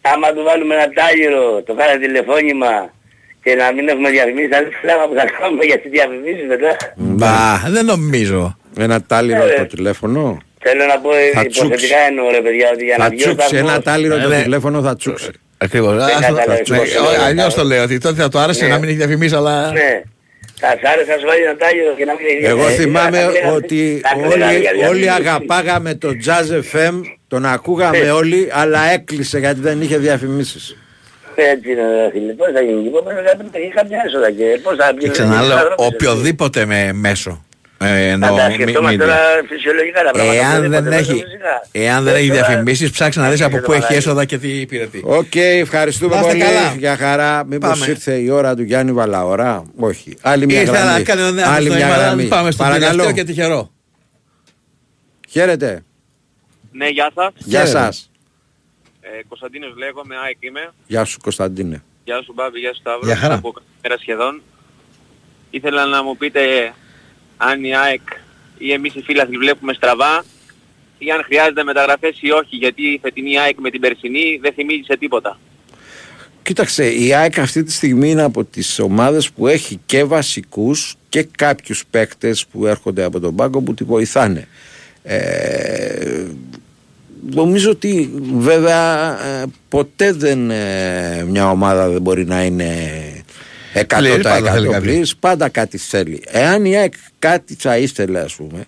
[0.00, 2.94] άμα του βάλουμε ένα τάγιρο, το κάνα τηλεφώνημα
[3.42, 6.76] και να μην έχουμε διαφημίσεις, θα δεις φλάμα που θα κάνουμε για τις διαφημίσεις μετά.
[6.96, 8.56] Μπα, δεν νομίζω.
[8.78, 10.38] Ένα τάλιρο Ε, το τηλέφωνο.
[10.62, 13.46] Θέλω να πω Θα υποθετικά εννοώ ρε παιδιά ότι για να Θα βγει ο τσούξει.
[13.46, 14.42] σταθμός- Ένα τάλιρο Ε, το ναι.
[14.42, 15.30] τηλέφωνο θα τσούξει.
[15.58, 15.92] Ακριβώς.
[15.94, 17.76] Δεν Ας το- καταλαβαίνεις ναι, πώς το ο- λέω, Αλλιώς το κατάλαβες.
[17.76, 18.70] λέω ότι τότε θα του άρεσε Ναι.
[18.70, 19.72] να μην έχει διαφημίσει αλλά...
[19.72, 20.02] Ναι.
[20.60, 22.84] Θα σ' άρεσε να σου βάλει ένα τάγιρο και να μην έχει Εγώ διαφημίσεις.
[22.84, 25.10] θυμάμαι Θα λέγαμε- ότι θα λέγαμε όλοι, για όλοι διαφημίσεις.
[25.20, 26.94] αγαπάγαμε το Jazz FM,
[27.28, 28.10] τον ακούγαμε Ναι.
[28.10, 30.76] όλοι, αλλά έκλεισε γιατί δεν είχε διαφημίσεις.
[31.34, 34.44] Έτσι είναι ρε φίλε, πώς θα γίνει, πώς θα πρέπει να έχει κάποια έσοδα και
[34.62, 35.08] πώς θα Και βγει.
[35.10, 37.45] ξαναλέω, οποιοδήποτε με μέσο.
[37.78, 38.98] Ε, Θα εννοώ, τα μη- σκεφτόμαστε media.
[38.98, 39.16] τώρα
[39.48, 40.34] φυσιολογικά τα πράγματα.
[40.36, 41.66] Εάν οποιοδήποτε δεν μέσο έχει, φυσικά.
[41.72, 43.98] εάν δεν έχει Τώρα- διαφημίσεις, ψάξε να δεις από Έχετε πού το έχει μαγαζί.
[43.98, 45.02] έσοδα και τι υπηρετεί.
[45.04, 46.42] Οκ, ευχαριστούμε Να είστε πολύ.
[46.44, 46.74] καλά.
[46.78, 47.44] Για χαρά.
[47.46, 47.86] Μήπως Πάμε.
[47.90, 50.16] ήρθε η ώρα του Γιάννη Βαλαωρά; Όχι.
[50.20, 50.98] Άλλη μια Ήθελα γραμμή.
[50.98, 52.22] να κάνω ένα Άλλη μια νόημα, γραμμή.
[52.22, 52.90] να πάμε στο Παρακαλώ.
[52.90, 53.70] τελευταίο και τυχερό.
[55.28, 55.84] Χαίρετε.
[56.72, 57.32] Ναι, γεια σας.
[57.36, 57.78] Γεια Χαίρετε.
[57.78, 58.10] σας.
[59.00, 60.72] Ε, Κωνσταντίνος λέγομαι, ΑΕΚ είμαι.
[60.86, 61.82] Γεια σου Κωνσταντίνε.
[62.04, 63.06] Γεια σου Μπάμπη, γεια σου Σταύρο.
[63.06, 63.34] Γεια χαρά.
[63.34, 64.42] Από μέρα σχεδόν.
[65.50, 66.40] Ήθελα να μου πείτε
[67.36, 68.00] αν η ΑΕΚ
[68.58, 70.24] ή εμείς οι φίλαθλοι βλέπουμε στραβά
[70.98, 74.82] ή αν χρειάζεται μεταγραφές ή όχι, γιατί η φετινή ΑΕΚ με την περσινή δεν θυμίζει
[74.82, 75.38] σε τίποτα.
[76.42, 81.22] Κοίταξε, η ΑΕΚ αυτή τη στιγμή είναι από τις ομάδες που έχει και βασικούς και
[81.22, 84.48] κάποιους παίκτες που έρχονται από τον πάγκο που τη βοηθάνε.
[85.02, 86.26] Ε,
[87.30, 92.74] νομίζω ότι βέβαια ε, ποτέ δεν ε, μια ομάδα δεν μπορεί να είναι
[93.80, 94.80] 100% Πλήρης, πάντα θέλει κάτι.
[94.86, 96.22] πλήρης, πάντα κάτι θέλει.
[96.26, 98.64] Εάν η ΑΕΚ κάτι θα ήθελε ας πούμε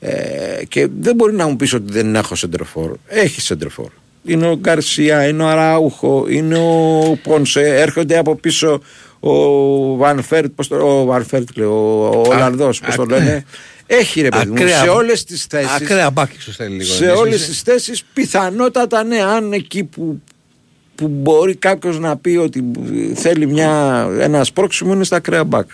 [0.00, 2.92] ε, και δεν μπορεί να μου πεις ότι δεν έχω σεντροφόρ.
[3.06, 3.88] Έχει σεντροφόρ.
[4.24, 8.82] Είναι ο Γκαρσία, είναι ο Αράουχο, είναι ο Πόνσε, έρχονται από πίσω
[9.20, 13.18] ο Βανφέρτ, πώς το, ο Βανφέρτ λέω, ο Ολλανδός, πώς το ακραία.
[13.18, 13.44] λένε.
[13.86, 16.94] Έχει ρε παιδί μου, Ακραία- σε όλες τις θέσεις Ακραία μπάκ ίσως θέλει λίγο.
[16.94, 17.48] σε να όλες ζήσει.
[17.50, 20.22] τις θέσεις πιθανότατα ναι, αν εκεί που,
[21.00, 22.64] που μπορεί κάποιος να πει ότι
[23.14, 25.68] θέλει μια, ένα σπρώξιμο είναι στα ακραία μπακ.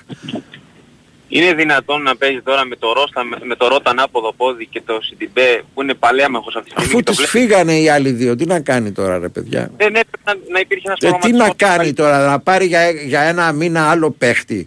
[1.29, 4.83] Είναι δυνατόν να παίζει τώρα με το Ρώστα, με, με το Ρότα ανάποδο πόδι και
[4.87, 6.89] το Σιντιμπέ που είναι παλέμαχος αυτή τη στιγμή.
[6.89, 7.41] Αφού και το τις βλέπεις.
[7.41, 10.85] φύγανε οι άλλοι δύο, τι να κάνει τώρα ρε παιδιά; Δεν έπρεπε να, να υπήρχε
[10.87, 11.57] ένας Ε, τι να προγραμματισμός.
[11.77, 14.67] κάνει τώρα, να πάρει για, για ένα μήνα άλλο παίχτη.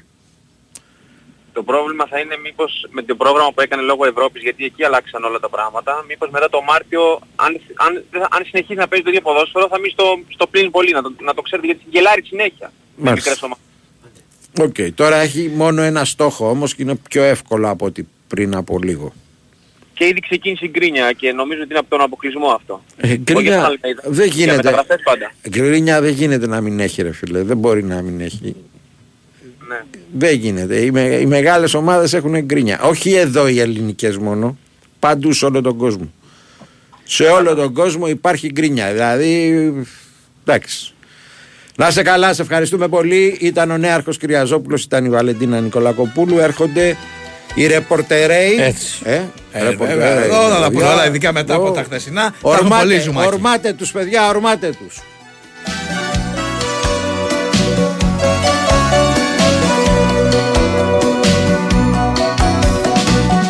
[1.60, 5.24] Το πρόβλημα θα είναι μήπως με το πρόγραμμα που έκανε λόγω Ευρώπης, γιατί εκεί αλλάξαν
[5.24, 7.02] όλα τα πράγματα, μήπως μετά το Μάρτιο,
[7.36, 7.52] αν,
[7.86, 10.06] αν, δεν θα- αν συνεχίσει να παίζει το ίδιο ποδόσφαιρο, θα μείνει στο,
[10.36, 12.72] στο πλήν πολύ, να το, να το ξέρετε, γιατί γκελάρει συνέχεια.
[12.96, 13.30] Με Μάλιστα.
[13.30, 13.66] μικρές ομάδες.
[14.90, 18.80] Οκ, τώρα έχει μόνο ένα στόχο όμως και είναι πιο εύκολο από ότι πριν από
[18.80, 19.14] λίγο.
[19.94, 22.84] Και ήδη ξεκίνησε η γκρίνια και νομίζω ότι είναι από τον αποκλεισμό αυτό.
[22.98, 24.02] Ε, Όχι γκρίνια για άλλα είδα.
[24.06, 24.56] δεν Για γίνεται.
[24.56, 25.32] μεταγραφές πάντα.
[25.50, 28.56] Γκρίνια δεν γίνεται να μην έχει ρε φίλε, δεν μπορεί να μην έχει.
[29.70, 29.80] Ναι.
[30.18, 30.76] Δεν γίνεται.
[30.76, 32.80] Οι, με, οι μεγάλες ομάδες έχουν γκρίνια.
[32.82, 34.58] Όχι εδώ οι ελληνικές μόνο.
[35.00, 36.12] Παντού σε όλο τον κόσμο.
[37.04, 38.92] Σε όλο τον κόσμο υπάρχει γκρίνια.
[38.92, 39.74] Δηλαδή,
[40.46, 40.94] εντάξει.
[41.78, 43.38] Να είσαι καλά, σε ευχαριστούμε πολύ.
[43.40, 46.38] Ήταν ο νέαρχος Κυριαζόπουλος, ήταν η Βαλεντίνα Νικολακοπούλου.
[46.40, 46.98] Έρχονται
[47.56, 48.56] οι ρεπορτερέοι.
[48.60, 49.00] Έτσι.
[49.04, 49.22] Ε,
[49.52, 50.94] Ε, ρεπορτερέοι, βέβαια, εδώ θα τα πούμε παιδιά.
[50.94, 51.72] όλα, ειδικά μετά από Ω.
[51.72, 52.22] τα χθεσινά.
[52.22, 53.28] Θα έχουμε πολύ Ορμάτε, ζουμάκι.
[53.28, 55.02] ορμάτε τους παιδιά, ορμάτε τους.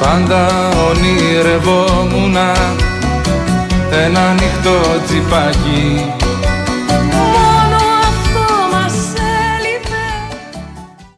[0.10, 0.48] Πάντα
[0.90, 2.36] ονειρευόμουν
[4.06, 6.14] ένα ανοιχτό τσιπάκι